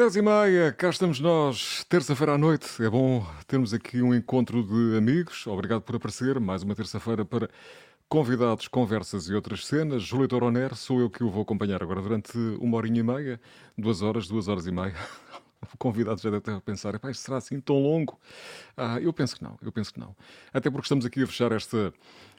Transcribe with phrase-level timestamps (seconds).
[0.00, 2.82] Dez e meia, cá estamos nós, terça-feira à noite.
[2.82, 5.46] É bom termos aqui um encontro de amigos.
[5.46, 6.40] Obrigado por aparecer.
[6.40, 7.50] Mais uma terça-feira para
[8.08, 10.02] convidados, conversas e outras cenas.
[10.02, 12.32] Júlio Toroner, sou eu que o vou acompanhar agora durante
[12.62, 13.40] uma horinha e meia,
[13.76, 14.94] duas horas, duas horas e meia.
[15.74, 18.18] O convidado já deve estar a pensar, será assim tão longo?
[18.74, 20.16] Ah, eu penso que não, eu penso que não.
[20.54, 21.92] Até porque estamos aqui a fechar esta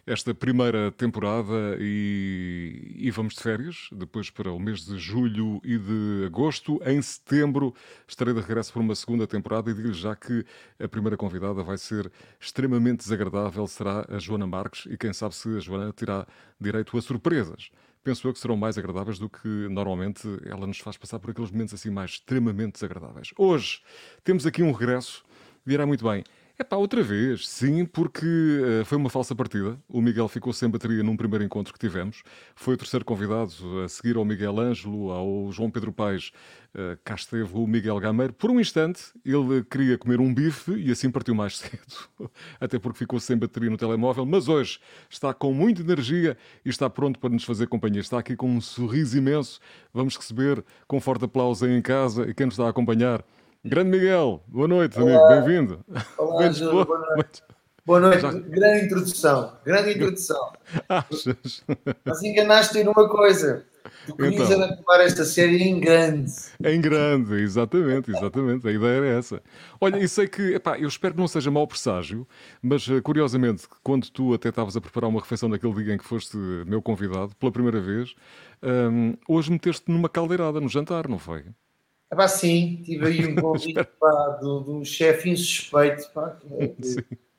[0.05, 5.77] esta primeira temporada e, e, vamos de férias, depois para o mês de julho e
[5.77, 6.81] de agosto.
[6.85, 7.73] Em setembro
[8.07, 10.45] estarei de regresso para uma segunda temporada e digo já que
[10.79, 15.49] a primeira convidada vai ser extremamente desagradável, será a Joana Marques e quem sabe se
[15.55, 16.27] a Joana terá
[16.59, 17.69] direito a surpresas.
[18.03, 21.51] Penso eu que serão mais agradáveis do que normalmente ela nos faz passar por aqueles
[21.51, 23.31] momentos assim mais extremamente desagradáveis.
[23.37, 23.81] Hoje
[24.23, 25.23] temos aqui um regresso,
[25.63, 26.23] virá muito bem.
[26.61, 29.79] É pá, outra vez, sim, porque uh, foi uma falsa partida.
[29.89, 32.21] O Miguel ficou sem bateria num primeiro encontro que tivemos.
[32.55, 33.51] Foi o terceiro convidado
[33.83, 36.31] a seguir ao Miguel Ângelo, ao João Pedro Paes.
[36.75, 38.31] Uh, cá esteve o Miguel Gameiro.
[38.31, 42.29] Por um instante, ele queria comer um bife e assim partiu mais cedo.
[42.59, 44.23] Até porque ficou sem bateria no telemóvel.
[44.23, 48.01] Mas hoje está com muita energia e está pronto para nos fazer companhia.
[48.01, 49.59] Está aqui com um sorriso imenso.
[49.91, 53.25] Vamos receber com forte aplauso aí em casa e quem nos está a acompanhar.
[53.63, 55.85] Grande Miguel, boa noite, amigo, bem-vindo.
[56.17, 57.43] Olá, Júlio, boa noite.
[57.85, 58.31] Boa noite, Já...
[58.31, 60.51] grande introdução, grande introdução.
[60.89, 61.63] Achas?
[62.03, 63.63] Mas enganaste numa coisa.
[64.07, 66.31] Tu querias então, acabar esta série em grande.
[66.63, 68.67] Em grande, exatamente, exatamente.
[68.67, 69.43] A ideia era essa.
[69.79, 72.27] Olha, e sei que, epá, eu espero que não seja mau presságio,
[72.63, 76.05] mas eh, curiosamente, quando tu até estavas a preparar uma refeição naquele dia em que
[76.05, 76.35] foste
[76.65, 78.15] meu convidado, pela primeira vez,
[78.63, 81.43] um, hoje meteste numa caldeirada no jantar, não foi?
[82.11, 86.75] É pá, sim, tive aí um convite pá, de, de um chefe insuspeito pá, que,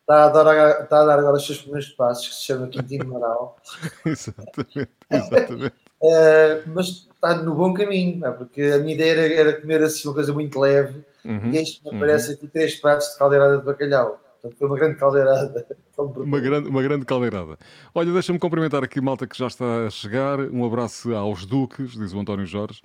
[0.00, 3.06] está, a dar, está a dar agora os seus primeiros passos, que se chama Quintino
[3.06, 3.58] Moral.
[4.06, 5.74] exatamente, exatamente.
[6.00, 10.08] uh, mas está no bom caminho, pá, porque a minha ideia era, era, comer assim
[10.08, 11.96] uma coisa muito leve uhum, e este me uhum.
[11.98, 14.22] aparece aqui três pratos de caldeirada de bacalhau.
[14.40, 15.66] Portanto, foi uma grande caldeirada.
[15.98, 17.58] Uma grande, uma grande caldeirada.
[17.94, 20.40] Olha, deixa-me cumprimentar aqui malta que já está a chegar.
[20.40, 22.82] Um abraço aos Duques, diz o António Jorge.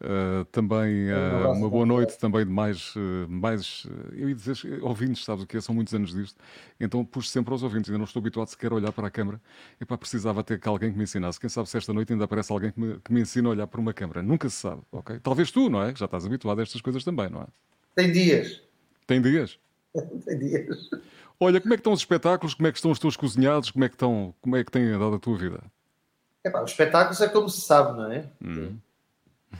[0.00, 5.24] Uh, também uh, uma boa noite também de mais, uh, mais eu ia dizer ouvintes,
[5.24, 5.60] sabes o que é?
[5.60, 6.40] São muitos anos disto,
[6.78, 9.40] então puxo sempre aos ouvintes, ainda não estou habituado sequer a olhar para a câmara
[9.80, 11.40] e para precisava ter que alguém que me ensinasse.
[11.40, 13.66] Quem sabe se esta noite ainda aparece alguém que me, que me ensina a olhar
[13.66, 14.22] para uma câmara.
[14.22, 15.18] Nunca se sabe, ok?
[15.18, 15.92] Talvez tu, não é?
[15.96, 17.46] Já estás habituado a estas coisas também, não é?
[17.96, 18.62] Tem dias.
[19.04, 19.58] Tem dias?
[20.24, 20.90] Tem dias.
[21.40, 22.54] Olha, como é que estão os espetáculos?
[22.54, 23.72] Como é que estão os teus cozinhados?
[23.72, 25.60] Como é que, estão, como é que tem dado a tua vida?
[26.44, 28.30] É pá, os espetáculos é como se sabe, não é?
[28.40, 28.76] Hum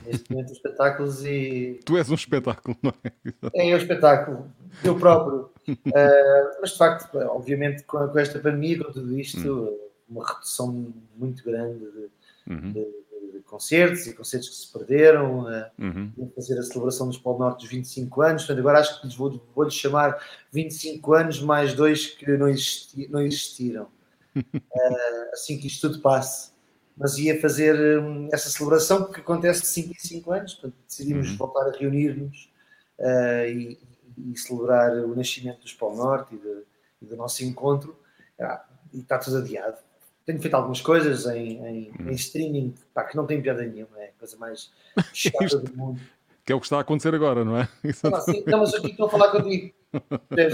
[0.05, 1.79] neste momento espetáculos e.
[1.85, 3.11] Tu és um espetáculo, não é?
[3.53, 4.51] É, é um espetáculo,
[4.83, 5.49] eu próprio.
[5.67, 5.81] uh,
[6.61, 9.77] mas de facto, obviamente, com, com, esta pandemia, com tudo isto, hum.
[10.09, 12.71] uma redução muito grande de, uhum.
[12.71, 12.85] de,
[13.33, 16.31] de, concertos e concertos que se perderam, uh, uhum.
[16.35, 18.41] fazer a celebração dos Polo Norte dos 25 anos.
[18.43, 20.21] Portanto, agora acho que lhes vou, vou chamar
[20.51, 23.87] 25 anos mais dois que não, existi, não existiram.
[24.35, 24.43] Uh,
[25.33, 26.51] assim que isto tudo passe
[26.99, 31.29] mas ia fazer hum, essa celebração que acontece de 5 em 5 anos, portanto decidimos
[31.29, 31.37] uhum.
[31.37, 32.51] voltar a reunir-nos
[32.99, 33.79] uh, e,
[34.17, 36.63] e, celebrar o nascimento do Espol Norte e, de,
[37.01, 37.97] e, do nosso encontro,
[38.37, 39.77] ah, e está tudo adiado.
[40.25, 42.09] Tenho feito algumas coisas em, em, uhum.
[42.09, 44.69] em streaming pá, que não tem piada nenhuma, é a coisa mais
[45.13, 46.01] chata do mundo.
[46.45, 47.69] Que é o que está a acontecer agora, não é?
[48.03, 49.71] Não, assim, não mas aqui estou a falar contigo.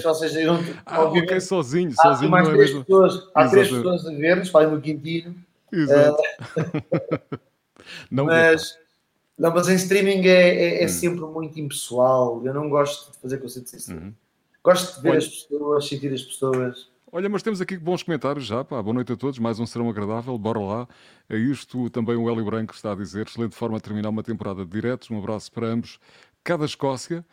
[0.06, 0.54] Ou seja, eu,
[0.86, 2.86] ah, ok, sozinho, sozinho há mais é três mesmo.
[2.86, 5.36] Pessoas, há três pessoas a ver-nos, falem no Quintino,
[5.76, 6.22] Exato.
[6.58, 7.40] Uh,
[8.10, 8.78] não mas,
[9.38, 10.90] não, mas em streaming é, é, é hum.
[10.90, 12.42] sempre muito impessoal.
[12.46, 13.94] Eu não gosto de fazer concertos assim.
[13.94, 14.14] Uhum.
[14.64, 16.90] Gosto de ver Olha, as pessoas, sentir as pessoas.
[17.12, 18.64] Olha, mas temos aqui bons comentários já.
[18.64, 18.82] Pá.
[18.82, 19.38] Boa noite a todos.
[19.38, 20.38] Mais um serão agradável.
[20.38, 20.88] Bora lá.
[21.30, 23.28] É isto também o Hélio Branco está a dizer.
[23.28, 25.12] Excelente forma de terminar uma temporada de diretos.
[25.12, 26.00] Um abraço para ambos.
[26.44, 27.24] Cada Escócia.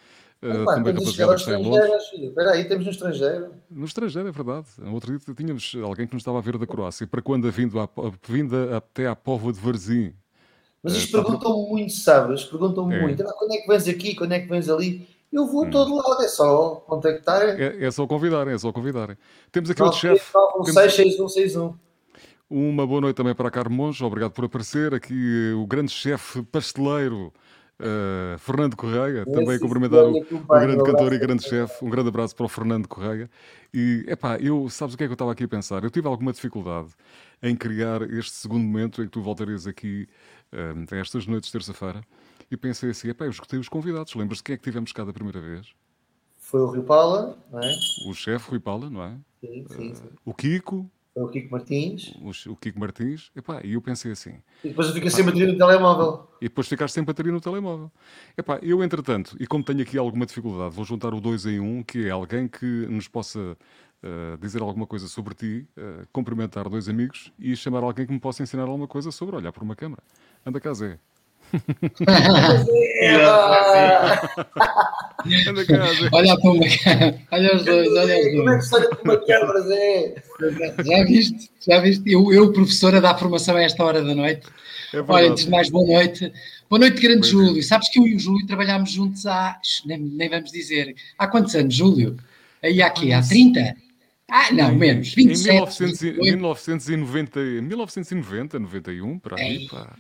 [0.43, 2.13] Uh, também rapaziada que está em Londres.
[2.13, 3.55] Espera aí, temos no estrangeiro.
[3.71, 4.67] No estrangeiro, é verdade.
[4.79, 7.07] No outro dia tínhamos alguém que nos estava a ver da Croácia.
[7.07, 7.89] Para quando a vinda, a,
[8.29, 10.13] vinda até à Póvoa de Varzim.
[10.83, 11.71] Mas eles uh, perguntam para...
[11.71, 12.45] muito, sabes?
[12.45, 13.01] Perguntam é.
[13.01, 13.23] muito.
[13.23, 14.17] Ah, quando é que vens aqui?
[14.17, 15.07] Quando é que vens ali?
[15.33, 15.71] Eu vou hum.
[15.71, 17.43] todo lado, é só contactar.
[17.61, 19.17] É, é só convidarem, é só convidarem.
[19.53, 20.33] Temos aqui outro chefe.
[20.35, 21.75] 96161.
[22.51, 24.93] Uma boa noite também para a Carmo Monge, obrigado por aparecer.
[24.93, 27.33] Aqui o grande chefe pasteleiro
[27.83, 31.85] Uh, Fernando Correia, Esse também cumprimentar o, o grande cantor e grande chefe.
[31.85, 33.29] Um grande abraço para o Fernando Correia.
[33.75, 35.83] E, epá, eu, sabes o que é que eu estava aqui a pensar?
[35.83, 36.91] Eu tive alguma dificuldade
[37.43, 40.09] em criar este segundo momento em que tu voltarias aqui
[40.53, 42.03] uh, estas noites de terça-feira
[42.49, 44.15] e pensei assim, epá, eu escutei os convidados.
[44.15, 45.67] Lembras-te quem é que tivemos cá da primeira vez?
[46.39, 47.75] Foi o Rui Paula, não é?
[48.07, 49.17] O chefe Rui Paula, não é?
[49.41, 50.05] Sim, sim, sim.
[50.05, 52.15] Uh, o Kiko, Foi o Kiko Martins.
[52.21, 53.31] O, o Kiko Martins.
[53.37, 54.35] Epá, e eu pensei assim.
[54.65, 56.29] E depois fica sem bateria no telemóvel.
[56.41, 57.93] E depois ficaste sem bateria no telemóvel.
[58.37, 61.65] Epá, eu, entretanto, e como tenho aqui alguma dificuldade, vou juntar o 2 em 1,
[61.65, 63.39] um, que é alguém que nos possa
[64.03, 68.21] uh, dizer alguma coisa sobre ti, uh, cumprimentar dois amigos e chamar alguém que me
[68.21, 70.03] possa ensinar alguma coisa sobre olhar por uma câmara.
[70.47, 70.99] Anda cá, Zé.
[75.67, 76.09] Cá, Zé.
[76.13, 77.19] Olha para uma câmara.
[77.31, 78.35] Olha os dois, olha os dois.
[78.35, 80.15] Como é que para uma câmara, Zé?
[80.85, 81.51] Já viste?
[81.67, 82.11] Já viste?
[82.11, 84.47] Eu, eu, professora, da formação a esta hora da noite.
[84.95, 86.33] É olha, antes de mais, boa noite.
[86.69, 87.63] Boa noite, grande Bem Júlio.
[87.63, 91.55] Sabes que eu e o Júlio trabalhámos juntos há, nem, nem vamos dizer, há quantos
[91.55, 92.17] anos, Júlio?
[92.63, 93.77] Aí há aqui, há 30?
[94.31, 95.85] Ah, não, menos, 27.
[96.19, 99.95] Em 1990, 1990 91, para aí, pá.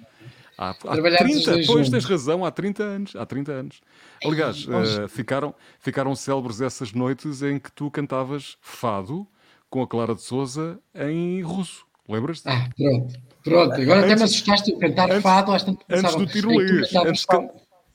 [0.62, 3.16] Há, há 30, pois tens razão, há 30 anos.
[3.16, 3.80] Há 30 anos.
[4.24, 9.26] Aliás, uh, ficaram, ficaram célebres essas noites em que tu cantavas fado
[9.68, 11.84] com a Clara de Souza em russo.
[12.08, 12.48] Lembras-te?
[12.48, 13.14] Ah, pronto.
[13.42, 15.52] Pronto, agora antes, até me assustaste a cantar antes, fado.
[15.52, 16.94] Antes do tirolês.
[16.94, 17.26] Antes,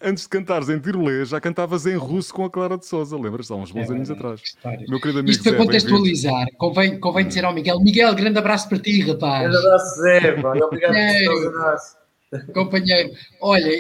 [0.02, 3.54] antes de cantares em tirolês, já cantavas em russo com a Clara de Souza, lembras-te?
[3.54, 4.42] Há uns bons é, anos atrás.
[4.90, 8.80] Meu querido amigo Isto para contextualizar, convém, convém dizer ao Miguel, Miguel, grande abraço para
[8.80, 9.44] ti, rapaz.
[9.44, 10.18] Grande abraço, Zé,
[10.66, 12.07] obrigado por abraço.
[12.54, 13.72] Companheiro, olha,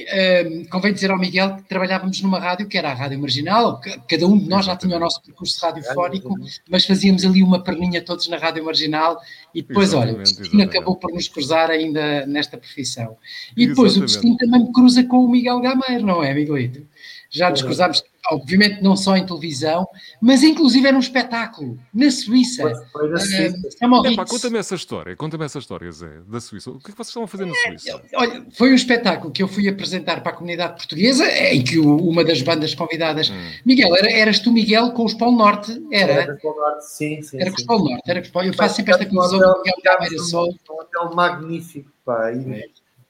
[0.50, 4.26] um, convém dizer ao Miguel que trabalhávamos numa rádio que era a Rádio Marginal, cada
[4.26, 6.34] um de nós já tinha o nosso percurso radiofónico,
[6.70, 9.20] mas fazíamos ali uma perninha todos na Rádio Marginal
[9.54, 10.78] e depois, exatamente, olha, o destino exatamente.
[10.78, 13.18] acabou por nos cruzar ainda nesta profissão.
[13.56, 13.98] E depois exatamente.
[13.98, 16.88] o destino também me cruza com o Miguel Gameiro, não é, Miguelito?
[17.30, 19.88] Já nos cruzámos obviamente não só em televisão,
[20.22, 22.64] mas inclusive era um espetáculo na Suíça.
[22.92, 23.58] Foi, na Suíça.
[23.84, 26.72] Uh, conta-me essa história, conta-me essa história, Zé, da Suíça.
[26.72, 28.02] O que é que vocês estão a fazer na é, Suíça?
[28.16, 31.98] Olha, foi um espetáculo que eu fui apresentar para a comunidade portuguesa, em que o,
[31.98, 33.52] uma das bandas convidadas, hum.
[33.66, 35.82] Miguel, era, eras tu, Miguel, com os Polo Norte?
[35.92, 36.14] Era?
[36.14, 37.40] Era com o Polo Norte, sim, sim.
[37.40, 40.18] Era com os Polo Norte, era com Eu faço sempre esta confusão com Miguel Câmara
[40.20, 40.54] Sol.
[40.70, 42.32] Um hotel magnífico, pá.
[42.32, 42.66] E é.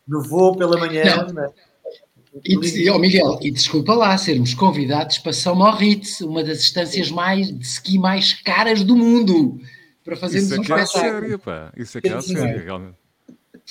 [0.08, 1.50] no voo pela manhã, né?
[2.44, 7.48] E, oh Miguel, e desculpa lá sermos convidados para São Moritz, uma das estâncias mais
[7.52, 9.60] de ski mais caras do mundo,
[10.04, 11.14] para fazermos Isso é um é espetáculo.
[11.22, 11.72] Sério, pá.
[11.76, 12.96] Isso é que é sério, realmente.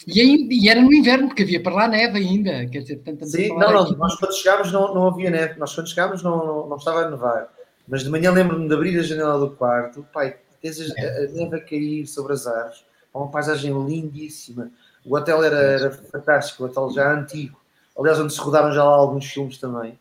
[0.06, 2.66] E, e, era no inverno, porque havia para lá neve ainda.
[2.66, 3.96] Quer dizer, portanto, Sim, não, não, aqui.
[3.96, 7.10] nós quando chegámos não, não havia neve, nós quando chegámos não, não, não estava a
[7.10, 7.48] nevar.
[7.88, 11.56] Mas de manhã lembro-me de abrir a janela do quarto, pai, tens a, a neve
[11.56, 12.84] a cair sobre as árvores,
[13.14, 14.70] uma paisagem lindíssima.
[15.04, 17.58] O hotel era, era fantástico, o hotel já antigo
[17.98, 19.98] aliás, onde se rodaram já lá alguns filmes também.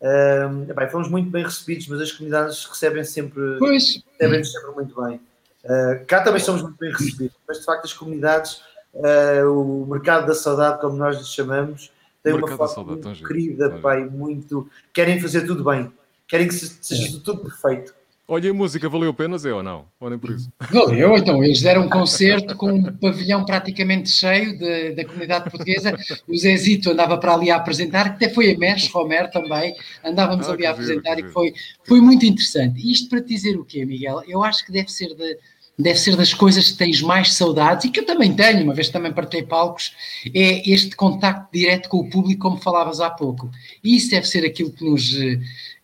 [0.00, 5.20] Um, bem, fomos muito bem recebidos, mas as comunidades recebem sempre, recebem sempre muito bem.
[5.64, 8.60] Uh, cá também somos muito bem recebidos, mas de facto as comunidades,
[8.94, 11.90] uh, o mercado da saudade, como nós lhe chamamos,
[12.22, 14.68] tem uma forma muito querida, pai, muito.
[14.92, 15.92] Querem fazer tudo bem,
[16.26, 17.94] querem que seja tudo perfeito.
[18.28, 19.86] Olha, a música valeu a pena, Zé, ou não?
[20.00, 20.50] Ou nem por isso?
[20.72, 25.96] Valeu, então, eles deram um concerto com um pavilhão praticamente cheio de, da comunidade portuguesa.
[26.26, 30.48] O Zezito andava para ali a apresentar, que até foi a Mersch Romer também, andávamos
[30.48, 31.54] ah, ali a apresentar e foi,
[31.84, 32.90] foi muito interessante.
[32.90, 34.20] Isto para te dizer o quê, Miguel?
[34.26, 35.38] Eu acho que deve ser de,
[35.78, 38.88] deve ser das coisas que tens mais saudades e que eu também tenho, uma vez
[38.88, 39.94] também partei palcos,
[40.34, 43.50] é este contacto direto com o público, como falavas há pouco.
[43.84, 45.14] E isso deve ser aquilo que nos,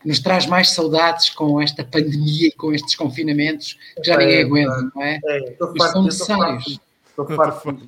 [0.04, 4.90] nos traz mais saudades com esta pandemia e com estes confinamentos que já ninguém aguenta,
[4.94, 5.20] não é?
[5.24, 6.80] é estou farto, são necessários.
[7.08, 7.78] Estou farto,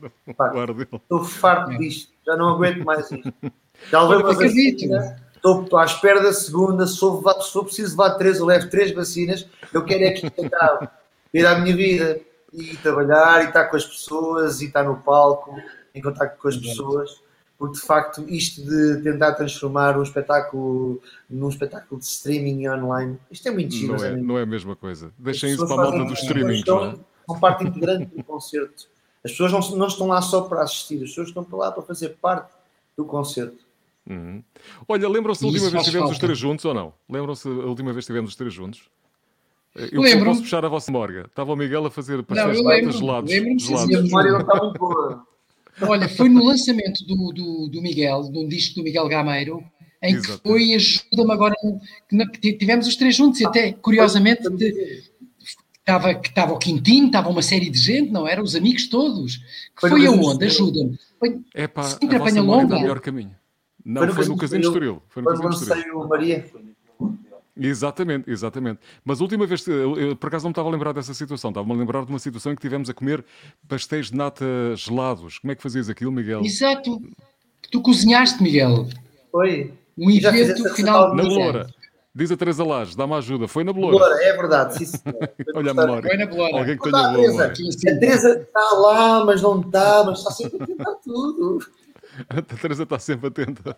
[0.92, 1.78] estou farto é.
[1.78, 3.32] disto, já não aguento mais isto.
[3.90, 8.46] Já vacina, estou à espera da segunda, se for, se for preciso levar três, eu
[8.46, 10.88] levo três vacinas, eu quero é que isto acabe,
[11.34, 12.20] ir à minha vida
[12.52, 15.56] e trabalhar e estar com as pessoas e estar no palco
[15.94, 17.20] em contato com as pessoas
[17.58, 23.48] porque de facto isto de tentar transformar um espetáculo num espetáculo de streaming online, isto
[23.48, 23.96] é muito giro.
[23.96, 25.12] Não, é, não é a mesma coisa.
[25.18, 26.58] Deixem isso para a malta do streaming.
[26.58, 26.94] Estão, é?
[27.26, 28.88] São parte integrante do concerto.
[29.24, 32.10] As pessoas não, não estão lá só para assistir, as pessoas estão lá para fazer
[32.20, 32.52] parte
[32.96, 33.64] do concerto.
[34.06, 34.42] Uhum.
[34.86, 36.92] Olha, lembram-se da última vez que estivemos os três juntos ou não?
[37.08, 38.82] Lembram-se a última vez que estivemos os três juntos?
[39.74, 40.26] Eu lembro.
[40.26, 41.22] posso puxar a vossa memória.
[41.22, 43.30] Estava o Miguel a fazer pastéis de nata gelados.
[43.30, 45.26] Lembro-me, a memória não está muito boa.
[45.82, 49.62] Olha, foi no lançamento do, do, do Miguel, de um disco do Miguel Gameiro,
[50.02, 51.54] em que foi ajuda-me agora,
[52.40, 54.42] que tivemos os três juntos, e até, curiosamente,
[55.78, 58.42] estava, que estava o Quintino, estava uma série de gente, não era?
[58.42, 59.36] Os amigos todos.
[59.36, 60.44] Que foi, foi aonde?
[60.44, 60.98] Ajuda-me.
[61.18, 62.78] Foi é pá, a vossa longa.
[62.78, 63.34] melhor caminho.
[63.84, 65.02] Não, foi no, foi no Casino Estoril.
[65.08, 66.08] Foi no Casino Estoril.
[66.08, 66.44] Maria.
[67.56, 68.80] Exatamente, exatamente.
[69.04, 71.50] Mas a última vez, eu, eu, por acaso não me estava a lembrar dessa situação,
[71.50, 73.24] estava-me a lembrar de uma situação em que tivemos a comer
[73.68, 74.44] pastéis de nata
[74.76, 75.38] gelados.
[75.38, 76.42] Como é que fazias aquilo, Miguel?
[76.42, 77.00] Exato.
[77.70, 78.88] Tu cozinhaste, Miguel.
[79.30, 79.72] Foi.
[79.96, 81.66] Um evento final Na Loura.
[82.16, 83.48] Diz a Teresa Lage, dá-me ajuda.
[83.48, 84.22] Foi na Beloura.
[84.22, 84.98] é verdade, sim,
[85.52, 86.08] Olha a memória.
[86.08, 86.58] Foi na Beloura.
[86.58, 87.46] Alguém que tenha boa Teresa.
[87.46, 91.58] A Teresa está lá, mas não está, mas está sempre a tentar tudo.
[92.28, 93.76] A Teresa está sempre atenta.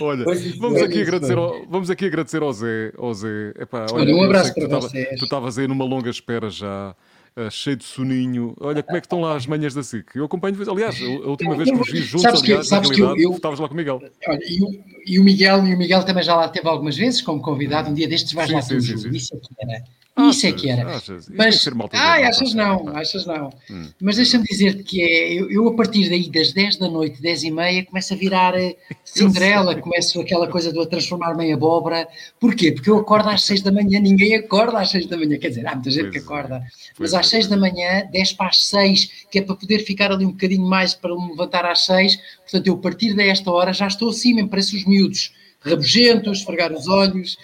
[0.00, 0.24] Olha,
[0.58, 2.92] vamos aqui, agradecer ao, vamos aqui agradecer ao Zé.
[2.96, 3.52] Ao Zé.
[3.58, 5.18] Epá, olha, um abraço para vocês.
[5.18, 6.94] Tu estavas aí numa longa espera já.
[7.34, 8.54] Uh, cheio de soninho.
[8.60, 10.16] Olha como é que estão lá as manhãs da SIC.
[10.16, 12.94] Eu acompanho, aliás, a última vez que os vi juntos, sabes aliás, que, sabes na
[12.94, 14.02] realidade, que eu, eu, estavas lá com o Miguel.
[14.28, 17.22] Olha, e, o, e, o Miguel, e o Miguel também já lá teve algumas vezes
[17.22, 17.88] como convidado.
[17.88, 19.82] Um dia destes vais sim, lá sim, tu, sim, Isso aqui era.
[20.14, 20.96] Isso é que era.
[20.96, 23.50] Achas, mas, ah, achas não, achas não.
[23.70, 23.88] Hum.
[23.98, 27.44] Mas deixa-me dizer-te que é, eu, eu, a partir daí das 10 da noite, 10
[27.44, 32.06] e meia, começo a virar eh, Cinderela, começo aquela coisa de eu transformar-me em abóbora.
[32.38, 32.72] Porquê?
[32.72, 35.66] Porque eu acordo às 6 da manhã, ninguém acorda às 6 da manhã, quer dizer,
[35.66, 36.20] há muita gente pois que é.
[36.20, 36.62] acorda, é.
[36.98, 40.26] mas às 6 da manhã, 10 para as 6, que é para poder ficar ali
[40.26, 43.86] um bocadinho mais para me levantar às 6, portanto eu a partir desta hora já
[43.86, 45.32] estou assim, mesmo parece os miúdos
[45.64, 47.36] rabugento, esfregar os olhos.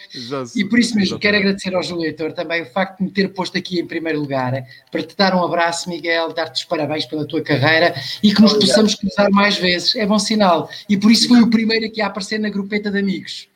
[0.55, 3.29] e por isso mesmo quero agradecer ao Júlio Heitor também o facto de me ter
[3.29, 7.27] posto aqui em primeiro lugar, para te dar um abraço, Miguel, dar-te os parabéns pela
[7.27, 9.95] tua carreira e que nos possamos cruzar mais vezes.
[9.97, 10.69] É bom sinal.
[10.89, 13.49] E por isso foi o primeiro aqui a aparecer na grupeta de amigos.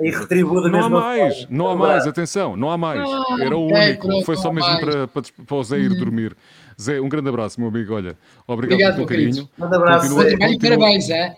[0.00, 1.48] E retribua da não há mais, forma.
[1.50, 3.00] não há mais, atenção, não há mais.
[3.00, 5.98] Ah, Era o único, foi só mesmo para, para, para o Zé ir uhum.
[5.98, 6.36] dormir.
[6.80, 7.94] Zé, um grande abraço, meu amigo.
[7.94, 9.48] Olha, obrigado, obrigado pelo teu carinho.
[9.58, 10.14] Um abraço.
[10.14, 11.34] Continua, continua, parabéns, é?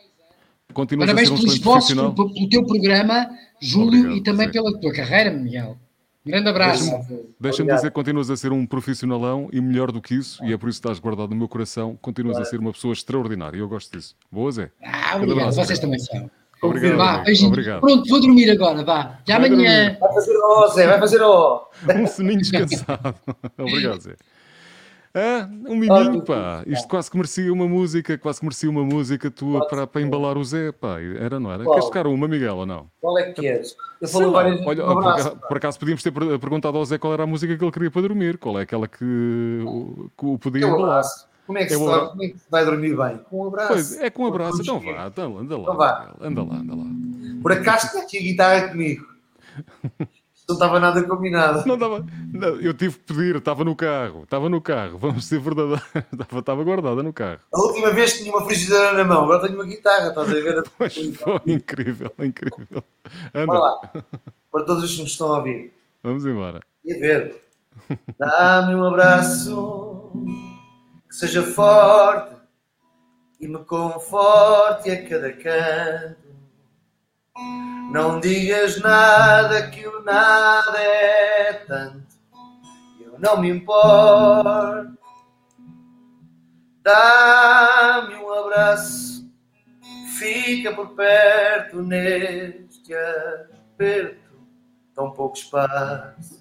[0.73, 4.53] Continuas Parabéns um pelo esforço, pelo, pelo, teu programa, Júlio, Obrigado, e também sim.
[4.53, 5.77] pela tua carreira, Miguel.
[6.25, 6.85] Grande abraço.
[6.85, 10.53] Deixa-me deixa dizer que continuas a ser um profissionalão e melhor do que isso, e
[10.53, 13.59] é por isso que estás guardado no meu coração, continuas a ser uma pessoa extraordinária.
[13.59, 14.15] Eu gosto disso.
[14.31, 14.71] Boa, Zé.
[14.83, 15.39] Ah, obrigado.
[15.39, 16.31] Abraço, Vocês também são.
[16.62, 16.97] Obrigado.
[16.99, 17.81] Vá, obrigado.
[17.81, 19.19] Pronto, vou dormir agora, vá.
[19.27, 19.97] Já amanhã.
[19.99, 21.67] Vai fazer o Zé, vai fazer o.
[21.97, 23.15] Um soninho descansado.
[23.57, 24.15] obrigado, Zé.
[25.12, 26.62] Ah, um miminho, pá.
[26.67, 30.38] Isto quase que merecia uma música, quase que merecia uma música tua para, para embalar
[30.38, 31.00] o Zé, pá.
[31.00, 31.64] Era, não era?
[31.64, 31.75] Qual?
[31.75, 32.88] Queres tocar uma, Miguel, ou não?
[33.00, 33.75] Qual é que queres?
[34.00, 37.12] Eu falo várias Olha, um abraço, por, por, acaso podíamos ter perguntado ao Zé qual
[37.12, 39.05] era a música que ele queria para dormir, qual é aquela que,
[40.17, 41.02] que o podia embalar.
[41.45, 43.19] Como é, que é se vai, como é que se vai dormir bem?
[43.29, 43.69] Com um abraço.
[43.69, 44.62] Pois, é com um abraço.
[44.62, 45.62] Então vá, então, anda lá.
[45.62, 46.14] Então vá.
[46.21, 46.85] Anda lá, anda lá.
[47.43, 49.05] Por acaso tinha aqui a guitarra comigo.
[50.50, 51.66] Não estava nada combinado.
[51.66, 52.04] Não estava.
[52.61, 55.85] Eu tive que pedir, estava no carro, estava no carro, vamos ser verdadeiros.
[56.12, 57.40] Estava, estava guardada no carro.
[57.52, 60.62] A última vez tinha uma frigideira na mão, agora tenho uma guitarra, estás a ver?
[60.76, 62.83] Pois foi incrível, incrível.
[63.35, 63.52] Anda.
[63.52, 63.92] Lá,
[64.50, 65.73] para todos os que nos estão a ouvir.
[66.02, 66.61] Vamos embora.
[66.85, 67.42] E a ver.
[68.19, 70.12] Dá-me um abraço
[71.09, 72.37] que seja forte
[73.40, 76.30] e me conforte a cada canto
[77.90, 82.14] não digas nada que o nada é tanto.
[83.00, 84.99] Eu não me importo.
[86.82, 89.28] Dá-me um abraço.
[90.18, 94.20] Fica por perto neste aperto.
[94.94, 96.40] Tão pouco espaço.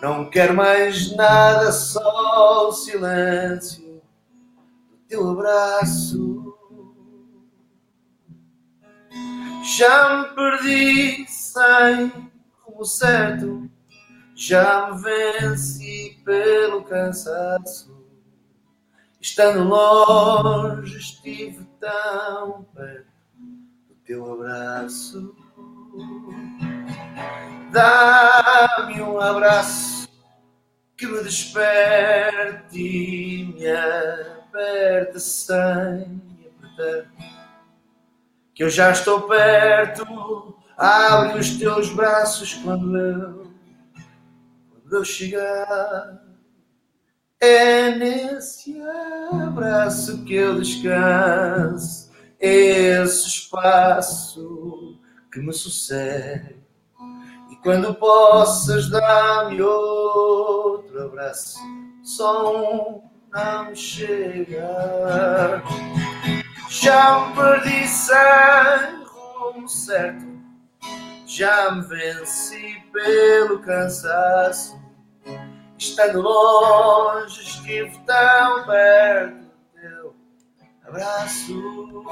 [0.00, 4.02] Não quero mais nada, só o silêncio
[4.90, 6.49] do teu abraço.
[9.62, 12.30] Já me perdi sem
[12.62, 13.70] rumo certo,
[14.34, 17.94] já me venci pelo cansaço.
[19.20, 23.10] Estando longe, estive tão perto
[23.86, 25.36] do teu abraço.
[27.70, 30.08] Dá-me um abraço
[30.96, 36.22] que me desperte e me aperte sem
[36.62, 37.09] apertar
[38.54, 40.56] que eu já estou perto.
[40.76, 43.50] Abre os teus braços quando eu,
[44.70, 46.22] quando eu chegar.
[47.38, 48.78] É nesse
[49.32, 54.98] abraço que eu descanso, esse espaço
[55.32, 56.56] que me sucede.
[57.50, 61.58] E quando possas dar-me outro abraço,
[62.02, 65.62] só um não chega.
[66.72, 70.24] Já me perdi sem rumo certo,
[71.26, 74.80] já me venci pelo cansaço.
[75.76, 80.16] Estando longe, estive tão perto do teu
[80.86, 82.04] abraço.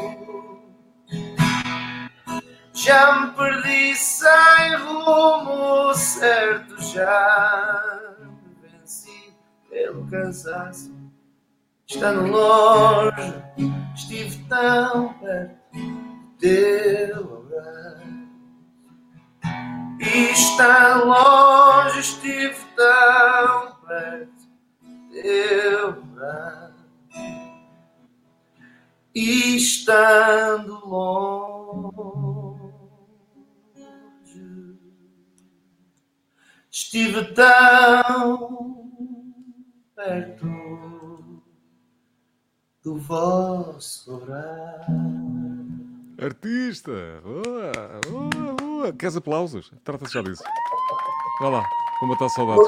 [2.74, 9.32] Já me perdi sem rumo certo, já me venci
[9.70, 10.97] pelo cansaço.
[11.90, 13.42] Estando longe,
[13.94, 17.48] estive tão perto do teu.
[19.98, 24.48] E estando longe, estive tão perto
[24.82, 26.04] do teu.
[29.14, 31.48] E estando longe.
[36.70, 38.92] estive tão
[39.96, 40.68] perto
[42.84, 44.92] do vosso abraço.
[46.20, 46.90] Artista!
[47.22, 47.72] Boa,
[48.08, 48.92] boa, boa.
[48.92, 49.70] Queres aplausos?
[49.84, 50.42] Trata-se já disso.
[51.40, 51.64] Vai lá,
[52.00, 52.66] vou matar saudades.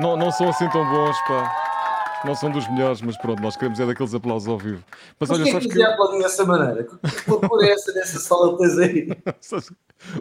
[0.00, 1.67] Não, não são assim tão bons, pá.
[2.24, 4.82] Não são dos melhores, mas pronto, nós queremos é daqueles aplausos ao vivo.
[5.18, 5.82] Mas, mas olha, sabes que.
[5.82, 6.84] aplaudir dessa maneira?
[6.84, 9.08] Que loucura é essa nessa sala que tens aí?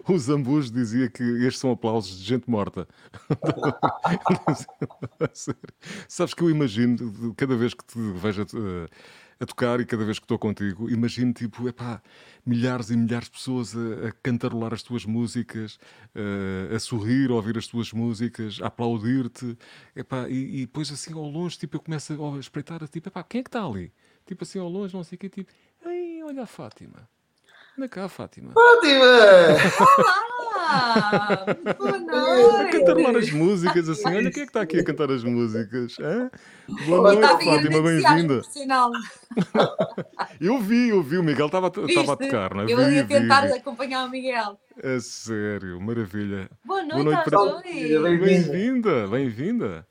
[0.07, 2.87] o Zambus dizia que estes são aplausos de gente morta.
[6.07, 8.87] sabes que eu imagino, cada vez que te vejo a,
[9.39, 12.01] a tocar e cada vez que estou contigo, imagino tipo, epá,
[12.45, 15.79] milhares e milhares de pessoas a, a cantarolar as tuas músicas,
[16.15, 19.57] a, a sorrir, a ouvir as tuas músicas, a aplaudir-te,
[19.95, 23.39] epá, e, e depois assim ao longe, tipo, eu começo a espreitar, tipo, epá, quem
[23.39, 23.91] é que está ali?
[24.25, 25.51] Tipo assim ao longe, não sei o que, tipo,
[25.85, 27.09] ei, olha a Fátima.
[27.77, 28.53] Anda cá, Fátima.
[28.53, 30.27] Fátima!
[30.67, 31.45] Olá!
[31.79, 32.71] Boa noite!
[32.71, 34.07] Cantarolar as músicas assim.
[34.07, 35.95] Olha quem é que está aqui a cantar as músicas.
[35.97, 36.29] Hã?
[36.85, 38.41] Boa noite, Fátima, bem-vinda.
[40.41, 41.17] eu vi, eu vi.
[41.17, 42.65] O Miguel estava a tocar, não é?
[42.67, 43.53] Eu ia tentar vi.
[43.53, 44.59] acompanhar o Miguel.
[44.83, 46.49] É sério, maravilha.
[46.65, 48.17] Boa noite, Boa noite para...
[48.17, 49.87] Bem-vinda, bem-vinda.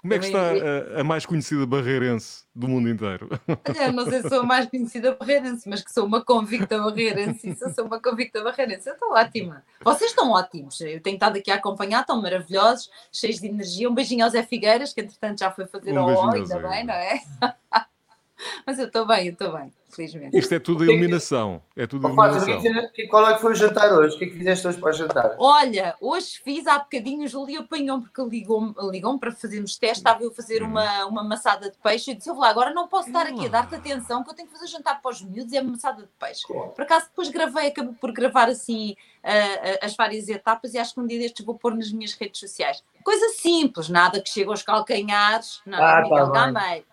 [0.00, 3.28] Como é que está a, a, mais conhecida barreirense do mundo inteiro?
[3.68, 7.56] Olha, não sei se sou a mais conhecida barreirense, mas que sou uma convicta barreirense.
[7.56, 9.64] Se eu sou uma convicta barreirense, eu estou ótima.
[9.82, 10.80] Vocês estão ótimos.
[10.80, 13.90] Eu tenho estado aqui a acompanhar, estão maravilhosos, cheios de energia.
[13.90, 16.84] Um beijinho ao Zé Figueiras, que entretanto já foi fazer um o O, ainda bem,
[16.84, 17.20] não é?
[18.64, 20.38] Mas eu estou bem, eu estou bem, felizmente.
[20.38, 21.60] Isto é tudo iluminação.
[21.76, 22.62] É tudo iluminação.
[23.10, 24.14] qual é que foi o jantar hoje?
[24.14, 25.36] O que é que fizeste hoje para o jantar?
[25.38, 30.22] Olha, hoje fiz há bocadinho, o Júlio apanhou porque ligou-me ligou para fazermos teste, estava
[30.22, 33.26] eu a fazer uma, uma maçada de peixe e disse, lá, agora não posso estar
[33.26, 35.60] aqui a dar-te atenção que eu tenho que fazer jantar para os miúdos e é
[35.60, 36.46] uma maçada de peixe.
[36.46, 41.00] Por acaso depois gravei, acabei por gravar assim uh, as várias etapas e acho que
[41.00, 42.82] um dia destes vou pôr nas minhas redes sociais.
[43.02, 46.50] Coisa simples, nada que chegue aos calcanhares, nada ah, Miguel tá.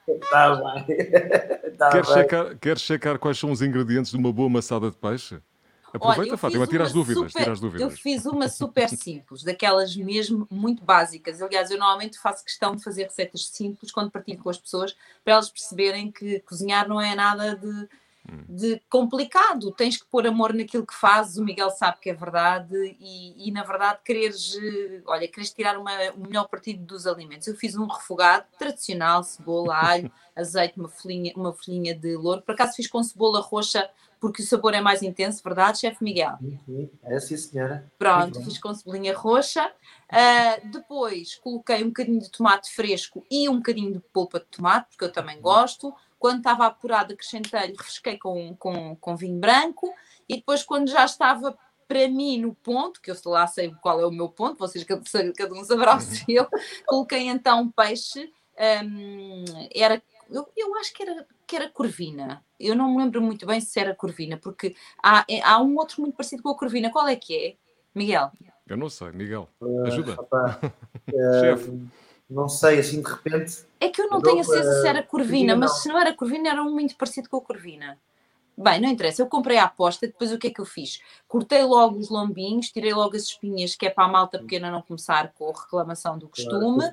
[0.08, 0.86] Está bem.
[1.78, 2.16] tá queres, bem.
[2.16, 5.42] Checar, queres checar quais são os ingredientes de uma boa maçada de peixe?
[5.96, 7.82] Aproveita, Olha, Fátima, tira as, dúvidas, super, tira as dúvidas.
[7.82, 11.42] Eu fiz uma super simples, daquelas mesmo muito básicas.
[11.42, 15.36] Aliás, eu normalmente faço questão de fazer receitas simples quando partilho com as pessoas, para
[15.36, 17.88] elas perceberem que cozinhar não é nada de
[18.50, 19.72] de complicado.
[19.72, 23.52] Tens que pôr amor naquilo que fazes, o Miguel sabe que é verdade, e, e
[23.52, 27.48] na verdade quereres, eh, olha, quereres tirar uma, o melhor partido dos alimentos.
[27.48, 32.42] Eu fiz um refogado tradicional, cebola, alho, azeite, uma folhinha, uma folhinha de louro.
[32.42, 36.38] Por acaso fiz com cebola roxa, porque o sabor é mais intenso, verdade, chefe Miguel?
[37.04, 37.92] É sim, senhora.
[37.98, 39.72] Pronto, fiz com cebolinha roxa.
[40.12, 44.90] Uh, depois coloquei um bocadinho de tomate fresco e um bocadinho de polpa de tomate,
[44.90, 45.94] porque eu também gosto
[46.26, 49.94] quando estava apurado, acrescentei-lhe, refresquei com, com, com vinho branco
[50.28, 51.56] e depois, quando já estava
[51.88, 55.04] para mim no ponto, que eu lá sei qual é o meu ponto, vocês cada,
[55.38, 56.48] cada um saberá o seu,
[56.88, 58.34] coloquei então peixe,
[58.84, 63.46] um, era, eu, eu acho que era, que era corvina, eu não me lembro muito
[63.46, 66.92] bem se era corvina, porque há, é, há um outro muito parecido com a corvina,
[66.92, 67.56] qual é que é,
[67.94, 68.32] Miguel?
[68.66, 70.20] Eu não sei, Miguel, ah, ajuda.
[70.20, 70.72] Uh,
[71.40, 71.88] Chefe.
[72.30, 73.66] Não sei, assim de repente.
[73.80, 76.50] É que eu não tenho a certeza se era Corvina, mas se não era Corvina,
[76.50, 78.00] era um muito parecido com a Corvina.
[78.58, 81.02] Bem, não interessa, eu comprei a aposta, depois o que é que eu fiz?
[81.28, 84.82] Cortei logo os lombinhos, tirei logo as espinhas, que é para a malta pequena não
[84.82, 86.86] começar com a reclamação do costume.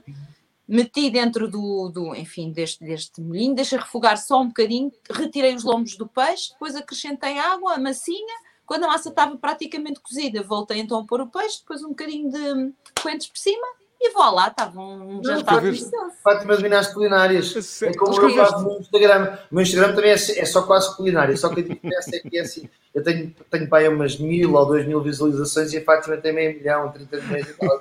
[0.67, 5.65] Meti dentro do, do enfim, deste, deste molhinho, deixei refogar só um bocadinho, retirei os
[5.65, 8.35] lombos do peixe, depois acrescentei água, a massinha.
[8.67, 12.31] Quando a massa estava praticamente cozida, voltei então a pôr o peixe, depois um bocadinho
[12.31, 16.13] de coentros por cima e vou lá, estava um jantar delicioso.
[16.25, 17.83] Fátimas Minas Culinárias.
[17.83, 19.39] É como eu faço no Instagram.
[19.51, 21.37] O meu Instagram também é, é só quase culinária.
[21.37, 22.69] Só que a diferença é que é assim.
[22.93, 26.33] Eu tenho, tenho para aí umas mil ou dois mil visualizações e a Fátima tem
[26.33, 27.81] meio milhão, 30 milhões e tal.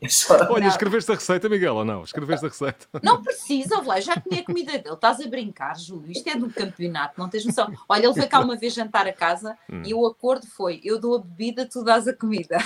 [0.00, 0.36] É só...
[0.50, 2.02] Olha, escreveste a receita, Miguel, ou não?
[2.02, 2.86] Escreveste a receita.
[3.02, 4.94] Não precisa, lá, já comi a comida dele.
[4.94, 6.10] Estás a brincar, Júlio.
[6.10, 7.72] Isto é do campeonato, não tens noção.
[7.88, 9.82] Olha, ele foi cá uma vez jantar a casa hum.
[9.84, 12.58] e o acordo foi: eu dou a bebida, tu dás a comida.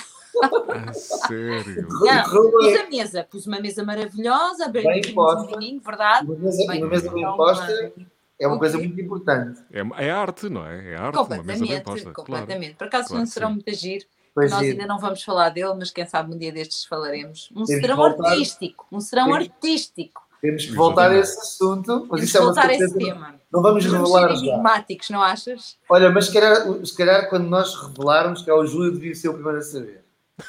[0.88, 1.86] É sério?
[1.88, 6.26] Não, pus a mesa, pus uma mesa maravilhosa, bem posta, verdade?
[6.26, 7.92] Uma mesa bem, uma mesa bem posta
[8.40, 9.60] é uma coisa muito importante.
[9.70, 10.92] É, é arte, não é?
[10.92, 12.12] É arte, uma mesa bem posta.
[12.12, 12.74] Completamente.
[12.74, 12.78] Claro.
[12.78, 14.06] Por acaso claro, não será muito agir.
[14.34, 17.50] Pois nós ainda não vamos falar dele, mas quem sabe um dia destes falaremos.
[17.54, 18.30] Um serão voltar...
[18.30, 19.38] artístico, um serão Temos...
[19.40, 20.22] artístico.
[20.40, 22.06] Temos que voltar a esse assunto.
[22.08, 23.34] Mas Temos isso é voltar a esse tema.
[23.52, 24.36] Não vamos revelar já.
[24.36, 25.76] enigmáticos, não achas?
[25.86, 29.28] Olha, mas se calhar, se calhar quando nós revelarmos, que é o Júlio devia ser
[29.28, 29.99] o primeiro a saber.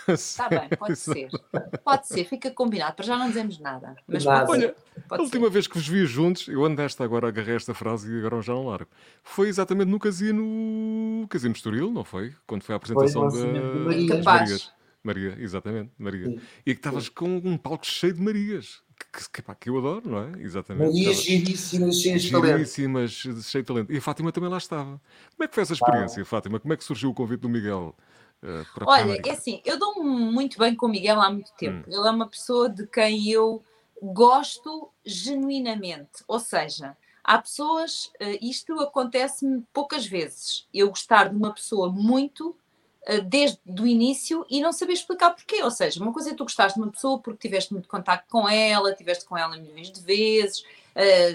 [0.08, 1.30] Está bem, pode ser.
[1.84, 2.96] Pode ser, fica combinado.
[2.96, 3.96] Para já não dizemos nada.
[4.08, 4.46] Mas nada.
[4.46, 4.76] Pode Olha,
[5.08, 5.52] pode a última ser.
[5.52, 8.54] vez que vos vi juntos, eu ando nesta agora, agarrei esta frase e agora já
[8.54, 8.90] não largo.
[9.24, 12.34] Foi exatamente no casino, casino Estoril, não foi?
[12.46, 14.82] Quando foi a apresentação foi, da, das Marias.
[15.04, 16.26] Maria, exatamente, Maria.
[16.26, 16.40] Sim.
[16.66, 18.82] E que estavas com um palco cheio de Marias.
[19.12, 20.42] Que, que, pá, que eu adoro, não é?
[20.42, 20.94] Exatamente.
[20.94, 22.58] Marias giríssimas, cheias de talento.
[22.58, 23.92] Giríssimas, cheias de talento.
[23.92, 25.02] E a Fátima também lá estava.
[25.36, 26.26] Como é que foi essa experiência, ah.
[26.26, 26.60] Fátima?
[26.60, 27.96] Como é que surgiu o convite do Miguel?
[28.44, 31.88] Uh, Olha, é assim, eu dou muito bem com o Miguel há muito tempo.
[31.88, 31.94] Hum.
[31.94, 33.64] Ele é uma pessoa de quem eu
[34.02, 36.24] gosto genuinamente.
[36.28, 40.68] Ou seja, há pessoas, uh, isto acontece-me poucas vezes.
[40.74, 42.56] Eu gostar de uma pessoa muito
[43.04, 45.64] eh, desde o início e não saber explicar porquê.
[45.64, 48.48] Ou seja, uma coisa é tu gostaste de uma pessoa porque tiveste muito contato com
[48.48, 50.64] ela, tiveste com ela milhões de vezes,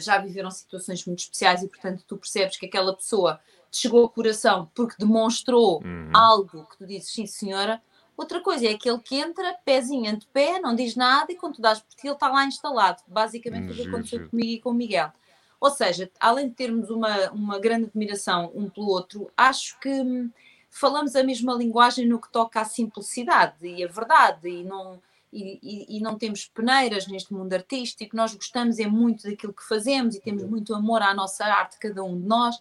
[0.00, 3.40] já viveram situações muito especiais e, portanto, tu percebes que aquela pessoa
[3.76, 6.10] te chegou ao coração porque demonstrou uhum.
[6.14, 7.82] algo que tu dizes, sim, senhora.
[8.16, 11.62] Outra coisa é aquele que entra, pezinho ante pé, não diz nada e quando tu
[11.62, 13.02] dás por ti ele está lá instalado.
[13.06, 15.12] Basicamente, o que aconteceu comigo e com o Miguel.
[15.60, 20.30] Ou seja, além de termos uma, uma grande admiração um pelo outro, acho que hum,
[20.70, 25.00] falamos a mesma linguagem no que toca à simplicidade e a verdade e não,
[25.32, 29.66] e, e, e, não temos peneiras neste mundo artístico, nós gostamos é muito daquilo que
[29.66, 32.60] fazemos e temos muito amor à nossa arte, cada um de nós.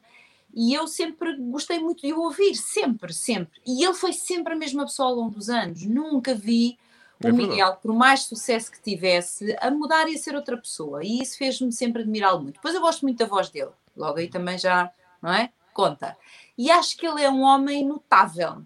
[0.56, 3.60] E eu sempre gostei muito de o ouvir, sempre, sempre.
[3.66, 5.84] E ele foi sempre a mesma pessoa ao longo dos anos.
[5.84, 6.78] Nunca vi
[7.24, 11.04] o é Miguel, por mais sucesso que tivesse, a mudar e a ser outra pessoa.
[11.04, 12.56] E isso fez-me sempre admirá-lo muito.
[12.56, 13.72] Depois eu gosto muito da voz dele.
[13.96, 14.92] Logo aí também já,
[15.22, 15.52] não é?
[15.74, 16.16] Conta
[16.58, 18.64] e acho que ele é um homem notável.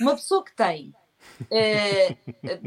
[0.00, 0.94] Uma pessoa que tem.
[1.42, 2.16] Uh,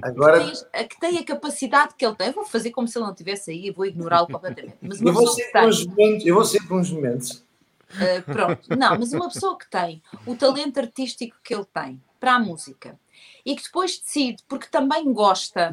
[0.02, 0.40] Agora...
[0.40, 2.28] que, tem, que tem a capacidade que ele tem.
[2.28, 4.78] Eu vou fazer como se ele não estivesse aí e vou ignorá-lo completamente.
[4.82, 7.46] Mas eu, vou ser tem, uns momentos, eu vou ser por uns momentos.
[7.90, 12.36] Uh, pronto, não, mas uma pessoa que tem o talento artístico que ele tem para
[12.36, 13.00] a música
[13.46, 15.72] e que depois decide, porque também gosta,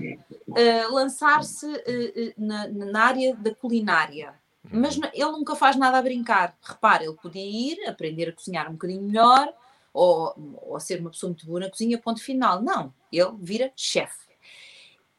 [0.48, 4.34] uh, lançar-se uh, na, na, área da culinária.
[4.70, 6.56] Mas ele nunca faz nada a brincar.
[6.60, 9.52] Repara, ele podia ir aprender a cozinhar um bocadinho melhor
[9.92, 12.60] ou, ou ser uma pessoa muito boa na cozinha, ponto final.
[12.60, 14.26] Não, ele vira chefe.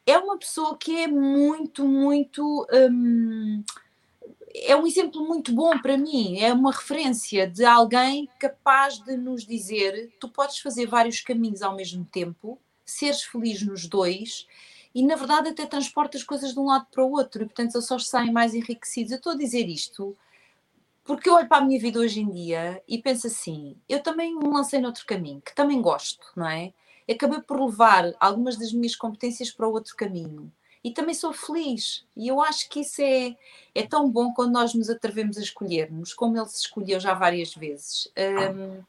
[0.06, 2.66] É uma pessoa que é muito, muito.
[2.72, 3.62] Hum,
[4.54, 6.38] é um exemplo muito bom para mim.
[6.40, 11.76] É uma referência de alguém capaz de nos dizer: tu podes fazer vários caminhos ao
[11.76, 14.46] mesmo tempo, seres feliz nos dois
[14.94, 17.74] e na verdade até transporta as coisas de um lado para o outro e portanto
[17.74, 19.12] eles só saem mais enriquecidos.
[19.12, 20.16] Eu estou a dizer isto
[21.04, 24.36] porque eu olho para a minha vida hoje em dia e penso assim, eu também
[24.36, 26.72] me lancei noutro caminho, que também gosto, não é?
[27.10, 30.52] Acabei por levar algumas das minhas competências para outro caminho
[30.88, 32.06] e também sou feliz.
[32.16, 33.36] E eu acho que isso é,
[33.74, 37.54] é tão bom quando nós nos atrevemos a escolhermos, como ele se escolheu já várias
[37.54, 38.10] vezes.
[38.16, 38.82] Um,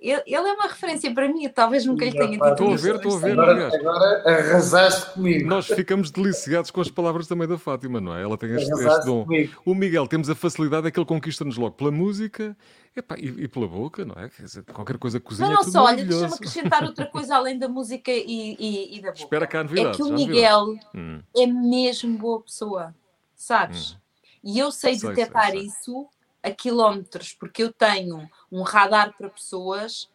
[0.00, 2.44] ele, é uma referência para mim, talvez nunca lhe tenha dito.
[2.44, 3.32] Estou a ver, estou a ver.
[3.32, 5.48] Agora, agora arrasaste comigo.
[5.48, 8.22] Nós ficamos deliciados com as palavras também da Fátima, não é?
[8.22, 9.24] Ela tem este, este dom.
[9.24, 9.60] Comigo.
[9.64, 12.56] O Miguel, temos a facilidade é que ele conquista-nos logo pela música
[12.94, 14.28] epá, e, e, pela boca, não é?
[14.28, 15.48] Quer dizer, qualquer coisa cozinha.
[15.48, 19.08] Não, não só, olha, deixa-me acrescentar outra coisa além da música e, e, e da
[19.08, 19.22] boca.
[19.22, 19.88] Espera cá a novidade.
[19.88, 21.20] É que o Miguel hum.
[21.36, 22.94] é mesmo boa pessoa,
[23.34, 23.92] sabes?
[23.92, 23.96] Hum.
[24.44, 25.66] E eu sei, sei detectar sei, sei.
[25.66, 26.08] isso
[26.48, 30.10] a quilómetros, porque eu tenho um radar para pessoas,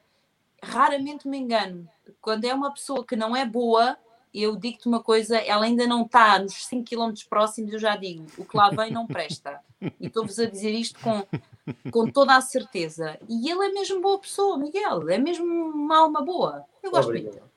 [0.61, 1.87] raramente me engano.
[2.21, 3.97] Quando é uma pessoa que não é boa,
[4.33, 8.25] eu digo-te uma coisa, ela ainda não está nos 5 km próximos, eu já digo,
[8.37, 9.59] o que lá vem não presta.
[9.99, 11.25] E estou-vos a dizer isto com,
[11.91, 13.19] com toda a certeza.
[13.29, 16.65] E ele é mesmo boa pessoa, Miguel, é mesmo uma alma boa.
[16.81, 17.33] Eu gosto Obrigado.
[17.33, 17.52] muito.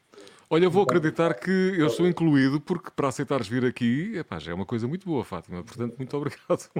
[0.48, 4.52] Olha, eu vou acreditar que eu sou incluído, porque para aceitares vir aqui, epá, já
[4.52, 5.64] é uma coisa muito boa, Fátima.
[5.64, 6.70] Portanto, muito obrigado.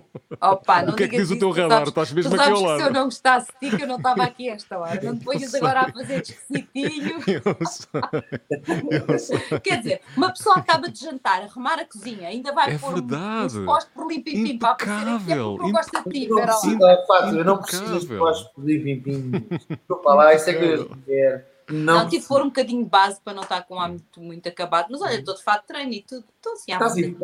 [0.41, 1.83] Opa, o que é que diz o teu radar?
[1.83, 2.81] Estás mesmo aqui ao lado.
[2.81, 5.01] se eu não gostasse de ti, que eu não estava aqui esta hora.
[5.03, 7.17] Não te ponhas agora a fazer esquisitinho.
[7.27, 9.09] Eu sei.
[9.09, 9.61] Eu sei.
[9.61, 13.59] Quer dizer, uma pessoa acaba de jantar, arrumar a cozinha, ainda vai é pôr verdade.
[13.59, 15.33] um posto por limpim-pim para aparecer.
[15.33, 19.31] É não gosta de ti, Eu não preciso de postos por limpim-pim.
[19.69, 21.56] Desculpa lá, isso é que eu quero.
[21.69, 24.21] Não, não tive que pôr um bocadinho de base para não estar com o hábito
[24.21, 24.87] muito acabado.
[24.91, 26.25] Mas olha, estou de fato treino e tudo.
[26.37, 27.17] Estou assim à estás, em,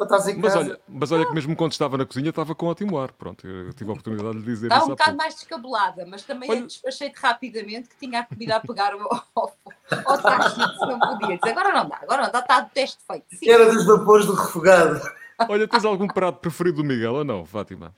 [0.00, 2.96] estás em mas olha, mas olha que mesmo quando estava na cozinha estava com ótimo
[2.96, 3.10] ar.
[3.12, 4.92] Pronto, eu tive a oportunidade de dizer estava isso.
[4.92, 6.62] um bocado mais descabelada, mas também olha...
[6.62, 9.00] despachei-te rapidamente que tinha a comida a pegar ao,
[9.34, 9.56] ao,
[10.04, 11.36] ao se não podia.
[11.36, 13.26] Dizer, agora não dá, agora não dá, está o teste feito.
[13.34, 13.50] Sim.
[13.50, 15.00] Era dos vapores do refogado.
[15.48, 17.94] Olha, tens algum prato preferido do Miguel ou não, Fátima?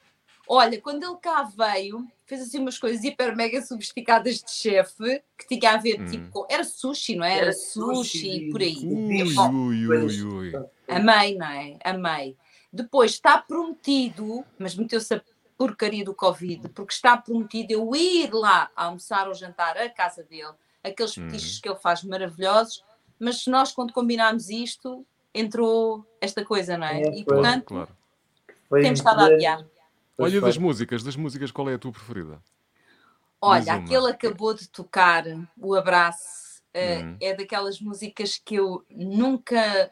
[0.52, 5.46] Olha, quando ele cá veio, fez assim umas coisas hiper mega sofisticadas de chefe que
[5.46, 6.06] tinha a ver hum.
[6.06, 6.44] tipo com...
[6.50, 7.34] era sushi, não é?
[7.34, 8.78] Era, era sushi, e por aí.
[8.82, 10.52] Ui, ui, ui, ui.
[10.88, 11.78] Amei, não é?
[11.84, 12.36] Amei.
[12.72, 15.22] Depois está prometido, mas meteu-se a
[15.56, 20.50] porcaria do Covid, porque está prometido eu ir lá almoçar ou jantar à casa dele,
[20.82, 21.28] aqueles hum.
[21.28, 21.60] petiscos hum.
[21.62, 22.84] que ele faz maravilhosos,
[23.20, 27.02] mas nós quando combinámos isto, entrou esta coisa, não é?
[27.02, 27.96] é e portanto, claro.
[28.68, 29.64] temos estado a adiar.
[30.20, 32.40] Olha, das músicas, das músicas, qual é a tua preferida?
[33.40, 35.24] Olha, aquele acabou de tocar,
[35.56, 37.16] o abraço, uhum.
[37.20, 39.90] é daquelas músicas que eu nunca,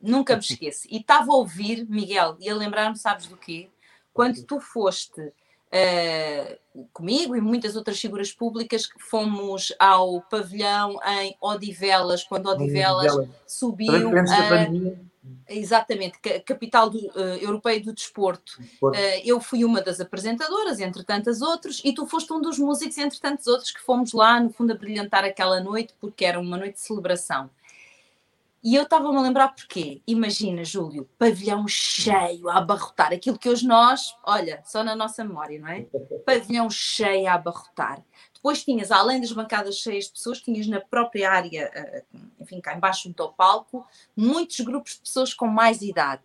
[0.00, 0.88] nunca me esqueço.
[0.90, 3.68] E estava a ouvir, Miguel, e a lembrar-me, sabes do quê?
[4.12, 11.36] Quando tu foste uh, comigo e muitas outras figuras públicas que fomos ao pavilhão em
[11.40, 13.12] Odivelas, quando Odivelas
[13.46, 14.10] subiu.
[14.10, 15.08] Uh,
[15.48, 18.52] Exatamente, capital do, uh, europeia do desporto.
[18.82, 18.92] Uh,
[19.24, 23.18] eu fui uma das apresentadoras, entre tantas outras, e tu foste um dos músicos, entre
[23.18, 26.74] tantos outros, que fomos lá, no fundo, a brilhantar aquela noite, porque era uma noite
[26.74, 27.50] de celebração.
[28.62, 30.02] E eu estava-me a lembrar porquê.
[30.06, 33.12] Imagina, Júlio, pavilhão cheio a abarrotar.
[33.12, 35.86] Aquilo que hoje nós, olha, só na nossa memória, não é?
[36.26, 38.02] Pavilhão cheio a abarrotar.
[38.38, 42.04] Depois tinhas, além das bancadas cheias de pessoas, tinhas na própria área, eh,
[42.40, 43.84] enfim, cá embaixo junto ao palco,
[44.16, 46.22] muitos grupos de pessoas com mais idade.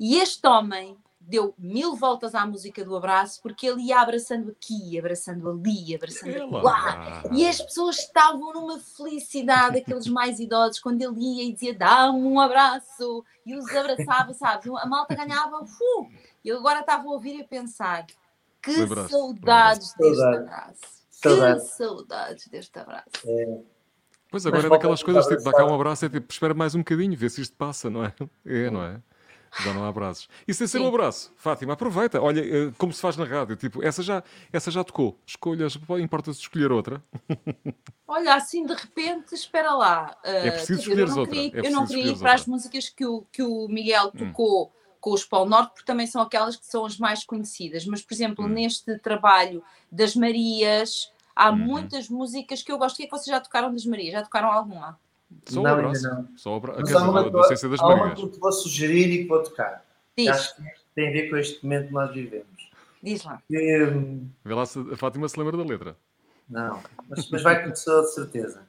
[0.00, 4.98] E este homem deu mil voltas à música do abraço, porque ele ia abraçando aqui,
[4.98, 7.22] abraçando ali, abraçando lá.
[7.32, 12.18] E as pessoas estavam numa felicidade, aqueles mais idosos, quando ele ia e dizia dá-me
[12.18, 14.66] um abraço, e os abraçava, sabes?
[14.78, 16.08] A malta ganhava, uh,
[16.42, 18.06] e eu agora estava a ouvir e a pensar,
[18.62, 21.01] que saudades deste abraço.
[21.22, 23.08] Que saudades deste abraço.
[23.26, 23.58] É.
[24.30, 26.74] Pois agora Mas, é daquelas coisas, tipo, dá cá um abraço, é tipo, espera mais
[26.74, 28.14] um bocadinho, vê se isto passa, não é?
[28.46, 28.98] É, não é?
[29.60, 30.26] Já não há abraços.
[30.48, 32.18] E sem ser um abraço, Fátima, aproveita.
[32.18, 35.18] Olha, eh, como se faz na rádio, tipo, essa já, essa já tocou.
[35.26, 37.02] Escolhas, importa-se escolher outra.
[38.08, 40.16] Olha, assim de repente, espera lá.
[40.24, 41.26] Uh, é preciso escolher outra.
[41.26, 44.18] Queria, é eu não queria ir para as músicas que o, que o Miguel hum.
[44.18, 44.66] tocou.
[44.68, 47.84] Hum com os Polo Norte, porque também são aquelas que são as mais conhecidas.
[47.84, 48.48] Mas, por exemplo, hum.
[48.48, 51.56] neste trabalho das Marias, há hum.
[51.56, 52.94] muitas músicas que eu gosto.
[52.94, 54.12] O que é que vocês já tocaram das Marias?
[54.12, 54.98] Já tocaram alguma?
[55.46, 56.02] Só não, abraço.
[56.02, 56.28] Não.
[56.36, 56.76] Só abra...
[56.78, 59.84] Mas há uma, das há uma que eu te vou sugerir e que vou tocar.
[60.16, 60.28] Diz.
[60.28, 60.62] Acho que
[60.94, 62.70] tem a ver com este momento que nós vivemos.
[63.02, 63.42] Diz lá.
[63.48, 65.96] Que, hum, Vê lá se a Fátima se lembra da letra.
[66.48, 68.62] Não, mas, mas vai conhecer de certeza.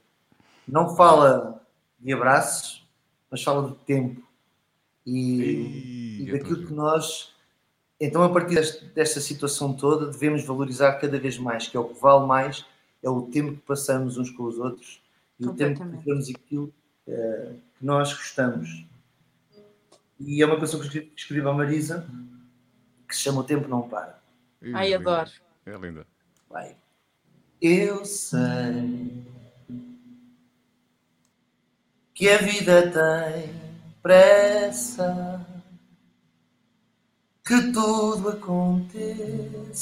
[0.67, 1.61] Não fala
[1.99, 2.87] de abraços,
[3.29, 4.23] mas fala de tempo.
[5.05, 7.32] E, e daquilo que nós.
[7.99, 11.85] Então, a partir desta, desta situação toda, devemos valorizar cada vez mais, que é o
[11.85, 12.65] que vale mais,
[13.01, 15.01] é o tempo que passamos uns com os outros
[15.39, 16.73] e o tempo que fazemos aquilo
[17.07, 18.85] uh, que nós gostamos.
[20.19, 22.07] E é uma canção que escrevi, escrevi a Marisa
[23.07, 24.19] que se chama O Tempo Não Para.
[24.73, 25.29] Ai, adoro.
[25.65, 26.07] É linda.
[26.49, 26.75] Vai.
[27.61, 29.23] Eu sei
[32.13, 33.53] que a vida tem
[34.01, 35.45] pressa,
[37.43, 39.73] que tudo aconteça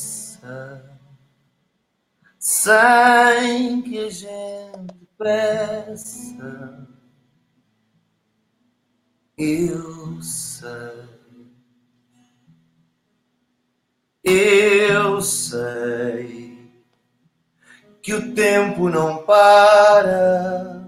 [2.40, 6.88] sem que a gente peça.
[9.38, 11.52] Eu sei,
[14.24, 16.72] eu sei
[18.02, 20.82] que o tempo não para.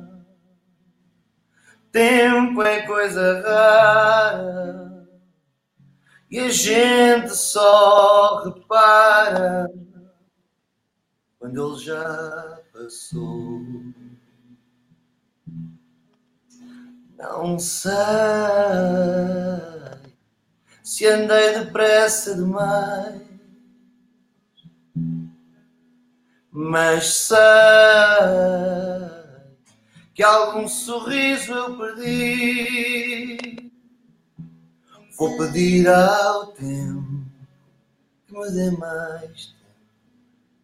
[1.91, 4.92] Tempo é coisa rara
[6.33, 9.71] e a gente só repara
[11.37, 13.61] quando ele já passou.
[17.19, 17.91] Não sei
[20.81, 23.21] se andei depressa demais,
[26.49, 27.37] mas sei
[30.15, 33.62] que algum sorriso eu perdi.
[35.23, 37.23] Vou pedir ao tempo
[38.27, 39.63] que me dê mais tempo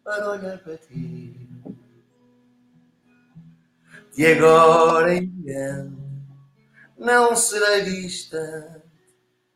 [0.04, 1.48] para olhar para ti.
[4.12, 5.96] De agora em diante
[6.98, 8.84] não serei distante,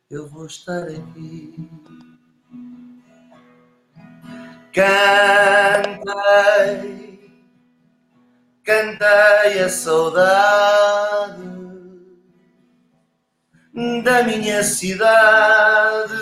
[0.08, 1.70] eu vou estar aqui.
[4.72, 6.10] Cantei,
[8.64, 11.63] cantei a saudade
[13.74, 16.14] da minha cidade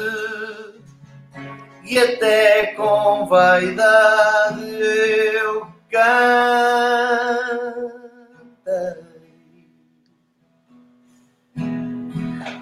[1.85, 6.33] e até com vaidade eu cantei.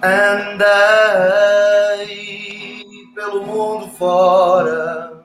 [0.03, 0.61] Andei
[3.15, 5.23] pelo mundo fora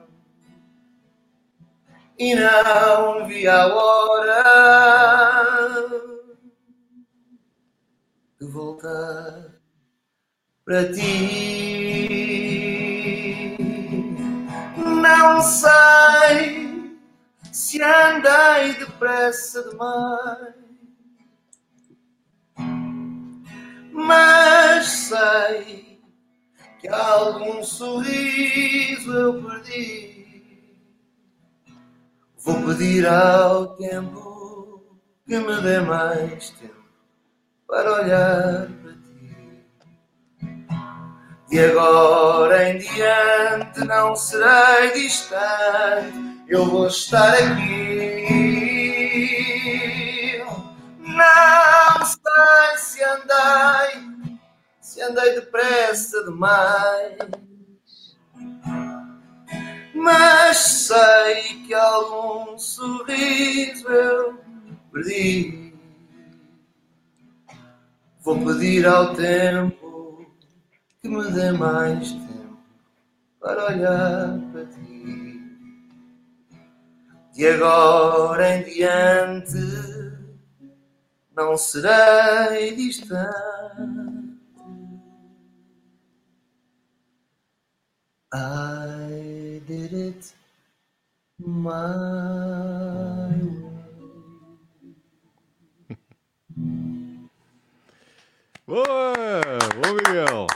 [2.17, 4.43] e não vi a hora
[8.39, 9.46] de voltar
[10.67, 11.07] para ti.
[14.77, 16.99] Não sei
[17.53, 20.57] se andei depressa demais
[23.93, 25.99] mas sei
[26.79, 30.43] que algum sorriso eu perdi.
[32.37, 36.85] Vou pedir ao tempo que me dê mais tempo
[37.67, 38.86] para olhar.
[41.47, 48.17] De agora em diante não serei distante, eu vou estar aqui.
[50.99, 54.01] Não sei se andei,
[54.81, 57.17] se andei depressa demais
[60.07, 64.39] mas sei que algum sorriso eu
[64.91, 65.73] perdi.
[68.21, 69.86] Vou pedir ao tempo
[71.01, 72.57] que me dê mais tempo
[73.39, 75.41] para olhar para ti.
[77.33, 79.57] De agora em diante
[81.35, 83.77] não serei distante.
[88.33, 90.33] I did it
[91.39, 91.77] my
[93.31, 93.67] way.
[98.65, 99.13] Boa!
[99.75, 100.47] Boa, Miguel!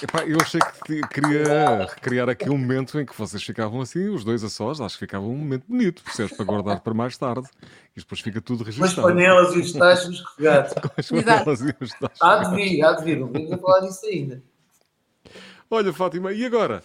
[0.00, 4.22] Epá, eu achei que queria recriar aqui um momento em que vocês ficavam assim, os
[4.22, 7.48] dois a sós, acho que ficava um momento bonito, percebes, para guardar para mais tarde.
[7.96, 8.94] E depois fica tudo registrado.
[8.94, 10.72] Com as panelas e os tachos regados.
[10.80, 12.22] Com as panelas e os tachos.
[12.22, 14.42] Há de vir, há de vir, não vamos a falar disso ainda.
[15.70, 16.82] Olha, Fátima, e agora?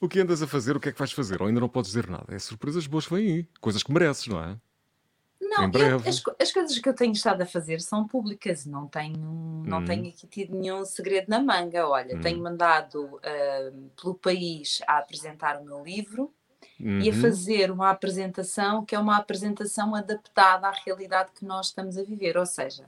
[0.00, 0.76] O que andas a fazer?
[0.76, 1.40] O que é que vais fazer?
[1.42, 2.26] Ou ainda não podes dizer nada?
[2.34, 3.48] É surpresas boas que vêm aí.
[3.60, 4.56] Coisas que mereces, não é?
[5.48, 9.62] Não, eu, as, as, coisas que eu tenho estado a fazer são públicas, não tenho,
[9.66, 9.84] não hum.
[9.84, 11.88] tenho aqui tido nenhum segredo na manga.
[11.88, 12.20] Olha, hum.
[12.20, 16.32] tenho mandado uh, pelo país a apresentar o meu livro
[16.80, 17.00] uhum.
[17.00, 17.20] e a uhum.
[17.20, 22.36] fazer uma apresentação que é uma apresentação adaptada à realidade que nós estamos a viver.
[22.36, 22.84] Ou seja,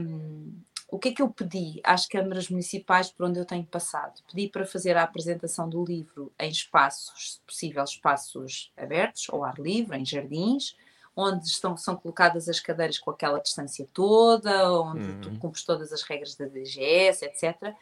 [0.00, 0.52] um,
[0.88, 4.22] o que é que eu pedi às câmaras municipais por onde eu tenho passado?
[4.30, 9.58] Pedi para fazer a apresentação do livro em espaços, se possível, espaços abertos, ao ar
[9.58, 10.76] livre, em jardins,
[11.16, 15.20] onde estão, são colocadas as cadeiras com aquela distância toda, onde uhum.
[15.22, 17.74] tu cumpres todas as regras da DGS, etc.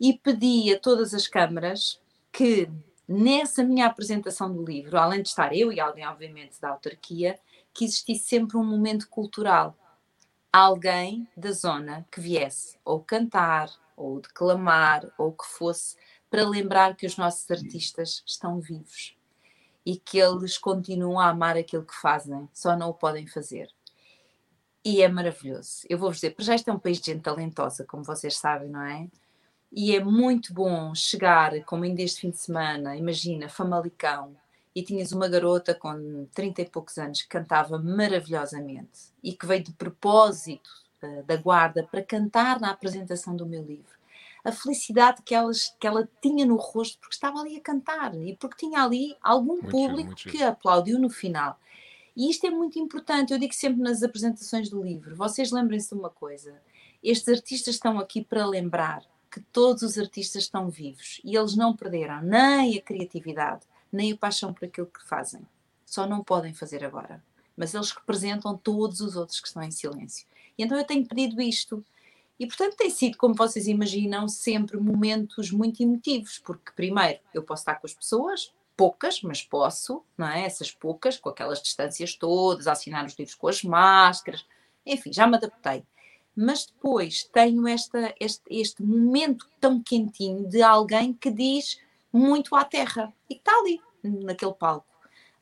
[0.00, 2.00] E pedi a todas as câmaras
[2.32, 2.70] que,
[3.06, 7.38] nessa minha apresentação do livro, além de estar eu e alguém, obviamente, da autarquia,
[7.74, 9.76] que existisse sempre um momento cultural
[10.50, 15.96] alguém da zona que viesse ou cantar, ou declamar, ou que fosse,
[16.30, 19.14] para lembrar que os nossos artistas estão vivos
[19.84, 23.68] e que eles continuam a amar aquilo que fazem, só não o podem fazer.
[24.84, 25.82] E é maravilhoso.
[25.88, 28.68] Eu vou-vos dizer, para já este é um país de gente talentosa, como vocês sabem,
[28.68, 29.08] não é?
[29.70, 34.36] E é muito bom chegar, como ainda este fim de semana, imagina, Famalicão,
[34.74, 39.62] e tinhas uma garota com 30 e poucos anos que cantava maravilhosamente e que veio
[39.62, 40.68] de propósito
[41.02, 44.01] uh, da guarda para cantar na apresentação do meu livro.
[44.44, 48.36] A felicidade que, elas, que ela tinha no rosto porque estava ali a cantar e
[48.36, 51.58] porque tinha ali algum muito público que aplaudiu no final.
[52.16, 55.94] E isto é muito importante, eu digo sempre nas apresentações do livro, vocês lembrem-se de
[55.94, 56.60] uma coisa,
[57.02, 61.74] estes artistas estão aqui para lembrar que todos os artistas estão vivos e eles não
[61.74, 65.40] perderam nem a criatividade, nem a paixão por aquilo que fazem.
[65.86, 67.22] Só não podem fazer agora.
[67.56, 70.26] Mas eles representam todos os outros que estão em silêncio.
[70.56, 71.84] E então eu tenho pedido isto.
[72.42, 77.60] E portanto tem sido, como vocês imaginam, sempre momentos muito emotivos, porque primeiro eu posso
[77.60, 80.44] estar com as pessoas, poucas, mas posso, não é?
[80.44, 84.44] Essas poucas, com aquelas distâncias todas, assinar os livros com as máscaras,
[84.84, 85.84] enfim, já me adaptei.
[86.34, 91.78] Mas depois tenho esta, este, este momento tão quentinho de alguém que diz
[92.12, 94.91] muito à terra e que está ali, naquele palco.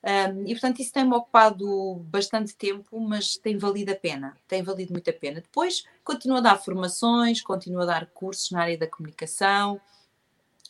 [0.03, 4.93] Um, e portanto isso tem-me ocupado bastante tempo, mas tem valido a pena, tem valido
[4.93, 5.41] muito a pena.
[5.41, 9.79] Depois continuo a dar formações, continuo a dar cursos na área da comunicação,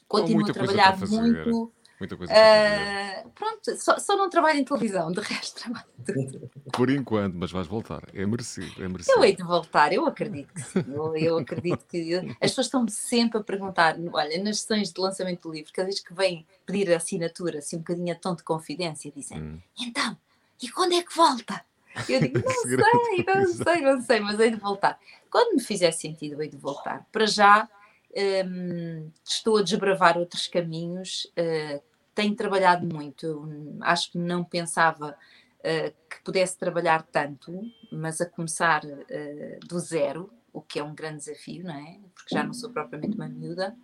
[0.09, 5.20] continuo a trabalhar muito Muita coisa uh, Pronto, só, só, não trabalho em televisão, de
[5.20, 6.51] resto trabalho tudo.
[6.72, 8.03] Por enquanto, mas vais voltar.
[8.14, 9.18] É merecido, é merecido.
[9.18, 10.84] Eu hei de voltar, eu acredito que sim.
[10.88, 12.11] Eu, eu acredito que.
[12.11, 15.84] Eu, as pessoas estão sempre a perguntar, olha, nas sessões de lançamento do livro, cada
[15.84, 19.59] vez que vêm pedir a assinatura, assim um bocadinho a tom de confidência, dizem: hum.
[19.78, 20.16] então,
[20.62, 21.62] e quando é que volta?
[22.09, 24.98] Eu digo, não sei, não sei, não sei, mas hei de voltar.
[25.30, 27.07] Quando me fizer sentido, hei de voltar.
[27.12, 27.68] Para já,
[28.46, 33.48] hum, estou a desbravar outros caminhos uh, tenho trabalhado muito.
[33.80, 35.16] Acho que não pensava
[35.61, 40.94] uh, que pudesse trabalhar tanto, mas a começar uh, do zero, o que é um
[40.94, 42.00] grande desafio, não é?
[42.14, 43.76] Porque já não sou propriamente uma miúda,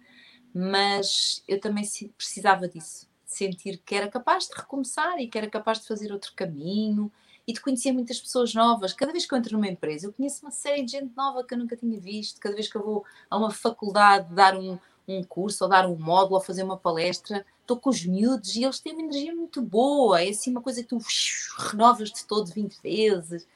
[0.53, 1.85] mas eu também
[2.16, 6.12] precisava disso, de sentir que era capaz de recomeçar e que era capaz de fazer
[6.12, 7.12] outro caminho
[7.47, 8.93] e de conhecer muitas pessoas novas.
[8.93, 11.55] Cada vez que eu entro numa empresa, eu conheço uma série de gente nova que
[11.55, 12.41] eu nunca tinha visto.
[12.41, 14.77] Cada vez que eu vou a uma faculdade dar um,
[15.09, 18.65] um curso, ou dar um módulo, ou fazer uma palestra, estou com os miúdos e
[18.65, 20.99] eles têm uma energia muito boa, é assim uma coisa que tu
[21.71, 23.47] renovas-te todo 20 vezes.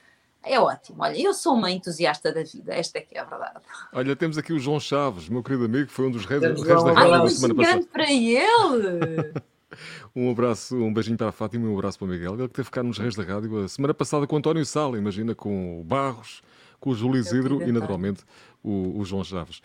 [0.42, 1.03] É ótimo.
[1.03, 3.61] Olha, eu sou uma entusiasta da vida, esta é que é a verdade.
[3.92, 6.92] Olha, temos aqui o João Chaves, meu querido amigo, foi um dos reis, reis da
[6.92, 7.86] rádio da semana passada.
[7.92, 9.34] para ele!
[10.14, 12.34] um abraço, um beijinho para a Fátima e um abraço para o Miguel.
[12.34, 14.98] Ele que teve ficar nos Reis da Rádio a semana passada com o António Sala,
[14.98, 16.42] imagina, com o Barros,
[16.78, 18.24] com o Júlio Isidro e naturalmente
[18.62, 19.61] o, o João Chaves.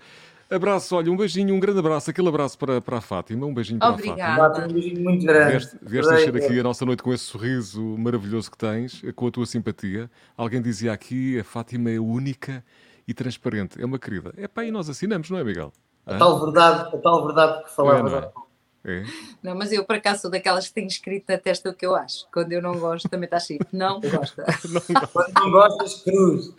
[0.50, 3.80] Abraço, olha, um beijinho, um grande abraço, aquele abraço para, para a Fátima, um beijinho
[3.80, 4.24] para Obrigada.
[4.24, 4.68] a Fátima.
[4.68, 5.52] Um beijinho muito grande.
[5.52, 9.32] Vieste, vieste encher aqui a nossa noite com esse sorriso maravilhoso que tens, com a
[9.32, 10.10] tua simpatia.
[10.38, 12.64] Alguém dizia aqui, a Fátima é única
[13.08, 14.34] e transparente, é uma querida.
[14.38, 15.74] É pá, e nós assinamos, não é, Miguel?
[16.06, 18.18] A tal verdade, a tal verdade que falava.
[18.18, 18.46] É,
[18.86, 19.04] é.
[19.42, 21.96] Não, mas eu por acaso sou daquelas que têm escrito na testa o que eu
[21.96, 22.28] acho.
[22.32, 23.68] Quando eu não gosto, também está escrito.
[23.74, 24.46] Não gosta.
[25.12, 26.54] Quando não gostas, cruz.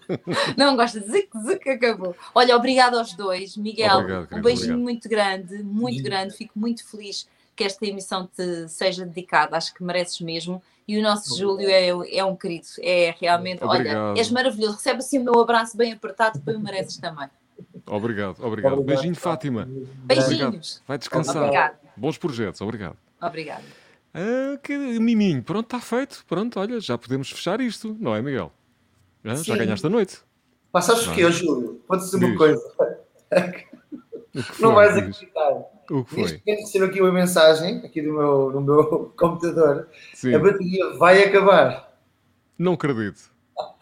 [0.56, 2.16] Não gosta, zic, zic, acabou.
[2.34, 3.56] Olha, obrigado aos dois.
[3.56, 4.82] Miguel, obrigado, um beijinho obrigado.
[4.82, 6.34] muito grande, muito grande.
[6.34, 9.56] Fico muito feliz que esta emissão te seja dedicada.
[9.56, 10.60] Acho que mereces mesmo.
[10.88, 11.58] E o nosso obrigado.
[11.58, 12.66] Júlio é, é um querido.
[12.80, 14.10] É realmente, obrigado.
[14.10, 14.76] olha, és maravilhoso.
[14.76, 17.28] Recebe assim o meu abraço bem apertado, depois o mereces também.
[17.88, 18.72] Obrigado, obrigado.
[18.72, 18.82] obrigado.
[18.82, 19.68] Beijinho, Fátima.
[19.68, 20.32] Beijinhos.
[20.42, 20.82] Obrigado.
[20.88, 21.36] Vai descansar.
[21.44, 21.85] Obrigado.
[21.96, 22.96] Bons projetos, obrigado.
[23.20, 23.64] Obrigado.
[24.12, 26.24] Ah, que miminho, pronto, está feito.
[26.26, 28.52] Pronto, olha, já podemos fechar isto, não é, Miguel?
[29.24, 30.20] Ah, já ganhaste a noite.
[30.72, 31.82] Passaste o quê, Júlio?
[31.86, 32.62] Pode dizer uma coisa.
[34.60, 35.52] não vais acreditar.
[35.90, 36.22] O que foi?
[36.22, 39.88] Neste momento recebo aqui uma mensagem aqui do meu, do meu computador.
[40.14, 40.34] Sim.
[40.34, 41.98] A bateria vai acabar.
[42.58, 43.30] Não acredito.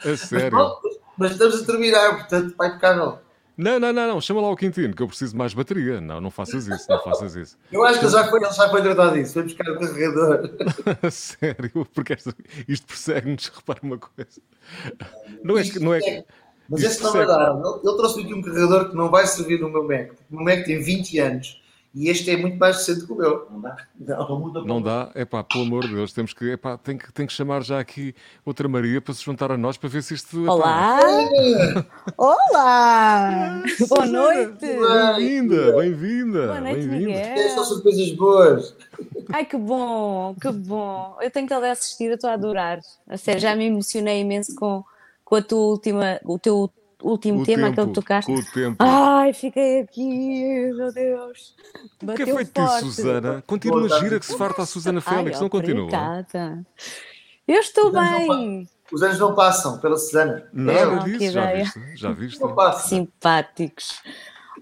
[0.05, 0.57] É sério.
[0.57, 2.95] Mas, mas estamos a terminar, portanto, vai ficar.
[2.95, 3.19] Não,
[3.57, 6.01] não, não, não, chama lá o Quintino, que eu preciso de mais bateria.
[6.01, 7.57] Não, não faças isso, não faças isso.
[7.71, 10.51] Eu acho que ele já foi, ele já foi tratado disso, foi buscar o carregador.
[11.11, 12.35] Sério, porque esta,
[12.67, 14.41] isto persegue-nos, repara uma coisa.
[15.43, 15.79] Não é que.
[15.79, 16.25] Não é,
[16.69, 17.51] mas esse não vai dar.
[17.53, 20.13] Ele trouxe aqui um carregador que não vai servir no meu Mac.
[20.31, 21.64] O meu Mac tem 20 anos
[21.95, 23.47] e este é muito mais recente que o meu.
[23.49, 23.77] Não dá.
[24.01, 25.13] Não, não dá.
[25.15, 27.79] É pá, pelo amor de Deus, temos que, epá, tem que, tem que chamar já
[27.79, 28.13] aqui
[28.45, 30.45] outra Maria para se juntar a nós para ver se isto.
[30.51, 30.99] Olá!
[32.19, 33.63] Olá!
[33.89, 34.67] Boa noite!
[34.67, 36.47] Bem-vinda, bem-vinda!
[36.49, 37.49] Boa noite, bem Miguel.
[37.51, 38.77] São surpresas boas.
[39.33, 41.17] Ai, que bom, que bom.
[41.21, 42.81] Eu tenho que ali assistir, eu estou a adorar.
[43.07, 44.83] A sério, já me emocionei imenso com,
[45.25, 46.69] com a tua última, o teu
[47.05, 48.33] último o tema, tempo, aquele que tocaste.
[48.33, 48.77] O tempo.
[48.79, 51.55] Ai, fiquei aqui, meu Deus.
[52.03, 53.45] O que é feito de Susana?
[53.47, 55.91] Continua a gira que se farta a Susana Félix, Ai, não continua?
[57.47, 58.69] Eu estou os bem.
[58.93, 60.49] os anos não passam pela Susana.
[60.53, 61.97] Nada disso, já viste?
[61.97, 62.41] Já viste?
[62.89, 64.03] Simpáticos.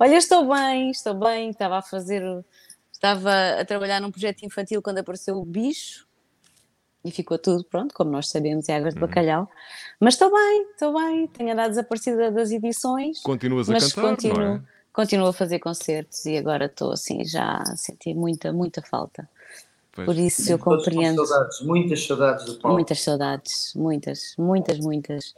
[0.01, 1.51] Olha, estou bem, estou bem.
[1.51, 2.23] Estava a fazer.
[2.91, 6.07] Estava a trabalhar num projeto infantil quando apareceu o bicho
[7.05, 9.07] e ficou tudo, pronto, como nós sabemos, é águas de uhum.
[9.07, 9.49] bacalhau.
[9.99, 13.21] Mas estou bem, estou bem, tenho andado desaparecida das edições.
[13.21, 14.63] Continuas a cantar, continuo, não é?
[14.93, 19.29] Continuo a fazer concertos e agora estou assim, já a sentir muita, muita falta.
[19.93, 20.07] Pois.
[20.07, 21.27] Por isso eu compreendo.
[21.27, 22.75] Saudades, muitas saudades do palco.
[22.75, 25.35] Muitas saudades, muitas, muitas, muitas.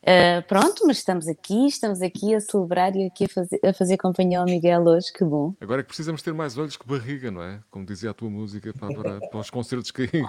[0.00, 3.98] Uh, pronto, mas estamos aqui, estamos aqui a celebrar e aqui a fazer, a fazer
[3.98, 5.54] companhia ao Miguel hoje, que bom.
[5.60, 7.60] Agora é que precisamos ter mais olhos que barriga, não é?
[7.70, 10.22] Como dizia a tua música para, para, para os concertos que, que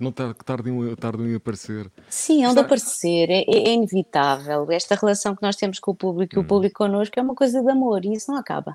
[0.00, 1.90] não tardem, tardem em aparecer.
[2.08, 4.70] Sim, é onde aparecer, é, é, inevitável.
[4.70, 6.42] Esta relação que nós temos com o público e hum.
[6.42, 8.74] o público connosco é uma coisa de amor e isso não acaba.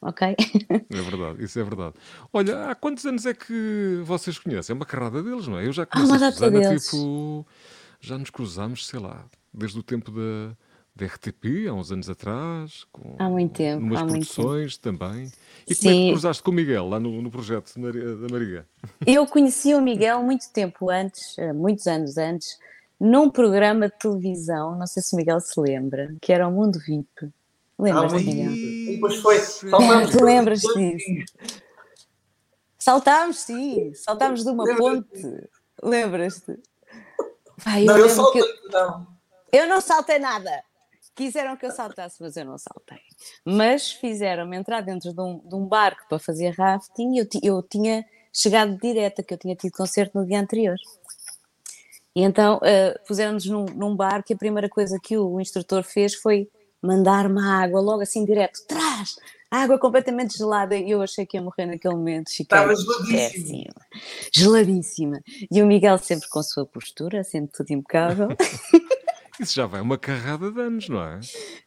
[0.00, 0.36] Ok?
[0.88, 1.94] É verdade, isso é verdade.
[2.32, 4.72] Olha, há quantos anos é que vocês conhecem?
[4.72, 5.66] É uma carrada deles, não é?
[5.66, 7.46] Eu já conheço ah, uma a Susana, tipo
[8.06, 10.56] já nos cruzamos, sei lá, desde o tempo da,
[10.94, 12.86] da RTP, há uns anos atrás.
[12.92, 13.82] Com, há muito tempo.
[13.82, 15.30] Umas há produções também.
[15.68, 15.82] E Sim.
[15.82, 18.66] como é que cruzaste com o Miguel lá no, no projeto da Maria?
[19.06, 22.58] Eu conheci o Miguel muito tempo antes, eh, muitos anos antes,
[22.98, 26.78] num programa de televisão, não sei se o Miguel se lembra, que era o Mundo
[26.78, 27.30] VIP.
[27.78, 28.52] Lembras-te, ah, Miguel?
[28.52, 29.38] E depois foi.
[30.10, 31.24] Tu lembras disso?
[32.78, 33.92] Saltámos, sim.
[33.94, 35.48] Saltámos de uma ponte.
[35.82, 36.56] Lembras-te?
[37.64, 39.06] Eu não, eu saltei, não.
[39.52, 40.62] Eu não saltei nada.
[41.14, 43.00] Quiseram que eu saltasse, mas eu não saltei.
[43.44, 47.62] Mas fizeram-me entrar dentro de um, de um, barco para fazer rafting e eu, eu
[47.62, 50.76] tinha chegado direta, que eu tinha tido concerto no dia anterior.
[52.14, 55.82] E então uh, puseram-nos num, num barco e a primeira coisa que o, o instrutor
[55.82, 56.50] fez foi
[56.82, 59.16] mandar-me água logo assim direto, trás,
[59.50, 62.28] água completamente gelada e eu achei que ia morrer naquele momento.
[62.28, 63.74] Estava geladíssima.
[64.32, 65.20] Geladíssima.
[65.50, 68.28] E o Miguel sempre com a sua postura, sempre tudo impecável.
[69.38, 71.20] Isso já vai uma carrada de anos, não é?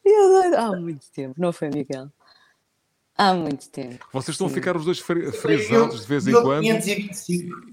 [0.04, 2.10] Eu, há muito tempo, não foi, Miguel?
[3.16, 4.08] Há muito tempo.
[4.14, 4.54] Vocês estão Sim.
[4.54, 6.66] a ficar os dois frisados de vez em quando.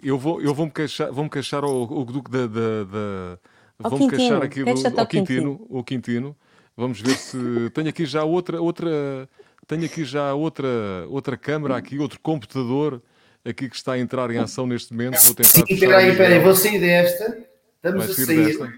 [0.02, 2.48] Eu vou, eu vou me queixar, vou -me queixar ao, ao Duque da.
[2.48, 6.36] da, da vou-me queixar aqui do, ao Quintino, o Quintino.
[6.76, 7.38] Vamos ver se.
[7.72, 9.28] Tenho aqui já outra, outra
[9.66, 10.68] tenho aqui já outra,
[11.08, 13.02] outra câmara, aqui, outro computador
[13.44, 15.18] aqui que está a entrar em ação neste momento.
[15.24, 15.48] Vou tentar.
[15.50, 17.38] Sim, peraí, peraí, vou sair desta.
[17.76, 18.46] Estamos a sair.
[18.46, 18.72] Desta.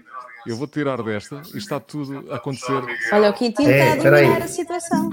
[0.47, 2.81] Eu vou tirar desta e está tudo a acontecer.
[3.11, 4.43] Olha, o Quintino É, está a dominar peraí.
[4.43, 5.09] a situação.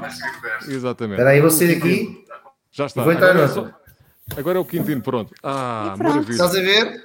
[0.68, 1.14] Exatamente.
[1.14, 2.24] Espera aí, vou sair aqui.
[2.70, 3.02] Já está.
[3.02, 3.70] Vou entrar Agora é, só-
[4.36, 5.34] agora é o Quintino, pronto.
[5.42, 6.10] Ah, pronto.
[6.14, 6.32] maravilha.
[6.32, 7.04] Estás a ver?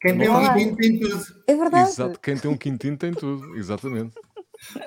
[0.00, 0.52] Quem tem um.
[0.54, 1.24] Quintino tem tudo.
[1.46, 1.88] É verdade.
[1.90, 4.14] Exato, quem tem um Quintino tem tudo, exatamente.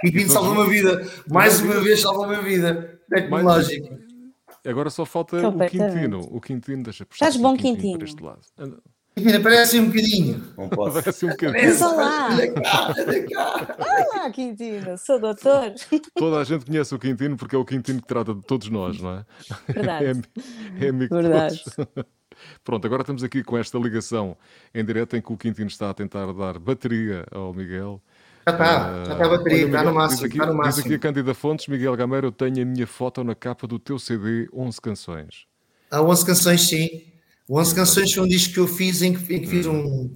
[0.02, 1.08] Quintino salva uma vida.
[1.30, 3.00] Mais uma vez salva uma vida.
[3.10, 3.98] Tecnológico.
[4.66, 5.70] Agora só falta o.
[5.70, 6.20] Quintino.
[6.32, 7.98] O Quintino, deixa puxar Estás bom, o Quintino Quintino?
[8.00, 8.42] para este lado.
[8.58, 8.78] Anda,
[9.16, 10.54] Quintino, aparece um bocadinho.
[10.58, 10.94] Não posso.
[11.02, 11.86] Parece um bocadinho.
[11.86, 13.76] Olha cá.
[13.80, 15.74] Olá, Quintino, sou doutor.
[16.16, 19.00] Toda a gente conhece o Quintino porque é o Quintino que trata de todos nós,
[19.02, 19.26] não é?
[19.68, 20.22] Verdade.
[20.80, 21.56] É, é amigo Verdade.
[21.56, 22.06] de todos.
[22.64, 24.38] Pronto, agora estamos aqui com esta ligação
[24.74, 28.02] em direto em que o Quintino está a tentar dar bateria ao Miguel.
[28.48, 30.16] Já está, já está a bateria, Olha, está no máximo.
[30.16, 31.00] Diz aqui, Está no diz aqui a máximo.
[31.00, 34.80] Cândida Fontes, Miguel Gameiro, eu tenho a minha foto na capa do teu CD, 11
[34.80, 35.46] canções.
[35.92, 37.04] Há 11 canções, sim.
[37.50, 40.14] 11 canções foi um disco que eu fiz em que, em que fiz um,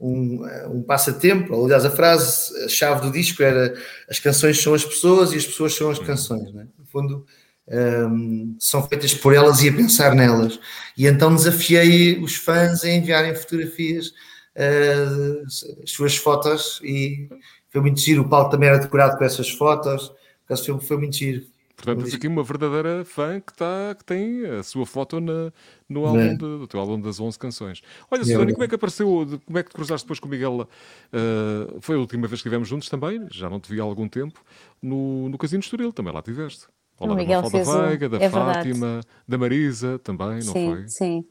[0.00, 1.64] um, um passatempo.
[1.64, 3.74] Aliás, a frase, a chave do disco era
[4.08, 6.50] as canções são as pessoas e as pessoas são as canções.
[6.54, 6.66] Né?
[6.78, 7.26] No fundo,
[7.68, 10.58] ehm, são feitas por elas e a pensar nelas.
[10.96, 14.12] E então desafiei os fãs a enviarem fotografias,
[14.54, 15.42] eh,
[15.82, 17.28] as suas fotos, e
[17.76, 18.22] foi muito giro.
[18.22, 20.12] O palco também era decorado com essas fotos.
[20.46, 21.46] Por Foi, foi muito giro.
[21.76, 25.52] Portanto, tens aqui uma verdadeira fã que, tá, que tem a sua foto na,
[25.86, 27.82] no álbum de- do teu álbum das 11 canções.
[28.10, 28.54] Olha, Susana, e verdade.
[28.54, 30.66] como é que apareceu, como é que te cruzaste depois com o Miguel?
[31.12, 34.08] ah, foi a última vez que estivemos juntos também, já não te vi há algum
[34.08, 34.40] tempo,
[34.82, 36.66] no, no Casino Estoril, também lá tiveste.
[36.98, 37.58] Ao O lado da Mafalda
[37.88, 38.68] Veiga, da é verdade.
[38.70, 40.88] Fátima, da Marisa também, não sim, foi?
[40.88, 41.24] sim.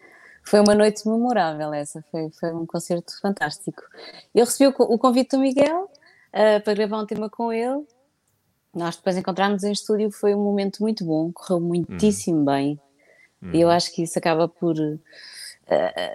[0.43, 3.81] Foi uma noite memorável essa, foi, foi um concerto fantástico.
[4.33, 5.89] Eu recebi o, o convite do Miguel
[6.35, 7.83] ah, para gravar um tema com ele.
[8.73, 12.77] Nós depois encontrarmos em estúdio, foi um momento muito bom, correu muitíssimo bem.
[13.53, 14.75] E eu acho que isso acaba por.
[15.69, 16.11] ah,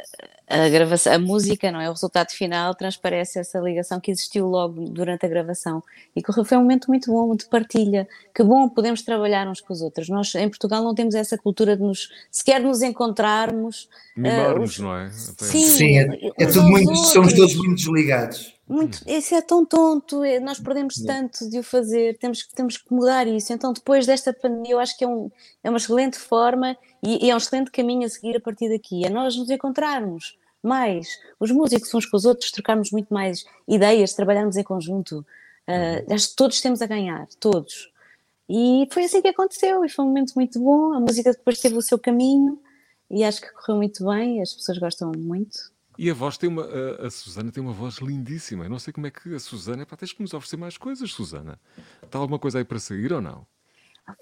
[0.53, 1.89] a gravação, a música, não é?
[1.89, 5.81] O resultado final transparece essa ligação que existiu logo durante a gravação.
[6.14, 8.09] E correu, foi um momento muito bom, de partilha.
[8.35, 10.09] Que bom podemos trabalhar uns com os outros.
[10.09, 13.89] Nós em Portugal não temos essa cultura de nos sequer nos encontrarmos.
[14.16, 15.05] Mimar-nos, os- não é?
[15.07, 18.59] Até- Sim, Sim, é, é tudo muito, somos todos muito desligados.
[18.71, 22.77] Muito, isso é tão tonto, é- nós perdemos tanto de o fazer, temos, que- temos
[22.77, 23.53] que mudar isso.
[23.53, 25.31] Então, depois desta pandemia, eu acho que é, um,
[25.64, 29.05] é uma excelente forma e, e é um excelente caminho a seguir a partir daqui.
[29.05, 34.12] É nós nos encontrarmos mais, os músicos uns com os outros, trocarmos muito mais ideias,
[34.14, 35.27] trabalharmos em conjunto.
[35.66, 37.91] Ah, acho que todos temos a ganhar, todos.
[38.49, 40.93] E foi assim que aconteceu, e foi um momento muito bom.
[40.93, 42.61] A música depois teve o seu caminho
[43.11, 45.71] e acho que correu muito bem, as pessoas gostam muito.
[46.01, 46.65] E a voz tem uma.
[46.65, 48.65] A, a Susana tem uma voz lindíssima.
[48.65, 49.85] Eu não sei como é que a Susana.
[49.85, 51.61] Pá, tens que nos oferecer mais coisas, Susana.
[52.03, 53.47] Está alguma coisa aí para sair ou não?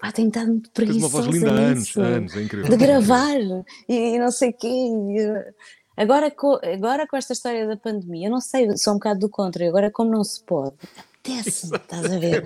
[0.01, 2.69] Pá, tenho estado muito Tens uma preguiçosa voz linda há anos, anos, é incrível.
[2.69, 3.39] de gravar
[3.87, 4.67] e, e não sei o quê.
[4.67, 5.53] e,
[5.99, 9.29] Agora, co- agora com esta história da pandemia, eu não sei, sou um bocado do
[9.29, 10.73] contra, agora como não se pode,
[11.21, 12.41] apetece-me, estás a ver?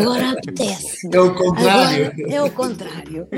[0.00, 1.08] Agora apetece.
[1.14, 2.06] É o contrário.
[2.06, 3.28] Agora é o contrário.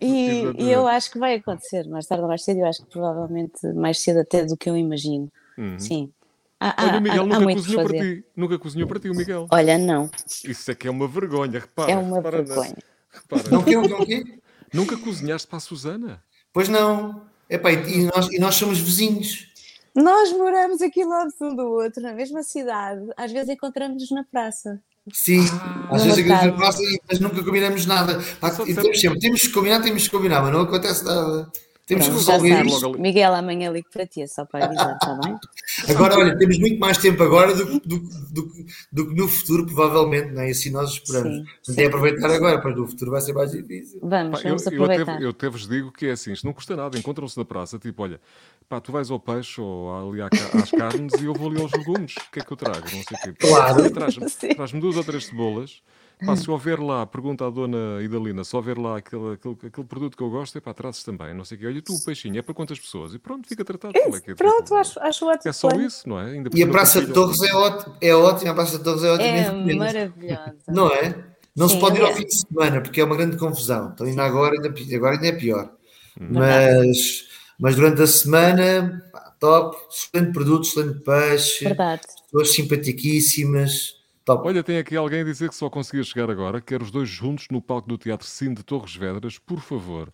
[0.00, 2.90] E, e eu acho que vai acontecer, mais tarde ou mais cedo, eu acho que
[2.90, 5.32] provavelmente mais cedo até do que eu imagino.
[5.78, 6.12] Sim.
[6.60, 8.24] Há, há, Olha, o Miguel há- há nunca muito por cozinhou para ti.
[8.36, 9.46] Nunca cozinhou para ti, o Miguel.
[9.50, 10.10] Olha, não,
[10.44, 11.92] Isso é que é uma vergonha, repara.
[11.92, 12.76] é uma repara vergonha.
[13.10, 13.50] repara.
[13.50, 13.76] Não quê?
[13.76, 14.24] Não quê?
[14.72, 16.22] Nunca cozinhaste para a Susana?
[16.52, 17.22] Pois não.
[17.54, 19.48] Epá, e, nós, e nós somos vizinhos.
[19.94, 23.06] Nós moramos aqui lado um do outro, na mesma cidade.
[23.16, 24.80] Às vezes encontramos-nos na praça.
[25.12, 25.40] Sim,
[25.90, 26.46] às Uma vezes a tarde.
[26.48, 28.18] gente passa e mas nunca combinamos nada.
[28.40, 31.50] Pá, e temos sempre, temos que combinar, temos que combinar, mas não acontece nada.
[31.86, 32.80] Temos que Pronto, já resolver isto.
[32.80, 33.02] logo ali.
[33.02, 35.38] Miguel, amanhã ligo para ti, é só para avisar, está bem?
[35.90, 38.52] Agora, olha, temos muito mais tempo agora do, do, do,
[38.90, 40.50] do que no futuro, provavelmente, não é?
[40.50, 41.46] Assim nós esperamos.
[41.62, 44.00] Sim, é aproveitar agora, pois no futuro vai ser mais difícil.
[44.02, 45.12] Vamos, Pá, eu, vamos eu, aproveitar.
[45.14, 46.98] até, eu até vos digo que é assim, isto não custa nada.
[46.98, 48.18] Encontram-se na praça, tipo, olha,
[48.66, 52.14] pá, tu vais ao peixe ou ali às carnes e eu vou ali aos legumes.
[52.16, 52.80] O que é que eu trago?
[52.80, 53.34] Não sei o quê.
[53.38, 53.90] Claro.
[53.90, 55.82] Traz-me traz-me duas ou três cebolas.
[56.24, 60.16] Pá, se houver lá, pergunta à dona Idalina, se houver lá aquele, aquele, aquele produto
[60.16, 61.66] que eu gosto, é pá, trazes também, não sei o quê.
[61.66, 63.14] Olha, tu, o peixinho, é para quantas pessoas?
[63.14, 63.94] E pronto, fica tratado.
[63.96, 64.34] É que é?
[64.34, 65.50] Pronto, acho, acho ótimo.
[65.50, 65.84] É só plano.
[65.84, 66.32] isso, não é?
[66.32, 69.10] Ainda E a Praça de Torres é ótima, é ótima, a Praça de Torres é
[69.10, 69.28] ótima.
[69.28, 70.56] É maravilhosa.
[70.68, 71.34] Não é?
[71.56, 73.92] Não se Sim, pode ir ao fim de semana, porque é uma grande confusão.
[73.94, 75.70] Então, ainda agora, ainda, agora ainda é pior.
[76.20, 76.28] Hum.
[76.30, 82.02] Mas, mas durante a semana, pá, top, excelente produto, excelente peixe, Verdade.
[82.24, 83.94] pessoas simpaticíssimas,
[84.24, 84.46] top.
[84.46, 86.60] Olha, tem aqui alguém a dizer que só conseguia chegar agora.
[86.60, 90.10] Quero os dois juntos no palco do Teatro Cine de Torres Vedras, por favor.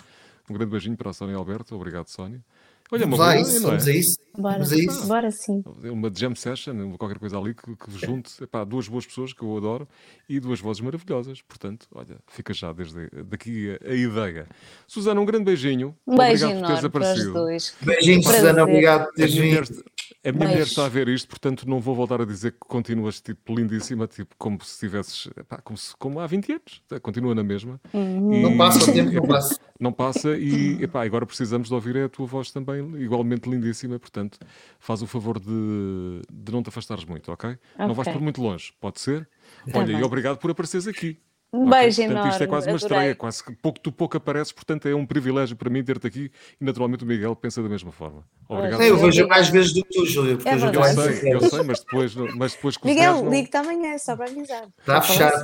[0.48, 1.74] Um grande beijinho para a Sónia Alberto.
[1.76, 2.44] Obrigado, Sónia.
[2.92, 3.60] Olha, uma vamos lá, boa é?
[3.60, 4.18] vamos a isso.
[4.38, 5.06] Bora, Vamos a isso.
[5.06, 5.62] bora sim.
[5.84, 8.42] Uma jam session, qualquer coisa ali que, que vos junte.
[8.42, 9.88] Epá, duas boas pessoas que eu adoro
[10.28, 11.42] e duas vozes maravilhosas.
[11.42, 14.46] Portanto, olha, fica já desde daqui a, a ideia.
[14.86, 15.96] Susana, um grande beijinho.
[16.06, 17.32] Um beijo Obrigado por teres enorme para os aparecido.
[17.32, 17.76] dois.
[17.82, 18.40] Beijinho, Prazer.
[18.40, 19.84] Susana, obrigado por teres vindo.
[20.22, 23.22] A minha mulher está a ver isto, portanto não vou voltar a dizer que continuas
[23.22, 25.28] tipo lindíssima, tipo como se estivesses,
[25.64, 27.80] como, como há 20 anos, continua na mesma.
[27.94, 28.34] Uhum.
[28.34, 29.60] E, não passa o tempo, não passa.
[29.80, 34.38] Não passa e epá, agora precisamos de ouvir a tua voz também, igualmente lindíssima, portanto
[34.78, 37.50] faz o favor de, de não te afastares muito, ok?
[37.50, 37.86] okay.
[37.86, 39.28] Não vais por muito longe, pode ser?
[39.70, 40.00] Tá Olha, bem.
[40.00, 41.18] e obrigado por apareceres aqui.
[41.52, 41.80] Um okay?
[41.80, 42.30] beijo portanto, enorme.
[42.30, 42.96] Isto é quase uma adorei.
[42.96, 46.30] estreia, quase que pouco, tu pouco apareces, portanto é um privilégio para mim ter-te aqui
[46.60, 48.24] e naturalmente o Miguel pensa da mesma forma.
[48.48, 48.80] Obrigado.
[48.82, 51.80] eu vejo mais vezes do que tu, Júlia, porque é eu sei, eu sei, mas
[51.80, 53.30] depois, mas depois Miguel, não...
[53.30, 54.68] ligue-te amanhã, só para avisar.
[54.78, 55.42] Está fechado.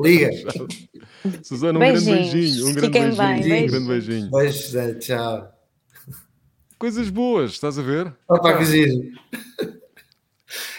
[0.00, 0.30] Liga.
[1.42, 2.04] Susana, um beijinhos.
[2.04, 2.66] grande beijinho.
[2.68, 3.48] Um grande beijinho.
[3.48, 4.30] Bem, um grande beijinho.
[4.30, 5.57] Beijo, tchau.
[6.78, 8.14] Coisas boas, estás a ver?
[8.28, 9.12] Opa, que giro.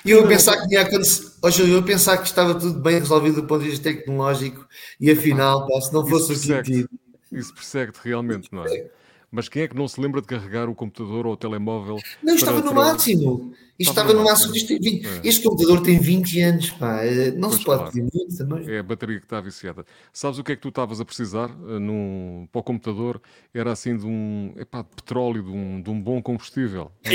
[0.05, 1.33] E eu a pensar que tinha acontecido.
[1.41, 4.65] Hoje eu a pensar que estava tudo bem resolvido do ponto de vista tecnológico
[4.99, 6.87] e afinal, pá, se não fosse isso persegue
[7.31, 8.89] Isso persegue-te realmente, não é?
[9.32, 11.97] Mas quem é que não se lembra de carregar o computador ou o telemóvel?
[12.23, 13.53] Não, estava no máximo.
[13.80, 14.55] Isto estava, no máximo.
[14.55, 15.07] Isto 20...
[15.07, 15.21] é.
[15.23, 17.01] Este computador tem 20 anos, pá.
[17.01, 17.95] É, não pois se pode claro.
[17.95, 18.69] muito também.
[18.69, 19.86] É a bateria que está viciada.
[20.11, 22.45] Sabes o que é que tu estavas a precisar uh, num...
[22.51, 23.21] para o computador?
[23.53, 26.91] Era assim de um epá, de petróleo, de um, de um bom combustível.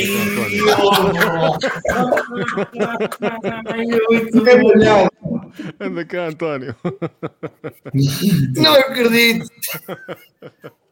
[5.80, 6.74] Anda cá, António.
[8.56, 9.46] Não acredito.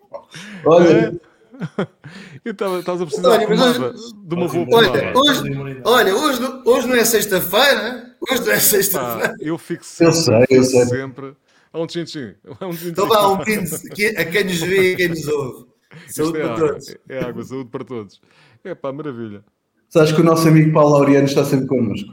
[0.64, 1.20] Olha.
[2.44, 6.96] Estás a precisar olha, de, uma, de uma boa olha, hoje, olha, hoje, hoje não
[6.96, 8.16] é sexta-feira.
[8.20, 9.36] Hoje não é sexta-feira.
[9.40, 10.06] eu fico sempre.
[10.06, 10.86] Eu sei, eu sei.
[10.86, 11.36] sempre.
[11.72, 12.34] Há um tchim-tchim.
[12.60, 13.74] Um então vá, um pinto
[14.16, 15.66] a quem nos vê e a quem nos ouve.
[16.08, 16.96] Saúde é para água, todos.
[17.08, 18.20] É água, saúde para todos.
[18.64, 19.44] É pá, maravilha.
[19.88, 22.10] Sabes que o nosso amigo Paulo Laureano está sempre connosco.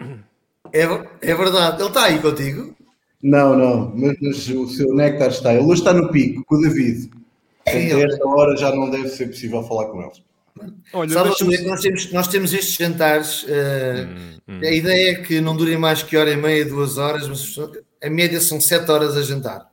[0.74, 1.82] É, é verdade.
[1.82, 2.76] Ele está aí contigo?
[3.22, 5.54] Não, não, mas, mas o seu néctar está.
[5.54, 7.10] Ele hoje está no pico com o David.
[7.70, 10.22] Até esta hora já não deve ser possível falar com eles.
[10.94, 11.30] Olha, Sabe,
[11.66, 13.44] nós, temos, nós temos estes jantares.
[13.44, 14.60] Uh, hum, hum.
[14.62, 17.56] A ideia é que não durem mais que hora e meia, duas horas, mas
[18.04, 19.70] a média são sete horas a jantar.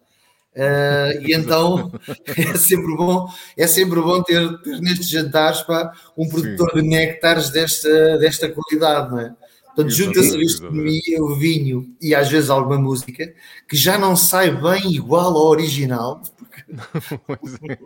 [0.56, 1.92] Uh, e então
[2.34, 6.80] é sempre bom, é sempre bom ter, ter nestes jantares pá, um produtor Sim.
[6.80, 9.34] de néctares desta, desta qualidade, não é?
[9.76, 13.30] Portanto, junta-se a gastronomia, o vinho e às vezes alguma música
[13.68, 16.22] que já não sai bem igual ao original.
[17.26, 17.78] Porque...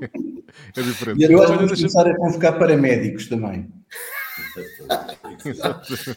[0.77, 1.21] é diferente.
[1.21, 3.69] E eu acho que vamos começar a convocar paramédicos também.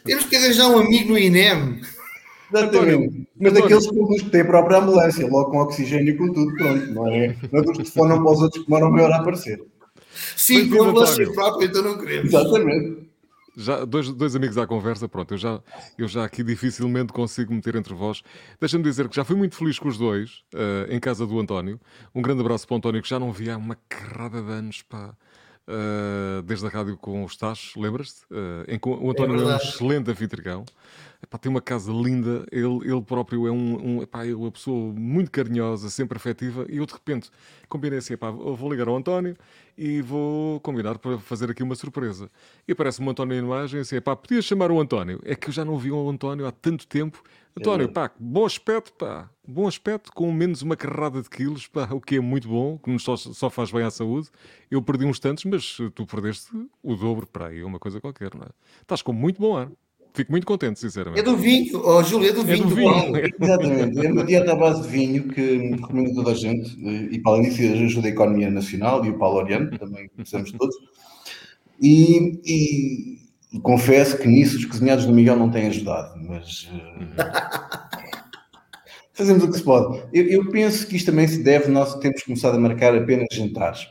[0.05, 1.81] Temos que arranjar um amigo no INEM.
[2.51, 3.27] Exatamente.
[3.39, 6.85] Mas daqueles que têm a própria ambulância, logo com oxigênio e com tudo, pronto.
[6.93, 9.19] Não é, não é dos que telefonam para os outros que demoram meia hora a
[9.21, 9.61] aparecer.
[10.35, 12.33] Sim, com a ambulância própria, então não queremos.
[12.33, 13.12] Exatamente
[13.55, 15.61] já, dois, dois amigos à conversa, pronto, eu já,
[15.97, 18.21] eu já aqui dificilmente consigo meter entre vós.
[18.59, 21.79] Deixa-me dizer que já fui muito feliz com os dois, uh, em casa do António.
[22.13, 24.81] Um grande abraço para o António, que já não via há uma carrada de anos,
[24.81, 25.15] pá.
[25.65, 28.25] Uh, desde a rádio com os Tachos, lembras-te?
[28.25, 30.65] Uh, o António é, é um excelente anfitrião.
[31.23, 34.91] Epá, tem uma casa linda, ele, ele próprio é um, um epá, é uma pessoa
[34.93, 37.29] muito carinhosa, sempre afetiva, e eu de repente
[37.69, 39.37] combinei assim, epá, vou ligar ao António
[39.77, 42.29] e vou combinar para fazer aqui uma surpresa.
[42.67, 45.21] E aparece-me o António em imagem, assim, epá, podias chamar o António?
[45.23, 47.23] É que eu já não vi o António há tanto tempo.
[47.57, 52.01] António, pá, bom aspecto, pá, bom aspecto, com menos uma carrada de quilos, pá, o
[52.01, 54.27] que é muito bom, que nos só, só faz bem à saúde.
[54.69, 56.51] Eu perdi uns tantos, mas tu perdeste
[56.81, 58.49] o dobro para aí, uma coisa qualquer, não é?
[58.81, 59.71] Estás com muito bom ar.
[60.13, 61.19] Fico muito contente, sinceramente.
[61.19, 62.65] É do vinho, oh, Júlio, é do vinho.
[62.65, 63.33] É do vinho.
[63.41, 65.41] Exatamente, é uma dieta à base de vinho que
[65.71, 66.77] recomendo a toda a gente
[67.11, 70.75] e para além disso ajuda a economia nacional e o Paulo Oriano, também precisamos todos.
[71.81, 73.17] E, e,
[73.53, 77.17] e, confesso que nisso os cozinhados do Miguel não têm ajudado, mas uh,
[79.13, 79.97] fazemos o que se pode.
[80.13, 83.87] Eu, eu, penso que isto também se deve, nós temos começado a marcar apenas jantares,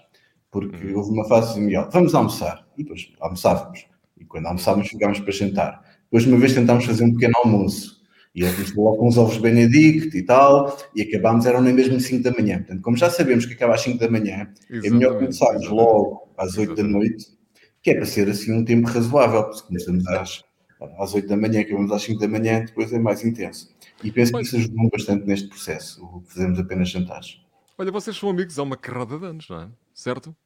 [0.53, 5.19] porque houve uma fase de Miguel, vamos almoçar, e depois almoçávamos, e quando almoçávamos ficávamos
[5.19, 5.92] para jantar.
[6.13, 8.03] Depois, uma vez tentámos fazer um pequeno almoço.
[8.35, 11.99] E ele começou logo com uns ovos Benedict e tal, e acabámos, eram nem mesmo
[11.99, 12.59] 5 da manhã.
[12.59, 14.87] Portanto, como já sabemos que acaba às 5 da manhã, Exatamente.
[14.87, 17.29] é melhor começarmos logo às 8 da noite,
[17.83, 20.45] que é para ser assim um tempo razoável, porque se começamos às,
[20.99, 23.71] às 8 da manhã, acabamos às 5 da manhã, depois é mais intenso.
[24.05, 27.41] E penso que isso ajudou bastante neste processo, fazemos apenas jantares.
[27.79, 29.69] Olha, vocês são amigos há uma carrada de anos, não é?
[29.95, 30.37] Certo?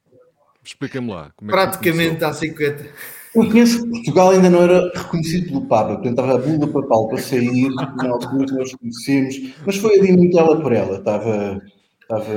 [0.63, 1.33] Expliquem-me lá.
[1.41, 2.89] É Praticamente há 50.
[3.35, 7.07] Eu conheço que Portugal ainda não era reconhecido pelo Papa, portanto estava a bula papal
[7.07, 11.61] para sair, na altura nós conhecemos, mas foi ali muito ela por ela, estava,
[12.01, 12.33] estava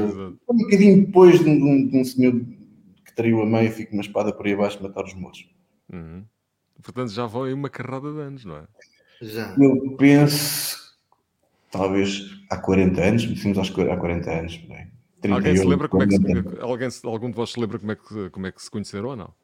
[0.49, 2.41] um bocadinho depois de um, de um senhor
[3.05, 5.49] que traiu a mãe e fica uma espada por aí abaixo matar os moços.
[5.93, 6.25] Uhum.
[6.83, 8.65] Portanto já vão aí uma carrada de anos, não é?
[9.23, 9.55] Já.
[9.59, 10.77] Eu penso,
[11.71, 14.91] talvez há 40 anos, conhecemos há 40 anos, bem.
[15.31, 17.97] Alguém se lembra como é que se, alguém, algum de vós se lembra como é
[17.97, 19.35] que, como é que se conheceram ou não?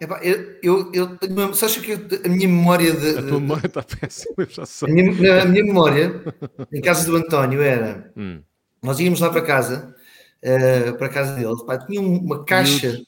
[0.00, 3.18] Eu, eu, eu só acho que a minha memória de.
[3.18, 4.88] A tua memória está péssima, já sei.
[4.88, 6.22] A minha, a minha memória,
[6.72, 8.10] em casa do António, era.
[8.16, 8.40] Hum.
[8.82, 9.94] Nós íamos lá para casa,
[10.42, 12.98] uh, para a casa dele, pá, tinha uma caixa,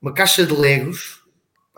[0.00, 1.26] uma caixa de Legos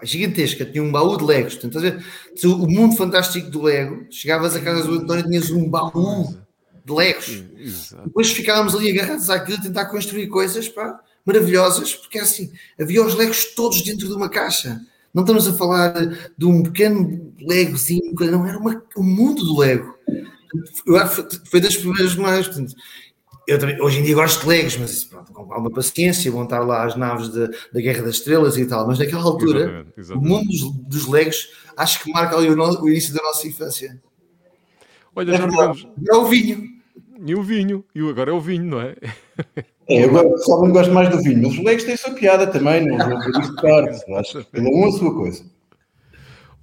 [0.03, 1.55] gigantesca, tinha um baú de Legos.
[1.57, 2.03] Portanto,
[2.45, 6.37] o mundo fantástico do Lego, chegavas a casa do António e tinhas um baú
[6.85, 7.45] de Legos.
[7.57, 8.05] Exato.
[8.05, 12.51] Depois ficávamos ali agarrados àquilo, tentar construir coisas pá, maravilhosas, porque assim,
[12.81, 14.81] havia os Legos todos dentro de uma caixa.
[15.12, 15.93] Não estamos a falar
[16.37, 19.95] de um pequeno Legozinho, não, era uma, um mundo do Lego.
[21.51, 22.47] Foi das primeiras mais.
[22.47, 22.74] Portanto,
[23.47, 26.61] eu também, hoje em dia gosto de Legos, mas pronto, com alguma paciência, vão estar
[26.61, 30.26] lá as naves de, da Guerra das Estrelas e tal, mas naquela altura, exatamente, exatamente.
[30.26, 33.47] o mundo dos, dos, Legos acho que marca ali o, no, o início da nossa
[33.47, 34.01] infância.
[35.14, 35.87] Olha, é, tivemos...
[36.09, 36.68] é o vinho.
[37.26, 38.95] E o vinho, e agora é o vinho, não é?
[39.89, 42.47] É, eu só não gosto mais do vinho, mas os leques têm a sua piada
[42.47, 43.16] também, não vou
[44.18, 45.45] acho que cada um a sua coisa.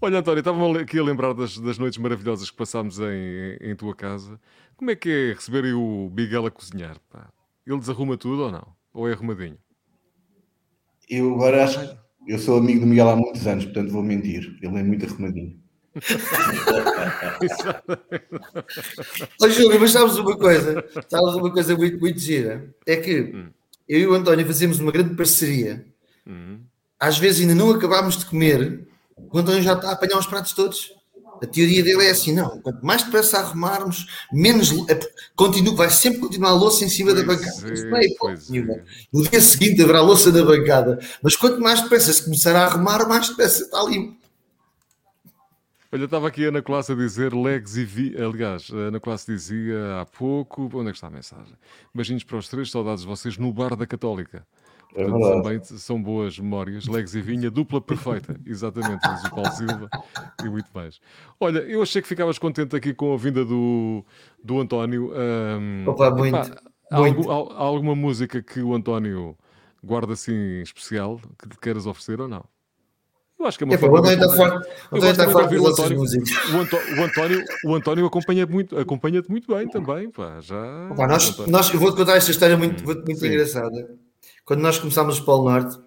[0.01, 3.95] Olha, António, estava aqui a lembrar das, das noites maravilhosas que passámos em, em tua
[3.95, 4.39] casa.
[4.77, 6.97] Como é que é receber o Miguel a cozinhar?
[7.09, 7.29] Pá?
[7.65, 8.67] Ele desarruma tudo ou não?
[8.93, 9.57] Ou é arrumadinho?
[11.09, 11.79] Eu agora acho
[12.27, 14.57] eu sou amigo do Miguel há muitos anos, portanto vou mentir.
[14.61, 15.59] Ele é muito arrumadinho.
[19.41, 20.85] Ô Júlio, mas sabes uma coisa?
[21.07, 22.69] Sabes uma coisa muito, muito gira?
[22.85, 23.47] É que hum.
[23.87, 25.85] eu e o António fazemos uma grande parceria.
[26.27, 26.59] Hum.
[26.99, 28.85] Às vezes ainda não acabámos de comer,
[29.17, 30.93] o António já está a apanhar os pratos todos.
[31.41, 34.71] A teoria dele é assim: não, quanto mais depressa arrumarmos, menos.
[35.35, 37.67] Continua, vai sempre continuar a louça em cima pois da bancada.
[37.67, 38.59] É, não é hipótese.
[38.59, 38.83] É.
[39.11, 43.07] No dia seguinte haverá louça na bancada, mas quanto mais depressa se começar a arrumar,
[43.07, 44.24] mais depressa está limpo.
[45.95, 48.21] Olha, estava aqui a Ana Classe a dizer legs e vi.
[48.21, 50.69] Aliás, a Ana Classe dizia há pouco.
[50.73, 51.53] Onde é que está a mensagem?
[51.93, 54.45] Beijinhos para os três, saudades de vocês no bar da Católica.
[54.93, 56.85] É Portanto, também são boas memórias.
[56.85, 58.37] Legs e vinha, dupla perfeita.
[58.45, 59.89] Exatamente, diz o Paulo Silva
[60.43, 60.99] e muito mais.
[61.39, 64.03] Olha, eu achei que ficavas contente aqui com a vinda do,
[64.43, 65.13] do António.
[65.15, 66.35] Um, Opa, muito.
[66.35, 66.57] Epá,
[66.91, 67.31] há, muito.
[67.31, 69.37] Algum, há, há, alguma música que o António
[69.81, 72.43] guarda assim especial que te queiras oferecer ou não?
[73.37, 73.95] Eu acho que é uma é, forma.
[73.95, 74.67] O António está forte.
[74.91, 76.03] O António está forte o António, o,
[76.57, 80.09] António, o, António, o António acompanha muito, acompanha-te muito bem também.
[80.09, 83.95] Pá, já, Opa, nós, nós, eu vou-te contar esta história muito, muito engraçada
[84.45, 85.77] quando nós começámos o Polo Norte,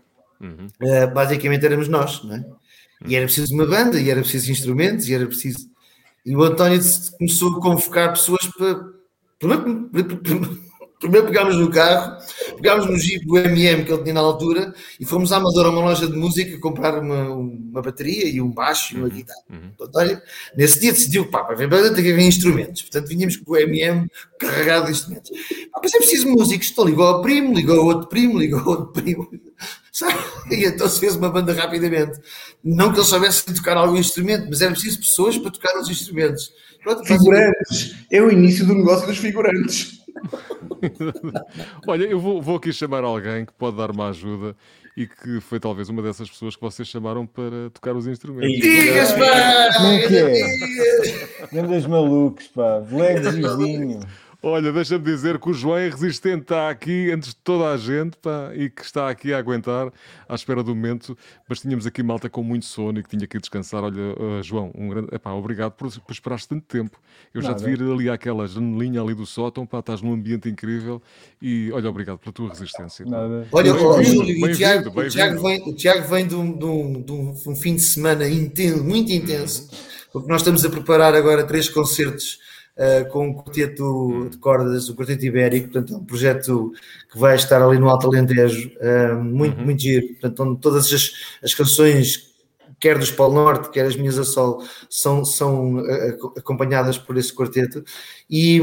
[0.40, 0.66] uhum.
[0.82, 2.44] uh, basicamente éramos nós, não é?
[3.06, 5.70] E era preciso uma banda, e era preciso instrumentos, e era preciso.
[6.26, 6.80] E o António
[7.16, 8.84] começou a convocar pessoas para.
[9.38, 9.88] Primeiro,
[10.98, 12.16] primeiro pegámos no carro,
[12.56, 15.80] pegámos no Jeep do MM que ele tinha na altura e fomos à Amadora, uma
[15.80, 19.14] loja de música, comprar uma, uma bateria e um baixo e uma uhum.
[19.14, 19.40] guitarra.
[19.50, 19.70] Uhum.
[19.80, 20.20] António,
[20.56, 22.82] nesse dia decidiu, pá, para ver banda tem que haver instrumentos.
[22.82, 25.30] Portanto, vinhamos com o MM carregado de instrumentos.
[25.74, 26.70] Ah, mas é preciso músicos.
[26.70, 29.28] Então ligou ao primo, ligou ao outro primo, ligou ao outro primo.
[29.92, 30.14] Sabe?
[30.50, 32.20] E então se fez uma banda rapidamente.
[32.62, 36.52] Não que eles soubessem tocar algum instrumento, mas era preciso pessoas para tocar os instrumentos.
[36.82, 37.96] Pronto, figurantes.
[38.10, 39.98] É o início do negócio dos figurantes.
[41.86, 44.56] Olha, eu vou, vou, aqui chamar alguém que pode dar uma ajuda
[44.96, 48.58] e que foi talvez uma dessas pessoas que vocês chamaram para tocar os instrumentos.
[48.60, 49.74] Digas, pá!
[49.76, 51.46] Como é que é?
[51.52, 52.82] Grandes malucos, pá.
[52.90, 54.00] Legos e vinho.
[54.40, 58.16] Olha, deixa-me dizer que o João é resistente está aqui antes de toda a gente
[58.18, 59.92] pá, e que está aqui a aguentar
[60.28, 61.18] à espera do momento.
[61.48, 63.82] Mas tínhamos aqui malta com muito sono e que tinha que descansar.
[63.82, 65.08] Olha, uh, João, um grande...
[65.12, 67.00] Epá, obrigado por, por esperares tanto tempo.
[67.34, 67.58] Eu Nada.
[67.58, 71.02] já te vi ali àquela janelinha ali do sótão, pá, estás num ambiente incrível
[71.42, 73.04] e olha, obrigado pela tua resistência.
[73.04, 73.48] Nada.
[73.50, 77.56] Olha, o, Tiago, o, Tiago vem, o Tiago vem de um, de um, de um
[77.56, 79.78] fim de semana intenso, muito intenso, uhum.
[80.12, 82.46] porque nós estamos a preparar agora três concertos
[82.78, 86.72] uh, com um quarteto de cordas, o Quarteto Ibérico, portanto, é um projeto
[87.10, 89.64] que vai estar ali no Alto Alentejo, uh, muito, uhum.
[89.64, 90.08] muito giro.
[90.08, 91.12] Portanto, onde todas as,
[91.42, 92.28] as canções,
[92.78, 97.34] quer dos Polo Norte, quer as minhas a sol, são, são uh, acompanhadas por esse
[97.34, 97.84] quarteto.
[98.30, 98.60] E,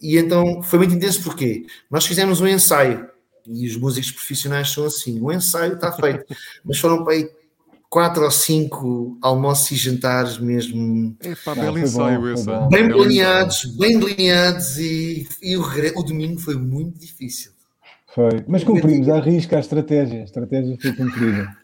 [0.00, 3.08] e então foi muito intenso porque nós fizemos um ensaio.
[3.46, 6.24] E os músicos profissionais são assim, o ensaio está feito,
[6.64, 7.28] mas foram para aí
[7.90, 11.16] quatro ou cinco almoços e jantares mesmo.
[11.20, 12.46] É pá, belo ensaio esse.
[12.70, 15.62] Bem planeados, bem delineados e, e o,
[15.96, 17.50] o, domingo foi muito difícil.
[18.14, 21.56] Foi, mas cumprimos à risca a estratégia, a estratégia foi cumprida.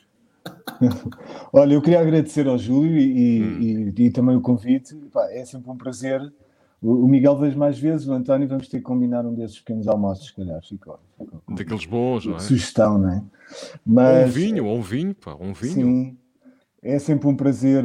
[1.53, 3.93] Olha, eu queria agradecer ao Júlio e, hum.
[3.97, 4.95] e, e também o convite.
[5.12, 6.20] Pá, é sempre um prazer.
[6.83, 10.27] O, Miguel vejo mais vezes, o António vamos ter que combinar um desses pequenos almoços,
[10.27, 10.61] se calhar.
[10.62, 12.39] Ficou, ficou Daqueles bons, não é?
[12.39, 13.24] Sugestão, não é?
[13.85, 15.74] Mas, ou um vinho, ou um vinho, pá, um vinho.
[15.74, 16.18] Sim,
[16.83, 17.85] é sempre um prazer,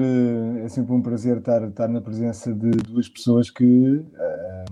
[0.63, 4.05] é sempre um prazer estar, estar na presença de duas pessoas que uh,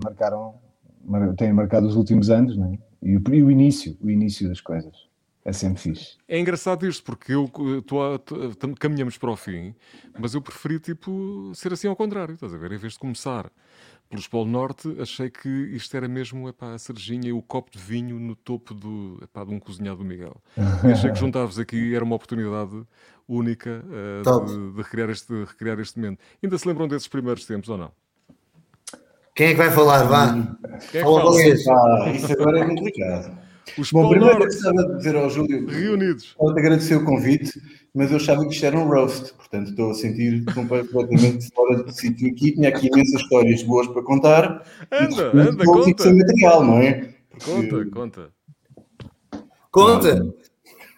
[0.04, 0.56] marcaram,
[1.04, 2.78] mar, têm marcado os últimos anos, não é?
[3.02, 5.08] E o, e o início, o início das coisas.
[5.46, 6.18] é sempre fixe.
[6.28, 7.50] É engraçado isto, porque eu
[7.82, 7.98] tô,
[8.78, 9.74] caminhamos para o fim,
[10.20, 12.72] mas eu preferi tipo ser assim ao contrário, estás a ver?
[12.72, 13.50] Em vez de começar
[14.10, 17.78] pelos Polo Norte, achei que isto era mesmo epá, a cerejinha e o copo de
[17.78, 20.36] vinho no topo do, epá, de um cozinhado do Miguel.
[20.92, 22.84] achei que juntar-vos aqui era uma oportunidade
[23.28, 26.20] única uh, de, de, recriar este, recriar este momento.
[26.42, 27.92] Ainda se lembram desses primeiros tempos ou não?
[29.36, 30.04] Quem é que vai falar?
[30.04, 30.34] Vá.
[30.34, 31.68] Quem é que Fala vocês.
[31.68, 33.49] Ah, isso agora é complicado.
[33.78, 36.36] Os Bom, primeiro Norte gostava de dizer ao Júlio reunidos.
[36.38, 37.52] Pode agradecer o convite,
[37.94, 41.96] mas eu achava que isto era um roast, portanto estou a sentir completamente fora de
[41.96, 42.54] sítio aqui.
[42.54, 44.64] Tinha aqui imensas histórias boas para contar.
[44.92, 46.04] Anda, anda, conta.
[46.04, 47.14] Sem material, não é?
[47.30, 47.68] Porque...
[47.68, 48.40] Conta, conta.
[49.72, 50.34] Conta!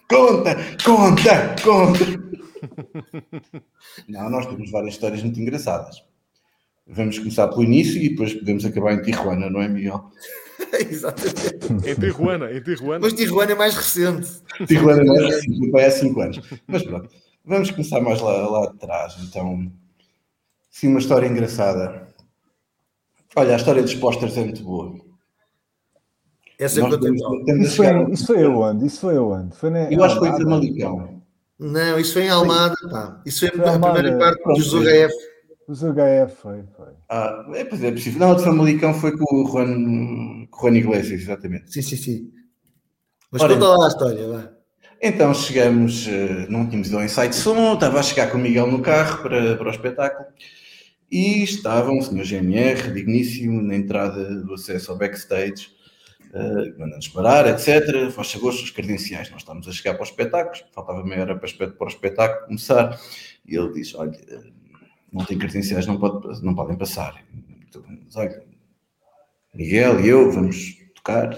[0.10, 2.32] Conta, conta, conta!
[4.08, 6.04] Não, nós temos várias histórias muito engraçadas.
[6.88, 10.12] Vamos começar pelo início e depois podemos acabar em Tijuana, não é, Miguel?
[10.90, 11.90] Exatamente.
[11.90, 13.00] Em Tijuana, em Tijuana.
[13.02, 14.30] Mas Tijuana é mais recente.
[14.68, 16.42] Tijuana é mais recente, vai há 5 anos.
[16.68, 17.10] Mas pronto,
[17.46, 19.16] vamos começar mais lá, lá atrás.
[19.22, 19.72] Então,
[20.70, 22.08] sim, uma história engraçada.
[23.36, 24.96] Olha, a história dos posters é muito boa.
[26.60, 27.22] Essa é temos,
[27.66, 28.86] isso, foi, isso foi onde?
[28.86, 29.56] Isso foi onde?
[29.56, 31.22] Foi na, Eu acho que foi em Famalicão.
[31.58, 33.22] Não, isso foi em Almada, pá.
[33.26, 35.14] Isso foi, foi a primeira parte dos UHF.
[35.72, 36.94] Os HF foi, foi.
[37.08, 38.20] Ah, é, pois é possível.
[38.20, 41.72] Não, o de Famalicão foi com o Juan, com o Juan Iglesias, exatamente.
[41.72, 42.32] Sim, sim, sim.
[43.32, 44.50] Mas Ora, conta lá a história, vai.
[45.02, 48.42] Então chegamos, eh, não tínhamos ido ao ensaio de som, estava a chegar com o
[48.42, 50.28] Miguel no carro para, para o espetáculo
[51.10, 55.70] e estava um senhor GMR, digníssimo, na entrada do acesso ao backstage,
[56.34, 58.12] uh, mandando-nos parar, etc.
[58.12, 59.32] Faz favor, os credenciais.
[59.32, 63.00] Nós estamos a chegar para o espetáculo, faltava meia hora para, para o espetáculo começar
[63.48, 64.20] e ele diz: Olha
[65.12, 67.22] não têm credenciais, não, pode, não podem passar.
[67.68, 68.44] Então, mas, olha,
[69.54, 71.30] Miguel e eu vamos tocar,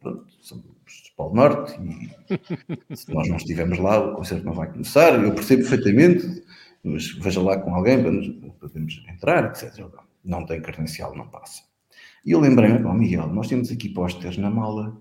[0.00, 4.70] pronto, somos de Paulo Norte e se nós não estivermos lá, o concerto não vai
[4.70, 5.22] começar.
[5.22, 6.44] Eu percebo perfeitamente,
[6.82, 8.28] mas veja lá com alguém para nos
[8.58, 9.86] podemos entrar, etc.
[10.24, 11.62] Não tem credencial, não passa.
[12.24, 14.96] E eu lembrei-me, oh, Miguel, nós temos aqui pósteres na mala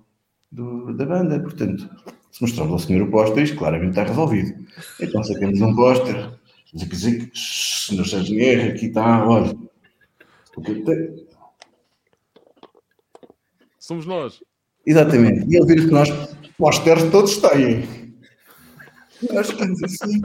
[0.51, 1.89] do, da banda, portanto,
[2.31, 4.65] se mostrar ao senhor o póster, isto claramente está resolvido.
[5.01, 6.38] Então sacamos um póster,
[6.77, 9.57] zic, zic, senhor Sérgio aqui está, olha.
[13.79, 14.43] Somos nós.
[14.85, 15.47] Exatamente.
[15.49, 16.09] E ele vira que nós,
[16.57, 18.09] pósteres todos têm.
[19.33, 20.21] Nós estamos assim.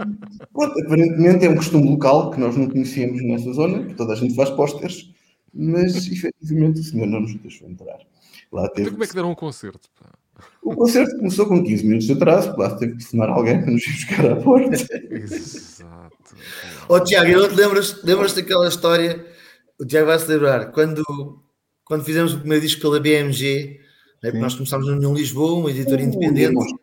[0.52, 4.16] Pronto, aparentemente é um costume local que nós não conhecíamos nessa zona, que toda a
[4.16, 5.12] gente faz pósteres,
[5.52, 7.98] mas efetivamente o senhor não nos deixou entrar.
[8.52, 8.82] Lá teve...
[8.82, 9.88] Então, como é que deram um concerto?
[9.98, 10.10] Pá?
[10.62, 13.86] O concerto começou com 15 minutos de atraso, lá teve que telefonar alguém para nos
[13.86, 14.74] ir buscar à porta.
[15.10, 16.36] Exato.
[16.88, 19.24] Oh, Tiago, não te lembras, lembras daquela história?
[19.78, 21.02] O Tiago vai se lembrar, quando,
[21.84, 23.80] quando fizemos o primeiro disco pela BMG,
[24.22, 26.74] né, nós começámos no União Lisboa, uma editora uh, independente,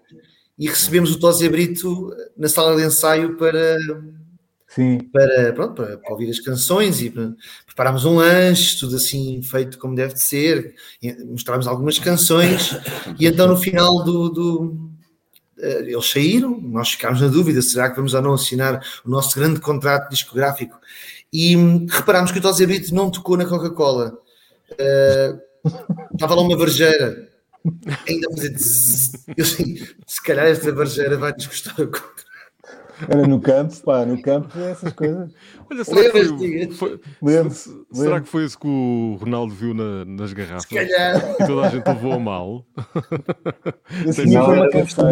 [0.60, 3.78] e recebemos o Tosé Brito na sala de ensaio para,
[4.74, 5.00] Sim.
[5.12, 7.14] Para, pronto, para, para, ouvir as canções e
[7.66, 10.76] preparámos um lanche, tudo assim feito como deve de ser,
[11.26, 12.78] mostrámos algumas canções
[13.20, 14.92] e então no final do, do
[15.58, 19.38] uh, eles saíram, nós ficámos na dúvida, será que vamos ou não assinar o nosso
[19.38, 20.80] grande contrato discográfico
[21.34, 21.56] e
[21.90, 24.18] reparámos que o Tosé Brito não tocou na Coca-Cola.
[24.72, 25.40] Uh,
[26.14, 27.30] estava lá uma varjeira
[28.08, 28.56] ainda a fazer
[29.38, 31.76] eu assim, se calhar esta varjeira vai desgostar
[33.10, 35.32] era no campo, pá, no campo é essas coisas.
[35.70, 37.54] Olha, será, que foi, foi, lembro,
[37.92, 40.64] será que foi isso que o Ronaldo viu na, nas garrafas?
[40.64, 41.36] Se calhar.
[41.40, 42.66] E toda a gente levou a mal.
[44.08, 45.06] Esse dia foi uma canção.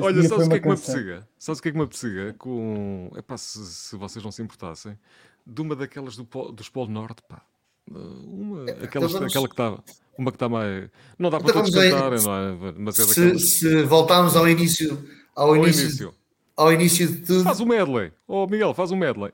[0.00, 1.28] Olha, sabes o que é que me apetecia?
[1.38, 2.34] Sabes o que é que me apetecia?
[2.38, 3.10] Com...
[3.16, 4.96] Epá, se, se vocês não se importassem,
[5.44, 7.42] de uma daquelas do, dos Polo Norte, pá.
[7.90, 9.32] Uma, é, aquela, então vamos...
[9.32, 9.82] aquela que está
[10.20, 10.90] uma que está mais.
[11.18, 12.74] Não dá para então todos cantarem, não é?
[12.78, 15.02] Mas é se, se voltarmos ao início,
[15.34, 16.14] ao, ao início, início,
[16.56, 17.44] ao início de tudo.
[17.44, 18.12] Faz o um medley.
[18.26, 19.32] Oh, Miguel, faz o um medley.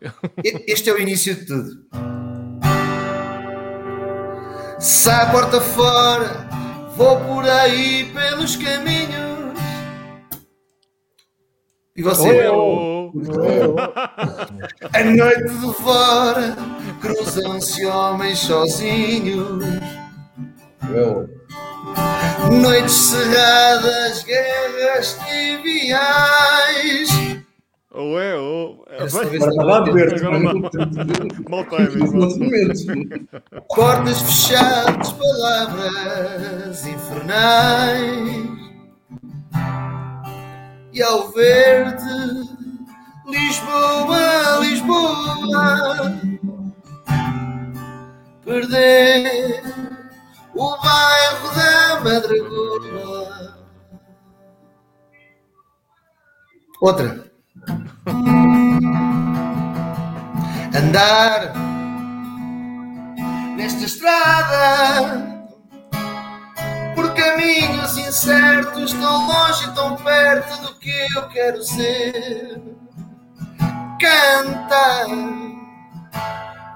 [0.67, 1.71] Este é o início de tudo.
[4.79, 6.49] Sai a porta fora,
[6.97, 9.37] vou por aí pelos caminhos.
[11.97, 12.47] E você?
[12.49, 13.11] Oh,
[14.93, 16.57] a noite de fora,
[17.01, 19.65] cruzam-se homens sozinhos.
[20.95, 21.36] Eu.
[22.51, 27.09] Noites cerradas, guerras triviais.
[27.93, 28.85] Ou é, ou.
[28.97, 30.23] É, vai, estava a ver.
[31.51, 33.29] Mal timing.
[33.75, 38.47] Portas fechadas, palavras infernais.
[40.95, 42.05] E ao verde,
[43.27, 46.11] Lisboa, Lisboa,
[48.47, 49.96] perder
[50.57, 53.59] o bairro da Madragoa.
[56.81, 57.27] Outra.
[60.75, 61.53] Andar
[63.57, 65.37] nesta estrada
[66.95, 72.63] por caminhos incertos, tão longe tão perto do que eu quero ser.
[73.99, 75.07] Canta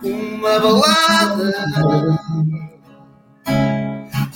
[0.02, 2.69] uma balada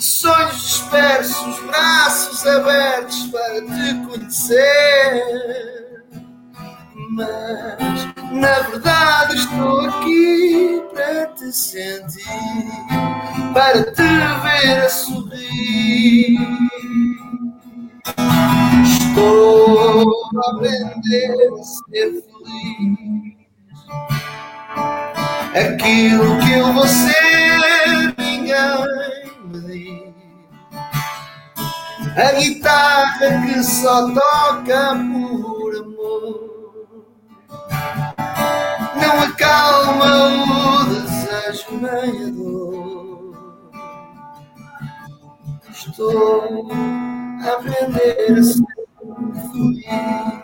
[0.05, 5.23] sonhos dispersos, braços abertos para te conhecer.
[7.11, 12.67] Mas na verdade estou aqui para te sentir,
[13.53, 16.39] para te ver a sorrir.
[18.83, 23.35] Estou a aprender a ser feliz.
[25.55, 29.34] Aquilo que eu vou ser, ninguém
[32.17, 36.55] a guitarra que só toca por amor
[38.95, 43.35] não acalma o desejo nem a dor.
[45.69, 46.71] Estou
[47.41, 48.63] a aprender a ser
[49.51, 50.34] feliz.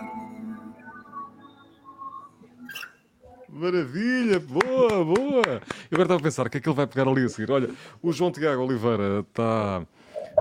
[3.62, 5.44] Maravilha, boa, boa.
[5.46, 7.52] Eu agora estava a pensar que é que ele vai pegar ali a seguir.
[7.52, 7.70] Olha,
[8.02, 9.84] o João Tiago Oliveira está,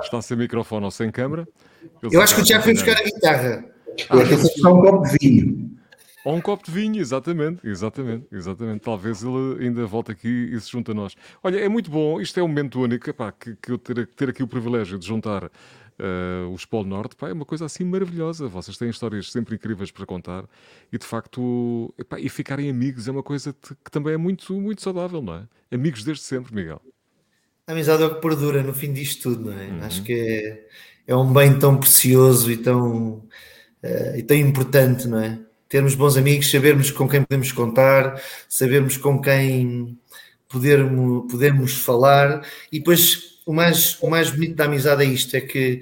[0.03, 1.47] está sem microfone ou sem câmara.
[2.03, 3.65] Ele Eu acho que o Tiago foi buscar a guitarra.
[4.09, 5.70] Ah, Eu que só um copo de vinho.
[6.25, 8.81] Ou um copo de vinho, exatamente, exatamente, exatamente.
[8.81, 11.17] Talvez ele ainda volte aqui e se junte a nós.
[11.43, 14.29] Olha, é muito bom, isto é um momento único, epá, que, que eu ter, ter
[14.29, 15.51] aqui o privilégio de juntar
[16.01, 18.49] uh, os Polo Norte, pá, é uma coisa assim maravilhosa.
[18.49, 20.45] Vocês têm histórias sempre incríveis para contar
[20.93, 24.83] e de facto, epá, e ficarem amigos é uma coisa que também é muito, muito
[24.83, 25.49] saudável, não é?
[25.73, 26.81] Amigos desde sempre, Miguel.
[27.67, 29.67] A amizade é o que perdura no fim disto tudo, não é?
[29.67, 29.83] Uhum.
[29.85, 30.67] Acho que é,
[31.07, 33.19] é, um bem tão precioso e tão,
[33.83, 35.39] uh, e tão importante, não é?
[35.71, 39.97] Termos bons amigos, sabermos com quem podemos contar, sabermos com quem
[40.49, 45.41] podermos, podemos falar e depois o mais, o mais bonito da amizade é isto: é
[45.41, 45.81] que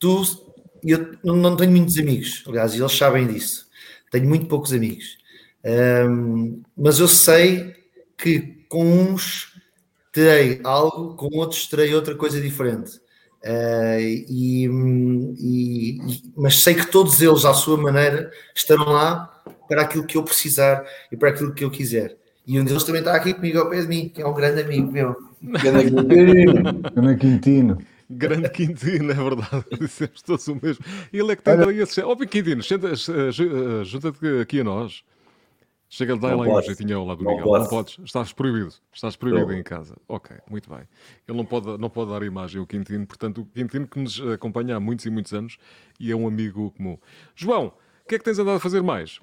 [0.00, 0.24] tu,
[0.82, 3.68] eu não tenho muitos amigos, aliás, eles sabem disso.
[4.10, 5.16] Tenho muito poucos amigos,
[5.64, 7.76] um, mas eu sei
[8.16, 9.54] que com uns
[10.10, 13.00] terei algo, com outros terei outra coisa diferente.
[13.44, 14.66] Uh, e,
[15.38, 15.98] e,
[16.36, 20.84] mas sei que todos eles, à sua maneira, estarão lá para aquilo que eu precisar
[21.12, 22.16] e para aquilo que eu quiser.
[22.46, 24.62] E um deles também está aqui comigo ao pé de mim, que é um grande
[24.62, 25.14] amigo meu.
[25.42, 26.72] Grande Quintino.
[26.94, 27.78] Grande Quintino.
[28.10, 29.64] Grande Quintino, é verdade.
[29.78, 30.82] Dissemos todos o mesmo.
[31.12, 32.00] Ele é que tem daí esse.
[32.00, 35.04] Ó, oh, Quintino, eh, junta-te aqui a nós.
[35.90, 37.46] Chega a dar lá um jeitinho ao lado do não Miguel.
[37.46, 37.62] Posso.
[37.62, 37.98] Não podes.
[38.04, 38.74] Estás proibido.
[38.92, 39.54] Estás proibido não.
[39.54, 39.96] em casa.
[40.06, 40.82] Ok, muito bem.
[41.26, 43.06] Ele não pode, não pode dar imagem, o Quintino.
[43.06, 45.56] Portanto, o Quintino que nos acompanha há muitos e muitos anos
[45.98, 46.98] e é um amigo comum.
[47.34, 47.72] João,
[48.04, 49.18] o que é que tens andado a fazer mais?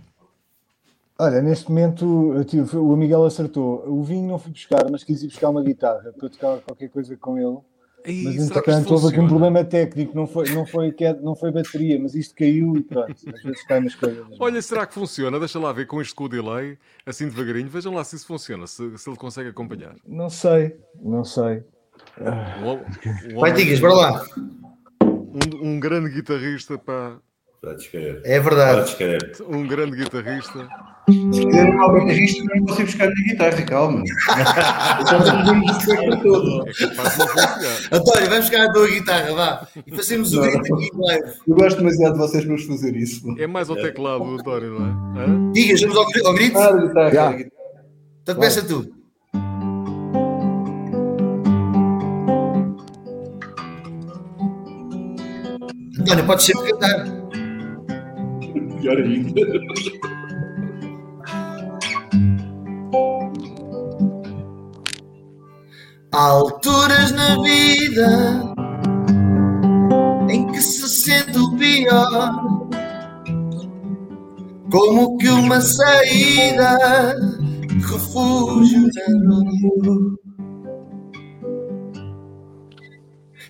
[1.19, 3.87] Olha, neste momento tive, o Miguel acertou.
[3.87, 7.15] O vinho não fui buscar, mas quis ir buscar uma guitarra para tocar qualquer coisa
[7.15, 7.59] com ele.
[8.05, 11.99] Ei, mas entretanto houve aqui um problema técnico, não foi, não, foi, não foi bateria,
[11.99, 14.25] mas isto caiu e pronto, às vezes cai nas coisas.
[14.39, 15.39] Olha, será que funciona?
[15.39, 18.67] Deixa lá ver com isto com o delay, assim devagarinho, vejam lá se isso funciona,
[18.67, 19.95] se, se ele consegue acompanhar.
[20.07, 21.63] Não sei, não sei.
[23.35, 24.25] Vai, digas, bora lá.
[25.01, 27.17] Um, um grande guitarrista para
[28.23, 28.95] é verdade.
[29.47, 30.67] Um grande guitarrista.
[31.07, 34.03] Se quiser um guitarrista, não consigo buscar a guitarra, calma.
[35.01, 35.71] António, vamos
[38.39, 39.67] buscar a tua guitarra, vá.
[39.85, 41.25] E fazemos o grito aqui live.
[41.47, 43.21] Eu gosto demasiado de vocês para fazer isso.
[43.39, 44.93] É mais ao teclado, António, não é?
[45.53, 46.57] Digas, vamos ao, grito?
[46.57, 47.09] Ah, guitarra.
[47.09, 47.45] Yeah.
[48.23, 48.91] Então começa tu.
[55.99, 57.25] António, pode sempre cantar
[58.85, 59.41] pior ainda.
[66.17, 68.41] Há alturas na vida
[70.29, 72.31] em que se sente o pior,
[74.71, 76.77] como que uma saída,
[77.81, 78.87] refúgio
[79.25, 79.41] na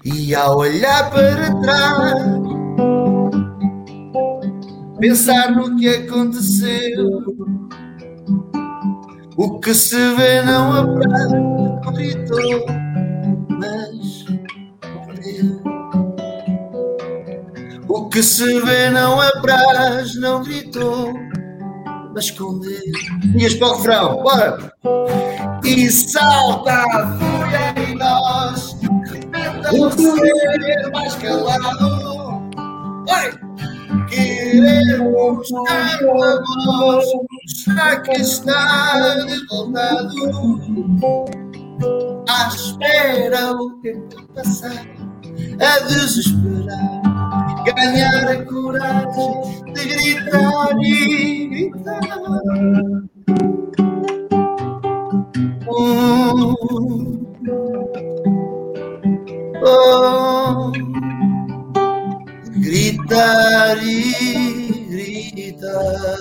[0.03, 2.23] E ao olhar para trás
[4.99, 7.21] pensar no que aconteceu.
[9.37, 12.65] O que se vê não apraz, não gritou,
[13.49, 14.25] mas
[17.89, 21.13] O que se vê não apraz, não gritou,
[22.13, 22.79] mas escondeu.
[23.37, 24.73] E para o refrão, bora!
[25.65, 28.77] E salta a fúria em nós,
[29.11, 32.49] rebenta o ser mais calado.
[33.09, 33.44] Oi!
[34.15, 37.05] Queremos cada voz,
[37.67, 40.15] já que está revoltado.
[42.29, 44.85] À espera o tempo passar,
[45.59, 47.01] a desesperar,
[47.65, 49.41] ganhar a coragem
[49.73, 51.99] de gritar e gritar.
[55.67, 56.55] Oh,
[59.65, 60.71] oh,
[62.65, 66.15] gritar e gritar.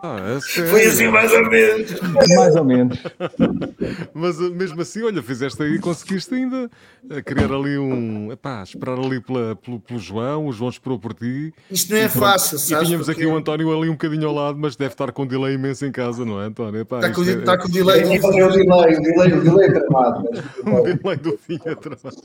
[0.00, 2.00] Ah, é Foi assim mais ou menos.
[2.36, 2.98] Mais ou menos.
[4.14, 6.70] Mas uh, mesmo assim, olha, fizeste aí, conseguiste ainda
[7.04, 8.30] uh, criar ali um.
[8.30, 11.52] Epá, esperar ali pela, pelo, pelo João, o João esperou por ti.
[11.68, 12.86] Isto não é fácil, E sabes?
[12.86, 15.26] tínhamos porque aqui o António ali um bocadinho ao lado, mas deve estar com um
[15.26, 16.80] delay imenso em casa, não é, António?
[16.80, 18.20] Epá, Está com, é- está com o delay.
[18.20, 20.28] Fazer o delay, o delay, o delay tramado.
[20.64, 22.16] um delay do fim atrás.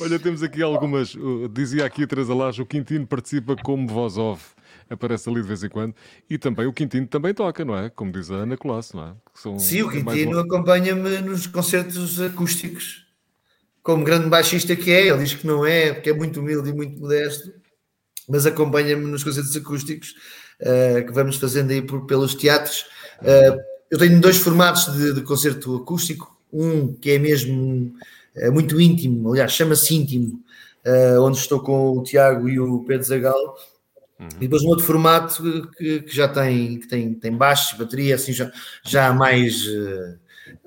[0.00, 1.16] Olha, temos aqui algumas.
[1.52, 4.58] dizia aqui a Teresa Laje, o Quintino participa como voz off.
[4.90, 5.94] Aparece ali de vez em quando.
[6.28, 7.88] E também o Quintino também toca, não é?
[7.88, 9.14] Como diz a Ana Colasso, não é?
[9.34, 13.06] São Sim, o Quintino acompanha-me nos concertos acústicos.
[13.82, 16.72] Como grande baixista que é, ele diz que não é, porque é muito humilde e
[16.72, 17.50] muito modesto,
[18.28, 20.14] mas acompanha-me nos concertos acústicos
[20.60, 22.84] eh, que vamos fazendo aí por- pelos teatros.
[23.22, 23.56] Eh,
[23.90, 27.94] eu tenho dois formatos de, de concerto acústico, um que é mesmo
[28.34, 30.42] eh, muito íntimo, aliás, chama-se íntimo,
[30.84, 33.56] eh, onde estou com o Tiago e o Pedro Zagal,
[34.36, 38.32] e depois um outro formato que, que já tem, que tem, tem baixo, bateria, assim,
[38.32, 38.50] já,
[38.84, 40.14] já mais eh,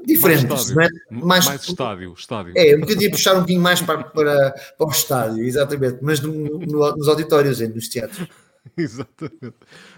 [0.05, 0.75] diferentes, estádio.
[1.11, 1.23] não é?
[1.23, 2.53] Mais, estádio, estádio.
[2.55, 6.59] É, um bocadinho puxar um bocadinho mais para, para, para o estádio, exatamente, mas no-
[6.59, 8.27] no- nos auditórios, nos teatros.
[8.77, 9.53] Exatamente.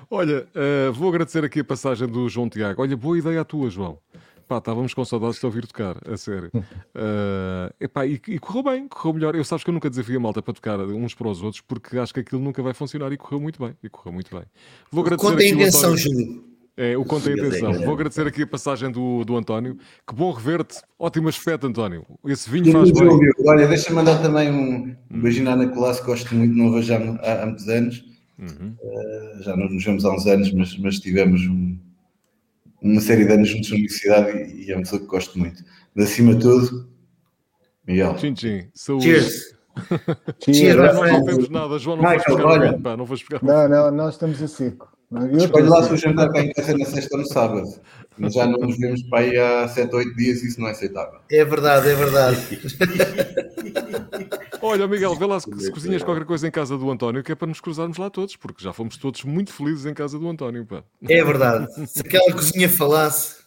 [0.09, 2.81] Olha, eh, vou agradecer aqui a passagem do João Tiago.
[2.81, 3.99] Olha, boa ideia a tua, João.
[4.47, 6.51] Pá, estávamos com saudades de ouvir tocar, a sério.
[6.53, 9.35] Eh, epá, e, e correu bem, correu melhor.
[9.35, 11.97] Eu sabes que eu nunca desafio a malta para tocar uns para os outros porque
[11.97, 13.75] acho que aquilo nunca vai funcionar e correu muito bem.
[13.83, 14.43] E correu muito bem.
[14.91, 16.43] Vou agradecer Conta a aqui o intenção, Júlio.
[16.77, 17.73] É, o conta a intenção.
[17.73, 19.77] Vou agradecer aqui a passagem do, do António.
[20.07, 20.81] Que bom rever-te.
[20.99, 22.05] Ótimo aspecto, António.
[22.25, 23.09] Esse vinho faz bem.
[23.09, 26.75] Júlio, olha, deixa-me mandar também um beijinho à Ana Colasso, que gosto muito, não a
[26.75, 28.03] vejo há, há, há muitos anos.
[28.37, 28.75] Uhum.
[28.79, 31.77] Eh, já não nos vemos há uns anos, mas, mas tivemos um-
[32.85, 35.63] uma série de anos juntos na universidade e, e é uma pessoa que gosto muito.
[35.95, 36.87] Mas acima de tudo,
[37.87, 38.15] Miguel.
[38.15, 38.67] Tchim, tchim.
[38.73, 39.03] Saúde.
[39.03, 39.55] Cheers.
[40.45, 40.75] Cheers.
[40.75, 41.25] Não friend.
[41.25, 41.97] temos nada, João.
[41.97, 42.79] Não Michael, vais o olha.
[42.79, 42.95] pá.
[42.95, 44.95] Não vais o Não, não, nós estamos a seco.
[45.37, 47.67] Escolhe lá se o jantar cá em casa na sexta ou no sábado.
[48.17, 50.67] Mas já não nos vemos para aí há 7 ou 8 dias e isso não
[50.67, 51.19] é aceitável.
[51.29, 52.37] É verdade, é verdade.
[54.61, 57.35] Olha, Miguel, vê lá se, se cozinhas qualquer coisa em casa do António, que é
[57.35, 60.65] para nos cruzarmos lá todos, porque já fomos todos muito felizes em casa do António,
[60.65, 60.83] pá.
[61.07, 61.67] É verdade.
[61.87, 63.43] Se aquela cozinha falasse.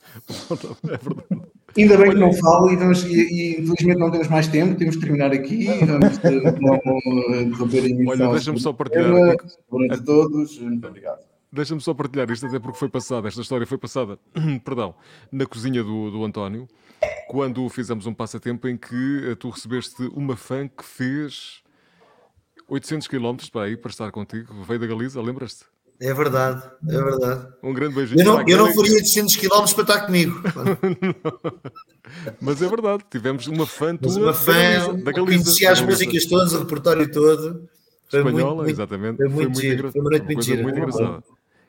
[0.85, 1.49] É verdade.
[1.77, 4.95] Ainda bem que não falo e, vamos, e, e infelizmente não temos mais tempo, temos
[4.95, 5.66] de terminar aqui.
[5.66, 8.09] Vamos eh, não eh, interromper a emissão.
[8.09, 10.59] Olha, deixa-me só partilhar noite a todos.
[10.59, 11.28] Muito obrigado.
[11.51, 14.19] Deixa-me só partilhar isto, até porque foi passada, esta história foi passada,
[14.65, 14.95] perdão,
[15.33, 16.69] na cozinha do, do António,
[17.29, 21.62] quando fizemos um passatempo em que eh, tu recebeste uma fã que fez
[22.69, 25.65] 800 km para aí, para estar contigo, veio da Galiza, lembras-te?
[26.01, 27.49] É verdade, é verdade.
[27.62, 28.20] Um grande beijinho.
[28.20, 30.41] Eu não, eu não faria 800 km para estar comigo.
[32.41, 35.73] Mas é verdade, tivemos uma fã Mas tua uma da fã, Galiza, da Galiza, conhecia
[35.73, 36.05] as Galiza.
[36.05, 37.69] músicas todas, o repertório todo.
[38.11, 39.16] Foi muito, espanhola, muito- exatamente.
[39.16, 41.25] foi muito giro, engra- foi uma noite uma muito muito Muito engraçada.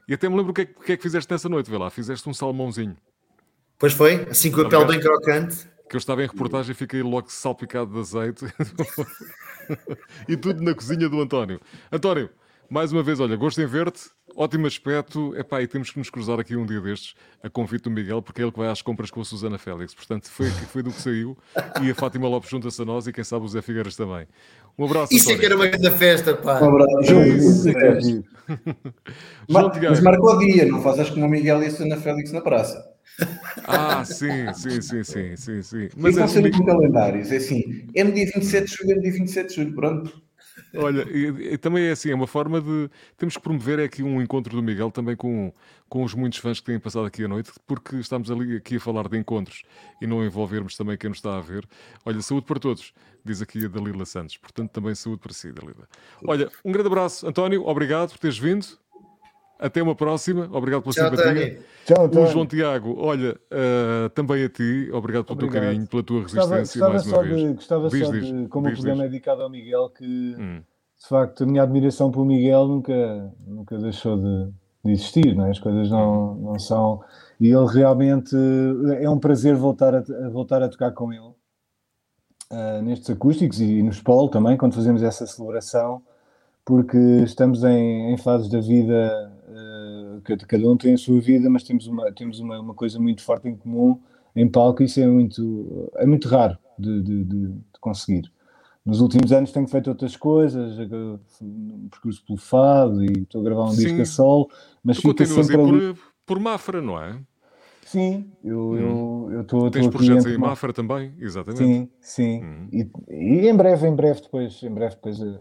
[0.10, 1.90] E até me lembro o que, é, que- é que fizeste nessa noite, vê lá.
[1.91, 2.98] Fizeste um salmãozinho.
[3.77, 5.69] Pois foi, assim com a pele bem crocante.
[5.88, 8.45] Que eu estava em reportagem e fiquei logo salpicado de azeite.
[10.27, 11.61] e tudo na cozinha do António.
[11.91, 12.30] António,
[12.69, 14.10] mais uma vez, olha, gosto em ver-te.
[14.35, 15.35] Ótimo aspecto.
[15.35, 18.41] Epá, e temos que nos cruzar aqui um dia destes, a convite do Miguel, porque
[18.41, 19.93] é ele que vai às compras com a Susana Félix.
[19.93, 21.38] Portanto, foi, foi do que saiu.
[21.81, 24.27] E a Fátima Lopes junta-se a nós e quem sabe o Zé Figueiras também.
[24.77, 26.61] Um abraço, Isso é que era uma grande festa, pá.
[26.61, 27.14] Um abraço.
[27.14, 28.23] Isso é é mas, giro.
[29.49, 30.03] João Tiago.
[30.03, 32.99] marcou o dia, não faças como o Miguel e a Susana Félix na praça.
[33.68, 35.89] Ah, sim, sim, sim, sim, sim, sim.
[35.97, 37.31] Mas Mas é assim, com calendários.
[37.31, 40.28] É assim, é no dia 27 de julho, é no dia 27 de julho, pronto.
[40.75, 42.89] Olha, e, e também é assim, é uma forma de.
[43.17, 45.53] Temos que promover aqui um encontro do Miguel também com,
[45.87, 48.79] com os muitos fãs que têm passado aqui a noite, porque estamos ali aqui a
[48.79, 49.63] falar de encontros
[50.01, 51.67] e não envolvermos também quem nos está a ver.
[52.05, 52.93] Olha, saúde para todos,
[53.23, 54.37] diz aqui a Dalila Santos.
[54.37, 55.87] Portanto, também saúde para si, Dalila.
[56.25, 58.65] Olha, um grande abraço, António, obrigado por teres vindo.
[59.60, 61.57] Até uma próxima, obrigado pela Tchau, simpatia.
[61.86, 62.27] Tchau, O António.
[62.27, 65.49] João Tiago, olha, ah, também a ti, obrigado pelo teu Obrigado.
[65.49, 67.48] carinho, pela tua resistência gostava mais uma só, vez.
[67.48, 69.03] de, gostava Diz, só diz, de, como diz, o programa diz.
[69.03, 70.64] é dedicado ao Miguel, que Hum.
[71.02, 74.52] de facto a minha admiração pelo Miguel nunca, nunca deixou de,
[74.86, 75.52] de existir, não é?
[75.52, 77.02] as coisas não, não são.
[77.40, 78.36] E ele realmente
[78.99, 81.34] é um prazer voltar a, a voltar a tocar com ele.
[82.52, 86.02] uh, nestes acústicos e nos polo também, quando fazemos essa celebração,
[86.65, 89.38] porque estamos em, em fases da vida, uh,
[90.19, 93.47] cada um tem a sua vida, mas temos uma, temos uma, uma coisa muito forte
[93.47, 93.99] em comum
[94.35, 98.31] em palco, e isso é muito, é muito raro de, de, de, conseguir.
[98.85, 100.77] Nos últimos anos tenho feito outras coisas,
[101.41, 103.83] um percurso pelo fado e estou a gravar um Sim.
[103.83, 104.49] disco a sol,
[104.83, 105.93] mas tu fica sempre ali...
[105.93, 107.19] por, por Mafra, não é?
[107.85, 109.41] Sim, eu hum.
[109.41, 109.71] estou.
[109.71, 111.63] Tens projetos em Mafra também, exatamente.
[111.63, 112.43] Sim, sim.
[112.43, 112.67] Hum.
[112.71, 115.39] E, e, em breve, em breve depois, em breve depois eh,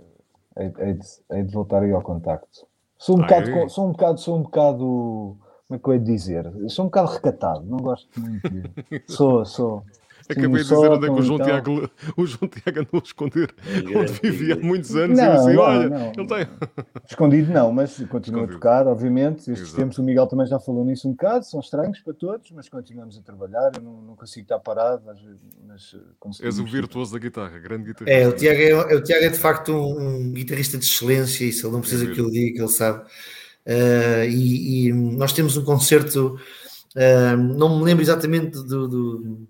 [0.56, 2.66] hei, hei, de, hei de voltar aí ao contacto.
[2.98, 5.36] Sou um, bocado, sou um bocado, sou um bocado,
[5.68, 6.52] como é que eu ia dizer?
[6.68, 8.62] sou um bocado recatado, não gosto muito de...
[9.06, 9.84] sou, sou.
[10.28, 11.46] Acabei de dizer onde é que o João, então...
[11.46, 15.16] Tiago, o João Tiago andou a esconder é, onde vivia há muitos anos.
[15.16, 16.12] Não, e eu assim, não, olha, não.
[16.16, 16.48] ele tem.
[17.08, 18.44] Escondido não, mas continua Escondido.
[18.44, 19.38] a tocar, obviamente.
[19.38, 19.76] Estes Exato.
[19.76, 23.18] tempos o Miguel também já falou nisso um bocado, são estranhos para todos, mas continuamos
[23.18, 23.72] a trabalhar.
[23.76, 25.18] Eu não, não consigo estar parado, mas,
[25.66, 25.96] mas
[26.42, 28.20] És o virtuoso da guitarra, grande guitarrista.
[28.20, 31.66] É, o Tiago é, o Tiago é de facto um, um guitarrista de excelência, isso
[31.66, 33.04] ele não precisa é que eu diga, que ele sabe.
[33.66, 36.38] Uh, e, e, nós temos um concerto,
[36.96, 39.47] uh, não me lembro exatamente do, do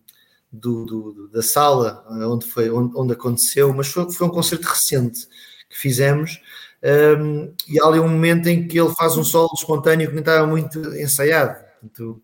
[0.52, 5.26] do, do, da sala onde, foi, onde, onde aconteceu, mas foi, foi, um concerto recente
[5.68, 6.40] que fizemos.
[6.82, 10.20] Um, e há ali um momento em que ele faz um solo espontâneo que nem
[10.20, 11.56] estava muito ensaiado.
[11.80, 12.22] Portanto,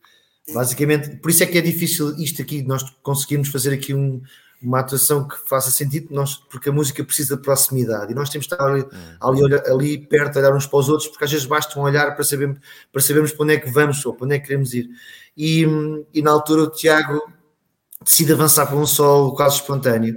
[0.53, 4.23] basicamente, por isso é que é difícil isto aqui, nós conseguimos fazer aqui um,
[4.63, 8.47] uma atuação que faça sentido, nós, porque a música precisa de proximidade e nós temos
[8.47, 8.85] de estar ali,
[9.21, 12.25] ali, ali perto, olhar uns para os outros, porque às vezes basta um olhar para,
[12.25, 12.59] saber,
[12.93, 14.89] para sabermos para onde é que vamos ou para onde é que queremos ir.
[15.37, 15.67] E,
[16.13, 17.21] e na altura o Tiago
[18.05, 20.17] decide avançar para um solo quase espontâneo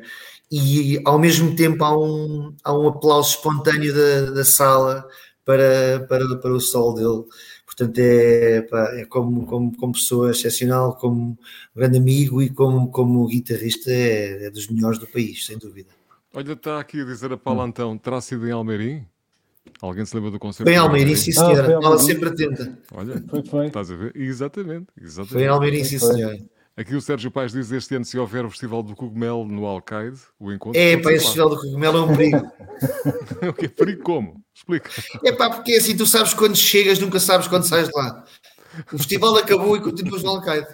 [0.52, 5.06] e ao mesmo tempo há um, há um aplauso espontâneo da, da sala
[5.44, 7.24] para, para, para o solo dele.
[7.66, 11.38] Portanto, é, pá, é como, como, como pessoa excepcional, como
[11.76, 15.90] grande amigo e como, como guitarrista, é, é dos melhores do país, sem dúvida.
[16.34, 19.06] Olha, está aqui a dizer a Paula então, terá sido em Almeirim?
[19.82, 20.64] Alguém se lembra do concerto?
[20.64, 21.78] Foi em Almeirim, sim senhora.
[21.78, 22.78] Ah, Ela sempre atenta.
[22.94, 23.68] Olha, foi, foi.
[23.68, 24.12] estás a ver?
[24.16, 25.34] Exatamente, exatamente.
[25.34, 26.38] Foi em Almeirim, sim senhora.
[26.78, 30.20] Aqui o Sérgio Pais diz este ano se houver o Festival do Cogumelo no Alcaide,
[30.40, 30.80] o encontro.
[30.80, 32.52] É, pá, esse Festival do Cogumelo é um perigo.
[33.50, 34.44] o que é perigo como?
[34.54, 34.90] Explica.
[35.26, 38.24] É pá, porque é assim, tu sabes quando chegas, nunca sabes quando sais de lá.
[38.94, 40.68] O festival acabou e continuas no Alcaide.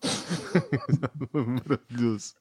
[1.32, 2.34] Maravilhoso.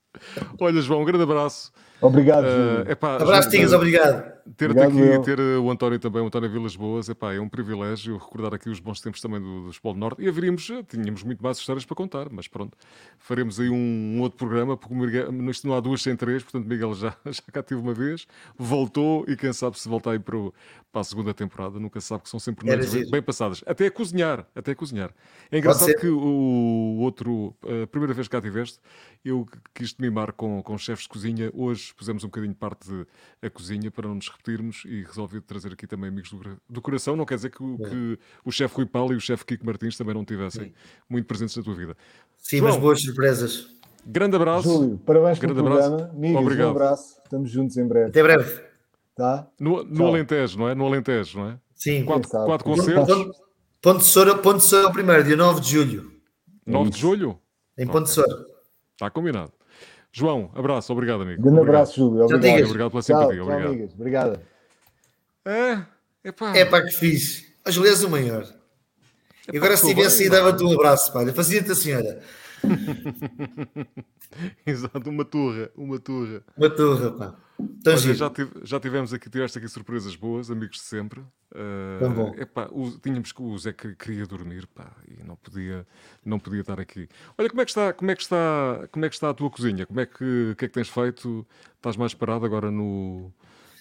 [0.59, 1.71] Olha, João, um grande abraço.
[2.01, 2.45] Obrigado.
[2.45, 4.37] Uh, epá, Abraço, Tigas, obrigado.
[4.55, 7.49] Ter-te aqui e ter eh, o António também, o António Vilas Boas, epá, é um
[7.49, 10.21] privilégio recordar aqui os bons tempos também do, do Espólio Norte.
[10.21, 12.77] E haveríamos, eh, tínhamos muito mais histórias para contar, mas pronto,
[13.19, 13.75] faremos aí um,
[14.17, 17.61] um outro programa, porque Miguel, não há duas sem três, portanto Miguel já, já cá
[17.61, 18.25] teve uma vez,
[18.57, 20.53] voltou e quem sabe se voltar aí para, o,
[20.93, 23.61] para a segunda temporada, nunca sabe que são sempre noites bem, bem, passadas.
[23.65, 25.11] Até a cozinhar, até a cozinhar.
[25.51, 27.53] É engraçado que o outro,
[27.83, 28.79] a primeira vez que cá tiveste,
[29.25, 32.89] eu quis te mimar com, com chefes de cozinha, hoje pusemos um bocadinho parte
[33.41, 37.15] da cozinha para não nos repetirmos e resolvi trazer aqui também amigos do, do coração.
[37.15, 39.97] Não quer dizer que, o, que o chefe Rui Paulo e o chefe Kiko Martins
[39.97, 40.73] também não tivessem Sim.
[41.09, 41.97] muito presentes na tua vida.
[42.37, 43.67] Sim, João, mas boas surpresas.
[44.05, 44.69] Grande abraço.
[44.69, 45.89] Júlio, parabéns grande pelo abraço.
[45.89, 46.13] programa.
[46.13, 46.67] Amigos, Obrigado.
[46.67, 47.21] Um abraço.
[47.23, 48.09] Estamos juntos em breve.
[48.09, 48.63] Até breve.
[49.15, 49.47] Tá?
[49.59, 50.75] No, no Alentejo, não é?
[50.75, 51.59] No Alentejo, não é?
[51.75, 52.05] Sim.
[52.05, 53.37] Quatro, quatro concertos.
[53.81, 56.11] Ponte de Soura, Ponte de Soura primeiro, dia 9 de julho.
[56.65, 57.39] 9 de julho?
[57.77, 58.23] Em Ponte okay.
[58.23, 58.45] de Soura.
[58.93, 59.51] Está combinado.
[60.11, 61.41] João, abraço, obrigado, amigo.
[61.41, 61.75] Grande obrigado.
[61.75, 62.25] abraço, Júlio.
[62.25, 62.65] Obrigado.
[62.65, 63.35] obrigado pela simpatia.
[63.35, 63.67] Tchau, obrigado.
[63.67, 63.93] Amigas.
[63.93, 64.39] Obrigado.
[65.45, 65.79] É,
[66.23, 66.57] é pá.
[66.57, 67.45] É pá, que fiz.
[67.63, 68.45] A Juliana o maior.
[69.51, 71.25] e agora, se tivesse aí, dava-te um abraço, pá.
[71.33, 72.21] Fazia-te a senhora.
[74.65, 76.43] Exato, uma turra, uma turra.
[76.57, 77.35] Uma turra, pá.
[77.59, 81.21] Olha, já, tive, já tivemos aqui, tiveste aqui surpresas boas, amigos de sempre.
[81.21, 82.35] Uh, bom.
[82.37, 85.87] Epá, o, tínhamos que o Zé que queria dormir, pá, e não podia,
[86.23, 87.07] não podia estar aqui.
[87.37, 89.49] Olha, como é que está, como é que está, como é que está a tua
[89.49, 89.85] cozinha?
[89.85, 91.45] Como é que, que é que tens feito?
[91.75, 93.31] Estás mais parado agora no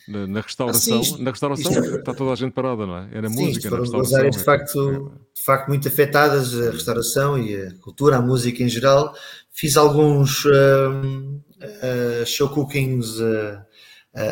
[0.08, 1.96] na, na restauração, ah, na restauração é...
[1.98, 3.08] está toda a gente parada, não é?
[3.12, 4.18] É na sim, música, na restauração.
[4.18, 8.68] áreas de facto, de facto muito afetadas, a restauração e a cultura, a música em
[8.68, 9.14] geral.
[9.50, 13.58] Fiz alguns uh, uh, show cookings uh,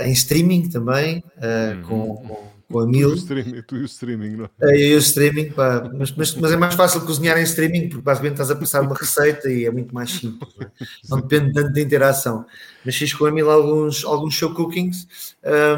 [0.04, 1.82] em streaming também, uhum.
[1.82, 3.08] com, com com a Mil.
[3.08, 4.48] Tu e o streaming, tu e o streaming não é?
[4.74, 8.02] Eu e o streaming, pá, mas, mas, mas, é mais fácil cozinhar em streaming, porque
[8.02, 10.70] basicamente estás a passar uma receita e é muito mais simples, não, é?
[11.10, 12.44] não depende tanto da interação.
[12.84, 15.06] Mas fiz com a Mil alguns, alguns show cookings,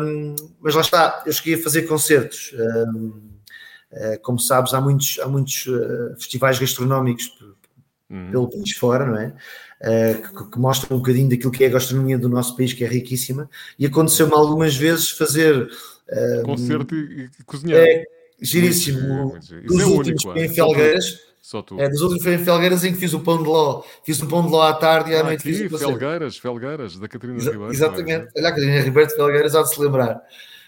[0.00, 2.54] um, mas lá está, eu cheguei a fazer concertos.
[2.58, 3.36] Um,
[3.92, 7.32] eh, como sabes, há muitos, há muitos uh, festivais gastronómicos
[8.10, 8.30] uhum.
[8.30, 9.34] pelo país fora, não é?
[9.80, 12.84] Uh, que, que, mostram um bocadinho daquilo que é a gastronomia do nosso país, que
[12.84, 13.48] é riquíssima,
[13.78, 15.68] e aconteceu-me algumas vezes fazer
[16.44, 17.80] Concerto e, e cozinhar.
[17.80, 18.04] É
[18.40, 19.38] giríssimo.
[19.64, 21.80] Dos é últimos único, em Felgueiras, Só tu.
[21.80, 23.82] É, dos outros foi em Felgueiras em que fiz o pão de ló.
[24.04, 26.98] Fiz um pão de ló à tarde e à ah, noite aqui, fiz Felgueiras, Felgueiras,
[26.98, 27.72] da Catarina Exa Ribeiro.
[27.72, 28.28] Exatamente.
[28.36, 30.22] Olha, a Catarina Ribeiro de Felgueiras há de se lembrar.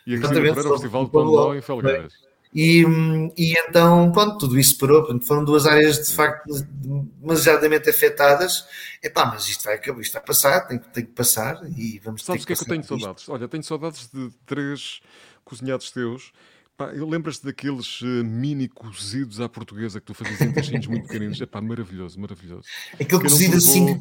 [0.06, 2.12] E aqui exatamente, o Festival de Pão de Ló em Felgueiras.
[2.54, 2.82] E,
[3.36, 5.02] e então, pronto, tudo isso parou.
[5.02, 6.50] Portanto, foram duas áreas de facto
[7.20, 8.64] demasiadamente afetadas.
[9.02, 12.42] Epá, mas isto vai acabar, isto vai passar, tem, tem que passar e vamos Sabes
[12.42, 12.98] o que é que eu tenho isto.
[12.98, 13.28] saudades?
[13.28, 15.00] Olha, tenho saudades de três
[15.48, 16.32] cozinhados teus.
[16.76, 21.40] Pá, lembras-te daqueles uh, mini cozidos à portuguesa que tu fazias em tachinhos muito pequeninos?
[21.40, 22.68] É pá, maravilhoso, maravilhoso.
[22.94, 23.98] Aquele cozido assim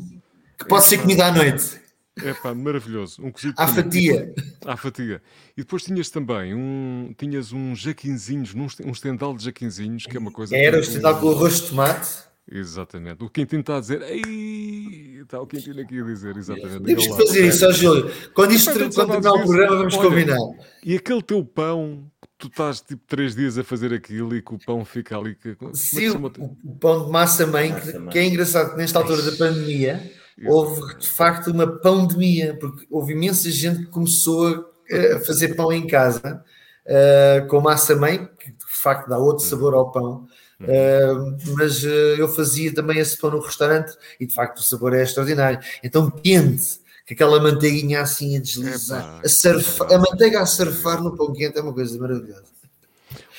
[0.57, 1.79] que, pode ser comida à noite.
[2.23, 3.23] É pá, maravilhoso.
[3.23, 4.33] Um cozido à fatia.
[4.65, 5.21] À fatia.
[5.55, 10.31] E depois tinhas também um, tinhas uns jaquinzinhos, um estendal de jaquinzinhos, que é uma
[10.31, 10.55] coisa.
[10.55, 12.27] Era o estendal com arroz de tomate.
[12.49, 13.23] Exatamente.
[13.23, 14.01] O Quintino está a dizer.
[14.03, 15.19] Ei!
[15.21, 16.83] Está o Quintino aqui a dizer, exatamente.
[16.83, 18.11] Temos que fazer isso, ó Júlio.
[18.33, 20.37] Quando isto quando terminar o programa, vamos Olha, combinar.
[20.85, 24.59] E aquele teu pão, tu estás tipo três dias a fazer aquilo e que o
[24.59, 25.35] pão fica ali.
[25.35, 28.99] Que, Sim, o, o, pão de massa mãe, massa que, que, é engraçado que nesta
[28.99, 30.09] altura da pandemia
[30.45, 35.85] houve de facto uma pandemia, porque houve imensa gente que começou a fazer pão em
[35.85, 36.43] casa
[36.85, 40.27] uh, com massa mãe, que de facto dá outro sabor ao pão.
[40.59, 44.93] Uh, mas uh, eu fazia também esse pão no restaurante e de facto o sabor
[44.93, 45.59] é extraordinário.
[45.83, 51.15] Então quente, que aquela manteiguinha assim a deslizar, a, surfar, a manteiga a surfar no
[51.15, 52.45] pão quente é uma coisa maravilhosa.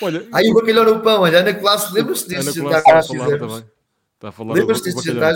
[0.00, 3.64] Olha, aí o bacalhau no pão, olha, Ana Classe, lembras-te deste jantar que fizemos?
[4.14, 5.34] Está a falar Lembras-te deste jantar?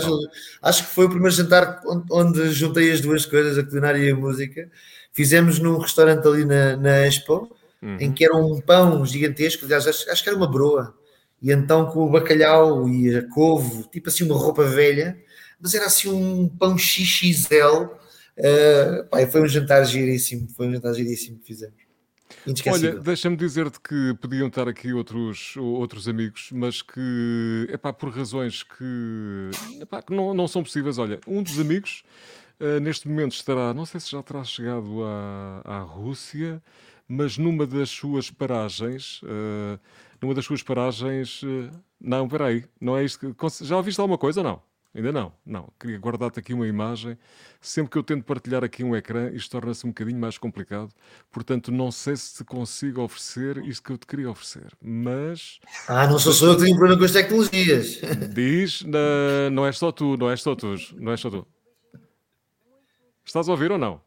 [0.61, 4.09] Acho que foi o primeiro jantar onde, onde, juntei as duas coisas, a culinária e
[4.09, 4.69] a música.
[5.11, 7.97] Fizemos num restaurante ali na, na Expo, uhum.
[7.99, 10.95] em que era um pão gigantesco, aliás, acho, acho que era uma broa
[11.43, 15.21] e então com o bacalhau e a couve, tipo assim uma roupa velha,
[15.59, 17.89] mas era assim um pão XXL.
[18.35, 21.83] Uh, pá, foi um jantar giríssimo, foi um jantar giríssimo que fizemos.
[22.67, 28.63] Olha, deixa-me dizer-te que podiam estar aqui outros, outros amigos, mas que, epá, por razões
[28.63, 30.97] que, epá, que não, não são possíveis.
[30.97, 32.03] Olha, um dos amigos
[32.59, 36.61] uh, neste momento estará, não sei se já terá chegado à, à Rússia,
[37.07, 39.79] mas numa das suas paragens, uh,
[40.23, 41.41] numa das suas paragens.
[41.43, 41.69] Eh,
[41.99, 43.65] não, peraí, não é isto que.
[43.65, 44.61] Já ouviste alguma coisa ou não?
[44.95, 45.73] Ainda não, não.
[45.79, 47.17] Queria guardar-te aqui uma imagem.
[47.59, 50.91] Sempre que eu tento partilhar aqui um ecrã, isto torna-se um bocadinho mais complicado.
[51.31, 54.71] Portanto, não sei se te consigo oferecer isto que eu te queria oferecer.
[54.79, 55.59] Mas.
[55.87, 57.99] Ah, não sou só eu que tenho problema com as tecnologias.
[58.33, 61.45] Diz, não, não és só tu, não és só tu, não és só tu.
[63.25, 63.99] Estás a ouvir ou não?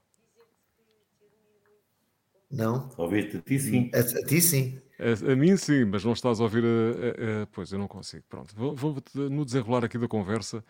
[2.50, 2.88] Não.
[2.96, 3.90] Ouviste a ti sim.
[3.92, 4.78] A, a ti sim.
[4.98, 8.24] A, a, mim sim, mas não estás a ouvir a, a, pois eu não consigo.
[8.28, 10.64] Pronto, vou, vou, no desenrolar aqui da conversa,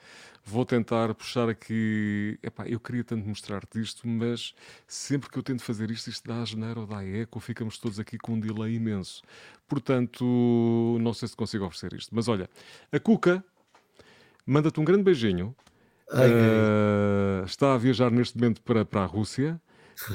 [0.44, 2.38] vou tentar puxar aqui.
[2.42, 4.54] Epá, eu queria tanto mostrar-te isto, mas
[4.86, 8.00] sempre que eu tento fazer isto, isto dá a janeiro ou dá eco, ficamos todos
[8.00, 9.22] aqui com um delay imenso.
[9.68, 10.24] Portanto,
[11.00, 12.14] não sei se consigo oferecer isto.
[12.14, 12.50] Mas olha,
[12.90, 13.44] a Cuca
[14.44, 15.54] manda-te um grande beijinho.
[16.10, 19.60] Ai, uh, está a viajar neste momento para, para a Rússia.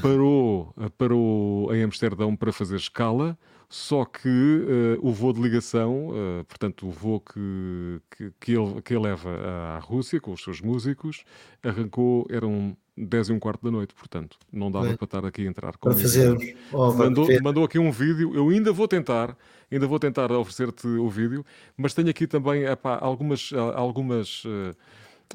[0.02, 3.38] Parou, parou em Amsterdão para fazer escala
[3.72, 8.82] só que uh, o voo de ligação, uh, portanto, o voo que, que, que, ele,
[8.82, 11.24] que ele leva à Rússia com os seus músicos,
[11.64, 14.98] arrancou, eram 10 e um quarto da noite, portanto, não dava é.
[14.98, 15.78] para estar aqui a entrar.
[15.78, 16.58] Para fazer.
[16.74, 19.38] Oh, mandou, mandou aqui um vídeo, eu ainda vou tentar,
[19.72, 21.46] ainda vou tentar oferecer-te o vídeo,
[21.78, 23.54] mas tenho aqui também epá, algumas.
[23.54, 24.76] algumas uh,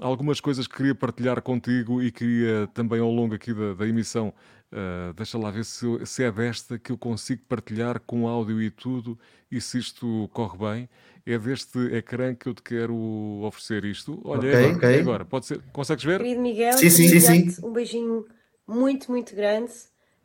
[0.01, 4.33] algumas coisas que queria partilhar contigo e queria também ao longo aqui da, da emissão
[4.67, 8.69] Uh, deixa lá ver se, se, é desta que eu consigo partilhar com áudio e
[8.69, 9.17] tudo
[9.51, 10.89] e se isto corre bem.
[11.25, 12.95] É deste ecrã que eu te quero
[13.43, 14.21] oferecer isto.
[14.25, 14.97] Olha, okay, é agora, okay.
[14.97, 15.25] É agora.
[15.25, 15.63] Pode ser.
[15.73, 16.21] Consegues ver?
[16.21, 17.67] Querido Miguel, sim, sim, sim, sim.
[17.67, 18.27] um beijinho
[18.67, 19.73] muito, muito grande.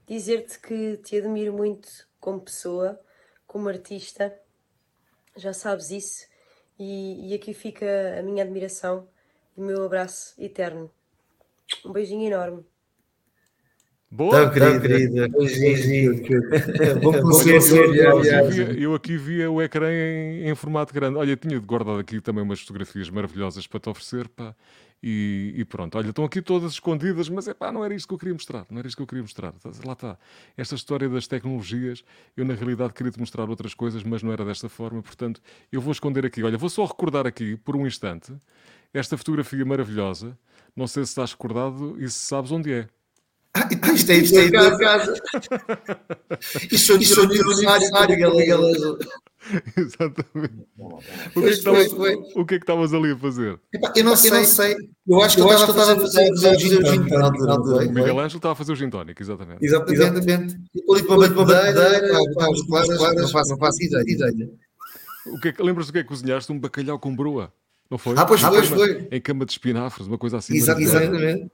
[0.08, 1.88] Dizer-te que te admiro muito
[2.20, 3.00] como pessoa,
[3.46, 4.34] como artista.
[5.36, 6.26] Já sabes isso.
[6.80, 7.86] E, e aqui fica
[8.20, 9.08] a minha admiração
[9.56, 10.92] o meu abraço eterno.
[11.86, 12.66] Um beijinho enorme.
[14.14, 15.30] Boa, querida, querida.
[17.02, 17.12] Bom
[18.52, 21.18] eu, eu aqui via o ecrã em, em, formato grande.
[21.18, 24.54] Olha, tinha guardado aqui também umas fotografias maravilhosas para te oferecer, pá.
[25.04, 28.14] E, e, pronto, olha, estão aqui todas escondidas, mas é pá, não era isto que
[28.14, 29.54] eu queria mostrar, não era isto que eu queria mostrar.
[29.86, 30.18] Lá está.
[30.56, 32.04] Esta história das tecnologias,
[32.36, 35.42] eu na realidade queria te mostrar outras coisas, mas não era desta forma, portanto,
[35.72, 36.44] eu vou esconder aqui.
[36.44, 38.34] Olha, vou só recordar aqui, por um instante,
[38.94, 40.38] esta fotografia maravilhosa.
[40.76, 42.88] Não sei se estás recordado e se sabes onde é.
[43.54, 45.14] Ah, isto é isto é da casa.
[46.72, 48.98] Isto é o aniversário galera.
[49.76, 50.68] Exatamente.
[51.36, 51.92] O que, é que estavas,
[52.36, 53.60] o que é que estavas ali a fazer?
[53.96, 54.76] Eu não sei, eu, não sei.
[55.08, 57.12] eu acho que eu estava a fazer o gin tonic.
[57.12, 59.66] O Miguel Ângelo estava a fazer o gin tonic, exatamente.
[59.66, 60.58] Exatamente.
[60.90, 62.02] Ali para uma bandeira,
[63.50, 64.50] não faço ideia.
[65.26, 66.52] O é que, lembras do que é que cozinhaste?
[66.52, 67.54] Um bacalhau com broa,
[67.92, 68.16] não foi?
[68.18, 69.08] Ah, pois foi, foi.
[69.12, 70.56] Em cama de espinafres, uma coisa assim.
[70.56, 71.52] Exatamente.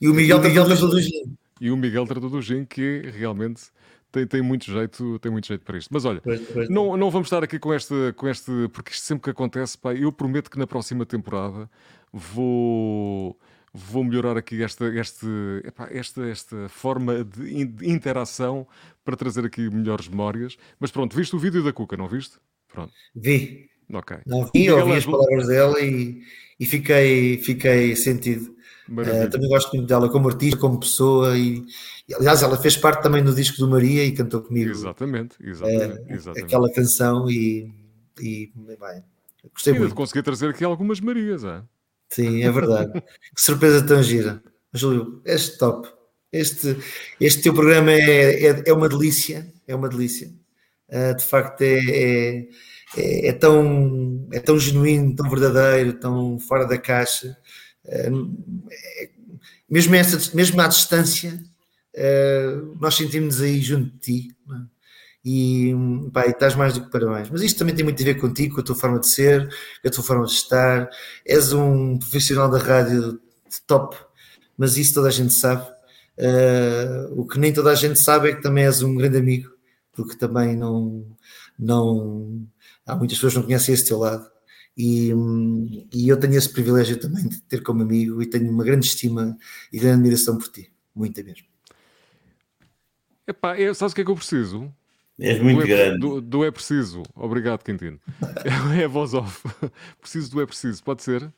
[0.00, 1.36] E o Miguel, Miguel tratou do gin.
[1.60, 3.64] E o Miguel tratou do gin, que realmente
[4.12, 5.88] tem, tem, muito jeito, tem muito jeito para isto.
[5.92, 9.04] Mas olha, pois, pois não, não vamos estar aqui com este, com este, porque isto
[9.04, 11.68] sempre que acontece, pá, eu prometo que na próxima temporada
[12.12, 13.36] vou
[13.74, 15.26] vou melhorar aqui esta, este,
[15.64, 18.68] epá, esta, esta forma de, interação
[19.02, 20.56] para trazer aqui melhores memórias.
[20.78, 22.36] Mas pronto, viste o vídeo da Cuca, não viste?
[22.68, 22.92] Pronto.
[23.16, 23.71] Vi.
[24.26, 26.22] Não vi, ouvi as palavras dela e,
[26.58, 28.54] e fiquei, fiquei sentido.
[28.88, 31.64] Uh, também gosto muito dela como artista, como pessoa e,
[32.08, 34.70] e, aliás ela fez parte também do disco do Maria e cantou comigo.
[34.70, 36.00] Exatamente, exatamente.
[36.00, 36.44] Uh, exatamente.
[36.44, 37.72] Aquela canção e,
[38.20, 39.02] e bem,
[39.52, 39.94] gostei e muito.
[39.94, 41.62] consegui trazer aqui algumas Marias, é?
[42.10, 42.92] Sim, é verdade.
[43.34, 44.42] que surpresa tão gira.
[44.74, 45.88] Júlio, este top.
[46.30, 46.76] Este,
[47.20, 49.46] este teu programa é, é, é uma delícia.
[49.66, 50.30] É uma delícia.
[50.92, 52.48] Uh, de facto, é, é,
[52.96, 57.36] é, é, tão, é tão genuíno, tão verdadeiro, tão fora da caixa.
[57.84, 58.36] Uh,
[59.68, 61.42] mesmo, essa, mesmo à distância,
[61.96, 64.36] uh, nós sentimos aí junto de ti.
[64.50, 64.72] É?
[65.24, 65.72] e,
[66.12, 67.30] pá, e estás mais do que parabéns.
[67.30, 69.48] Mas isto também tem muito a ver contigo, com a tua forma de ser,
[69.80, 70.90] com a tua forma de estar.
[71.24, 73.20] És um profissional da rádio
[73.66, 73.96] top,
[74.56, 75.70] mas isso toda a gente sabe.
[76.18, 79.50] Uh, o que nem toda a gente sabe é que também és um grande amigo,
[79.92, 81.06] porque também não,
[81.58, 82.46] não
[82.86, 84.30] há muitas pessoas que não conhecem esse teu lado.
[84.76, 85.10] E,
[85.92, 89.36] e eu tenho esse privilégio também de ter como amigo e tenho uma grande estima
[89.70, 91.46] e grande admiração por ti, muita mesmo.
[93.26, 94.72] Epá, eu, sabes o que é que eu preciso?
[95.18, 95.98] És muito do é, grande.
[95.98, 97.02] Do, do, é preciso.
[97.14, 98.00] Obrigado, Quintino.
[98.74, 99.46] É, é voz off.
[100.00, 100.82] Preciso do é preciso.
[100.82, 101.32] Pode ser?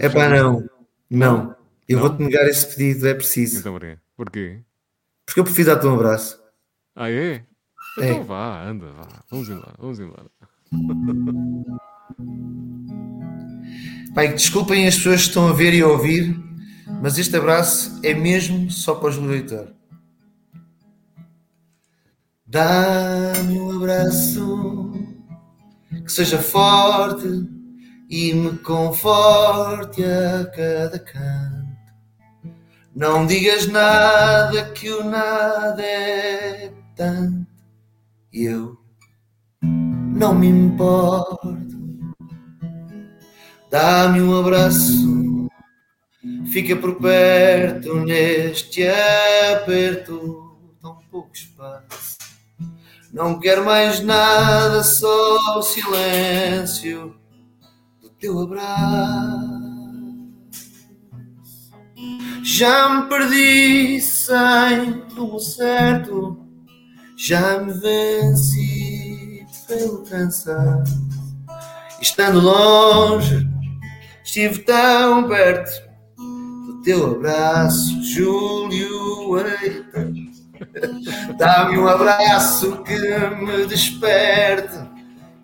[0.00, 0.66] É pá, não.
[1.10, 1.56] Não.
[1.86, 3.06] Eu vou-te negar esse pedido.
[3.06, 3.58] É preciso.
[3.58, 3.78] Então,
[4.16, 4.60] porquê?
[5.26, 6.40] Porque eu prefiro dar-te um abraço.
[6.94, 7.44] Ah, é?
[7.98, 8.10] É?
[8.10, 9.06] Então vá, anda, vá.
[9.30, 9.74] Vamos embora.
[9.78, 10.26] Vamos embora.
[14.14, 16.38] Pai, desculpem as pessoas que estão a ver e a ouvir,
[17.02, 19.74] mas este abraço é mesmo só para os Leitor.
[22.46, 24.92] Dá-me um abraço
[26.04, 27.26] que seja forte
[28.08, 31.66] e me conforte a cada canto.
[32.94, 37.55] Não digas nada que o nada é tanto.
[38.38, 38.76] Eu
[40.12, 41.56] não me importo.
[43.70, 45.48] Dá-me um abraço,
[46.52, 52.18] fica por perto neste aperto, tão pouco espaço.
[53.10, 57.18] Não quero mais nada, só o silêncio
[58.02, 59.66] do teu abraço.
[62.44, 66.45] Já me perdi sem rumo certo,
[67.16, 71.06] já me venci pelo cansaço.
[72.00, 73.48] Estando longe,
[74.22, 75.70] estive tão perto
[76.16, 80.36] do teu abraço, Júlio Eitas.
[81.38, 84.78] Dá-me um abraço que me desperte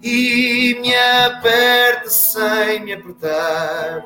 [0.03, 4.05] e me aperte sem me apertar.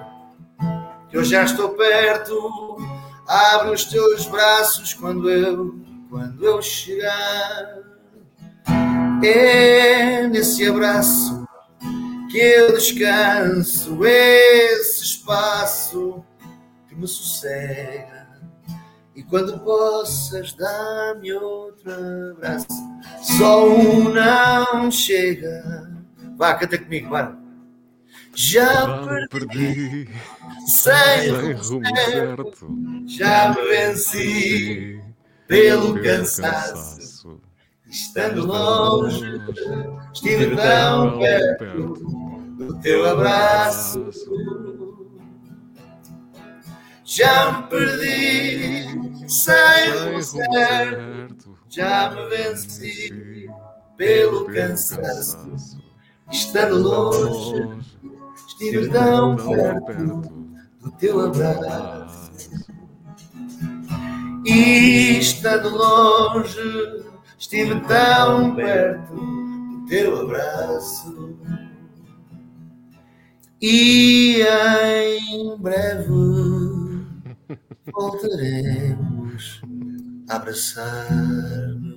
[1.10, 2.76] Que eu já estou perto,
[3.26, 7.78] abre os teus braços quando eu, quando eu chegar.
[9.24, 11.46] É nesse abraço
[12.30, 16.24] que eu descanso, esse espaço
[16.88, 18.26] que me sossega
[19.14, 21.90] e quando possas dar-me outro
[22.32, 22.66] abraço,
[23.22, 25.90] só um não chega.
[26.36, 27.34] Vá, canta comigo, vai.
[28.34, 30.10] Já perdi,
[30.66, 32.68] sem rumo certo,
[33.06, 35.05] já me venci
[35.46, 37.40] pelo cansaço.
[37.88, 39.40] Estando longe,
[40.12, 41.94] estive tão perto
[42.58, 44.10] do teu abraço.
[47.04, 53.48] Já me perdi sem certo, já me venci
[53.96, 55.38] pelo cansaço.
[56.30, 57.84] Estando longe,
[58.48, 60.28] estive tão perto
[60.80, 62.05] do teu abraço.
[64.46, 67.04] E estando longe,
[67.36, 71.36] estive tão perto do teu abraço.
[73.60, 76.06] E em breve
[77.92, 79.60] voltaremos
[80.28, 81.96] a abraçar-nos.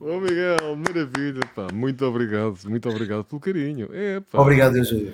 [0.00, 1.68] Ô Miguel, maravilha, pá.
[1.70, 3.90] Muito obrigado, muito obrigado pelo carinho.
[3.92, 4.40] É, pá.
[4.40, 5.12] Obrigado, Eugênio.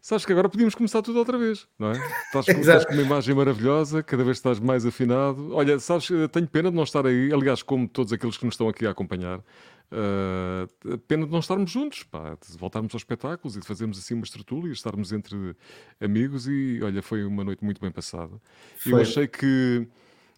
[0.00, 1.92] Sabes que agora podíamos começar tudo outra vez, não é?
[2.26, 5.54] Estás com, estás com uma imagem maravilhosa, cada vez estás mais afinado.
[5.54, 8.68] Olha, sabes, tenho pena de não estar aí, aliás, como todos aqueles que nos estão
[8.68, 13.60] aqui a acompanhar, uh, pena de não estarmos juntos, pá, de voltarmos aos espetáculos e
[13.60, 15.56] de fazermos assim uma estrutura e estarmos entre
[16.00, 18.40] amigos e, olha, foi uma noite muito bem passada.
[18.78, 18.92] Foi.
[18.92, 19.86] Eu achei que,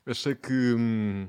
[0.07, 0.53] achei que...
[0.53, 1.29] Hum,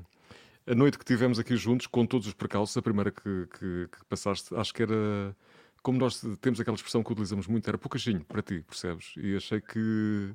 [0.64, 4.04] a noite que tivemos aqui juntos, com todos os percalços, a primeira que, que, que
[4.08, 5.34] passaste, acho que era
[5.82, 9.12] como nós temos aquela expressão que utilizamos muito, era pouquinho para ti, percebes?
[9.16, 10.34] E achei que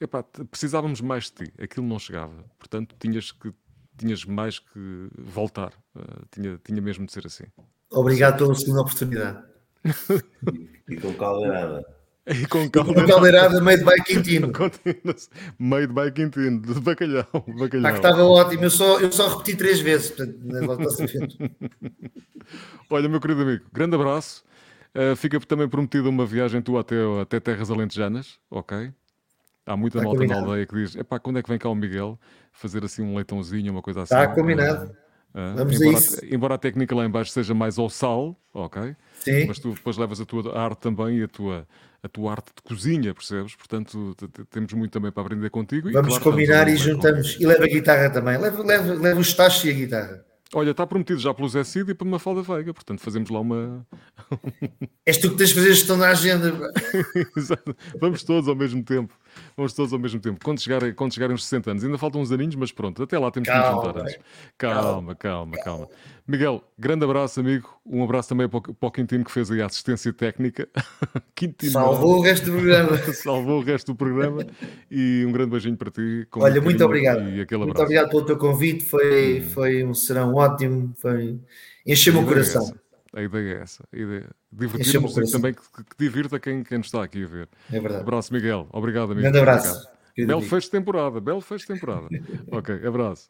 [0.00, 3.52] epá, precisávamos mais de ti, aquilo não chegava, portanto tinhas que
[3.96, 7.44] tinhas mais que voltar, uh, tinha, tinha mesmo de ser assim.
[7.90, 9.42] Obrigado pela segunda oportunidade.
[10.88, 11.84] e com caldeirada.
[12.30, 14.52] E com caldeirada, com caldeirada made by Quintino.
[15.58, 17.24] made by Quintino, de bacalhau.
[17.58, 17.86] bacalhau.
[17.86, 20.10] Ah, que estava ótimo, eu só, eu só repeti três vezes.
[20.10, 20.38] Portanto,
[22.90, 24.44] Olha, meu querido amigo, grande abraço.
[24.94, 28.92] Uh, fica também prometida uma viagem tua até, até Terras Alentejanas, ok?
[29.66, 30.40] Há muita Está malta combinado.
[30.40, 32.18] na aldeia que diz: epá, quando é que vem cá o Miguel
[32.52, 34.14] fazer assim um leitãozinho, uma coisa assim?
[34.14, 34.90] Está combinado.
[35.34, 36.34] Uh, Vamos embora, a isso.
[36.34, 38.96] embora a técnica lá embaixo seja mais ao sal, ok?
[39.20, 39.46] Sim.
[39.46, 41.68] Mas tu depois levas a tua arte também e a tua,
[42.02, 43.54] a tua arte de cozinha, percebes?
[43.54, 44.16] Portanto,
[44.48, 45.92] temos muito também para aprender contigo.
[45.92, 47.36] Vamos e, claro, combinar e juntamos.
[47.38, 48.38] E leva a guitarra também.
[48.38, 50.24] Leva, leva, leva os tachos e a guitarra.
[50.54, 53.40] Olha, está prometido já pelo Zé Cid e para uma falda Veiga, portanto fazemos lá
[53.40, 53.86] uma.
[55.04, 56.72] És tu que tens de fazer gestão na agenda.
[58.00, 59.14] Vamos todos ao mesmo tempo.
[59.56, 60.38] Vamos todos ao mesmo tempo.
[60.44, 63.30] Quando, chegar, quando chegarem os 60 anos, ainda faltam uns aninhos, mas pronto, até lá
[63.30, 64.18] temos calma, que nos juntar antes.
[64.56, 65.88] Calma, calma, calma, calma.
[66.28, 67.74] Miguel, grande abraço, amigo.
[67.86, 70.68] Um abraço também para o Quintino que fez aí a assistência técnica.
[71.34, 71.72] Quintino.
[71.72, 72.98] Salvou o resto do programa.
[73.14, 74.46] Salvou o resto do programa.
[74.90, 76.28] E um grande beijinho para ti.
[76.36, 77.22] Olha, muito obrigado.
[77.22, 78.84] muito obrigado pelo teu convite.
[78.84, 79.50] Foi, hum.
[79.50, 80.92] foi um serão ótimo.
[80.98, 81.40] Foi...
[81.86, 82.74] Encheu-me o coração.
[83.14, 83.84] A ideia é essa.
[83.92, 87.26] A ideia é divertirmos e também que, que, divirta quem, quem nos está aqui a
[87.26, 87.48] ver.
[87.70, 88.02] É verdade.
[88.02, 88.68] Abraço, Miguel.
[88.72, 89.22] Obrigado, amigo.
[89.22, 89.88] Grande abraço.
[90.16, 91.20] Belo fecho de temporada.
[91.20, 92.08] Belo fecho de temporada.
[92.50, 93.28] ok, abraço.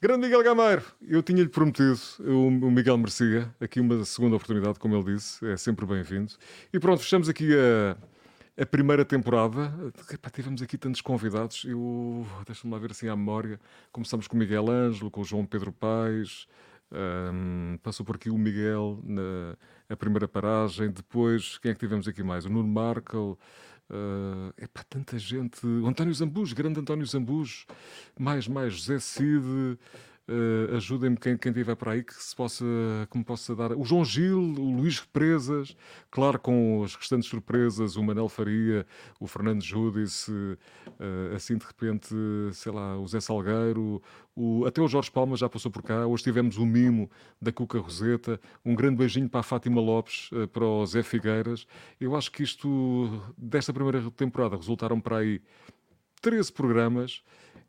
[0.00, 5.14] Grande Miguel Gameiro, eu tinha-lhe prometido, o Miguel merecia aqui uma segunda oportunidade, como ele
[5.14, 6.34] disse, é sempre bem-vindo.
[6.70, 7.96] E pronto, fechamos aqui a,
[8.62, 9.72] a primeira temporada.
[10.12, 13.58] Epá, tivemos aqui tantos convidados, eu deixa-me lá ver assim à memória.
[13.90, 16.46] Começamos com o Miguel Ângelo, com o João Pedro Paes,
[16.92, 19.56] um, passou por aqui o Miguel na
[19.88, 22.44] a primeira paragem, depois quem é que tivemos aqui mais?
[22.44, 23.38] O Nuno Markel.
[23.88, 25.64] Uh, epá, tanta gente.
[25.64, 27.66] O António Zambus, grande António Zambus,
[28.18, 29.78] mais, mais José Cid,
[30.28, 32.64] Uh, Ajudem-me quem, quem estiver por aí que se possa,
[33.08, 33.72] que me possa dar.
[33.72, 35.76] O João Gil, o Luís Represas,
[36.10, 38.84] claro, com as restantes surpresas, o Manel Faria,
[39.20, 42.12] o Fernando Júdice, uh, assim de repente,
[42.52, 44.02] sei lá, o Zé Salgueiro,
[44.34, 46.06] o, até o Jorge Palma já passou por cá.
[46.06, 47.08] Hoje tivemos o mimo
[47.40, 48.40] da Cuca Roseta.
[48.64, 51.68] Um grande beijinho para a Fátima Lopes, uh, para o Zé Figueiras.
[52.00, 55.40] Eu acho que isto, desta primeira temporada, resultaram para aí
[56.20, 57.22] 13 programas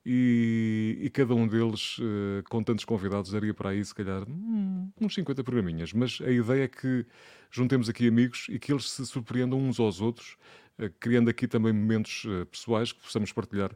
[0.10, 4.90] e, e, cada um deles, uh, com tantos convidados, daria para aí, se calhar, hum,
[5.02, 5.92] uns 50 programinhas.
[5.92, 7.06] Mas a ideia é que
[7.52, 10.38] juntemos aqui amigos e que eles se surpreendam uns aos outros,
[10.80, 13.72] uh, criando aqui também momentos uh, pessoais que possamos partilhar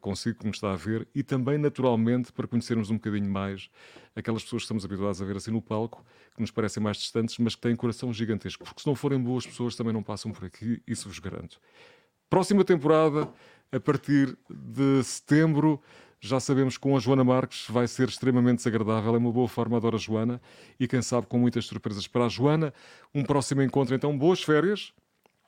[0.00, 3.70] consigo, como está a ver, e também, naturalmente, para conhecermos um bocadinho mais
[4.16, 7.38] aquelas pessoas que estamos habituados a ver assim no palco, que nos parecem mais distantes,
[7.38, 8.64] mas que têm coração gigantesco.
[8.64, 11.60] Porque se não forem boas pessoas, também não passam por aqui, isso vos garanto.
[12.28, 13.32] Próxima temporada
[13.72, 15.80] a partir de setembro.
[16.20, 19.14] Já sabemos que com a Joana Marques vai ser extremamente desagradável.
[19.14, 20.40] É uma boa forma, adoro a Joana.
[20.78, 22.74] E quem sabe com muitas surpresas para a Joana.
[23.14, 24.92] Um próximo encontro, então, boas férias.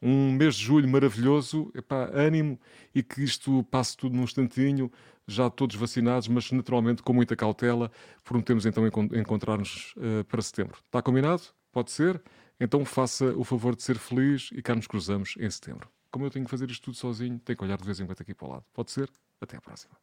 [0.01, 1.73] Um mês de julho maravilhoso.
[1.75, 2.59] Epá, ânimo
[2.95, 4.91] e que isto passe tudo num instantinho.
[5.27, 7.91] Já todos vacinados, mas naturalmente com muita cautela.
[8.25, 10.79] Prometemos então encontrar-nos uh, para setembro.
[10.85, 11.43] Está combinado?
[11.73, 12.23] Pode ser?
[12.61, 16.31] Então faça o favor de ser feliz e cá nos cruzamos em setembro como eu
[16.31, 18.47] tenho que fazer isto tudo sozinho, tenho que olhar de vez em quando aqui para
[18.47, 18.65] o lado.
[18.73, 19.11] Pode ser?
[19.41, 19.97] Até à próxima.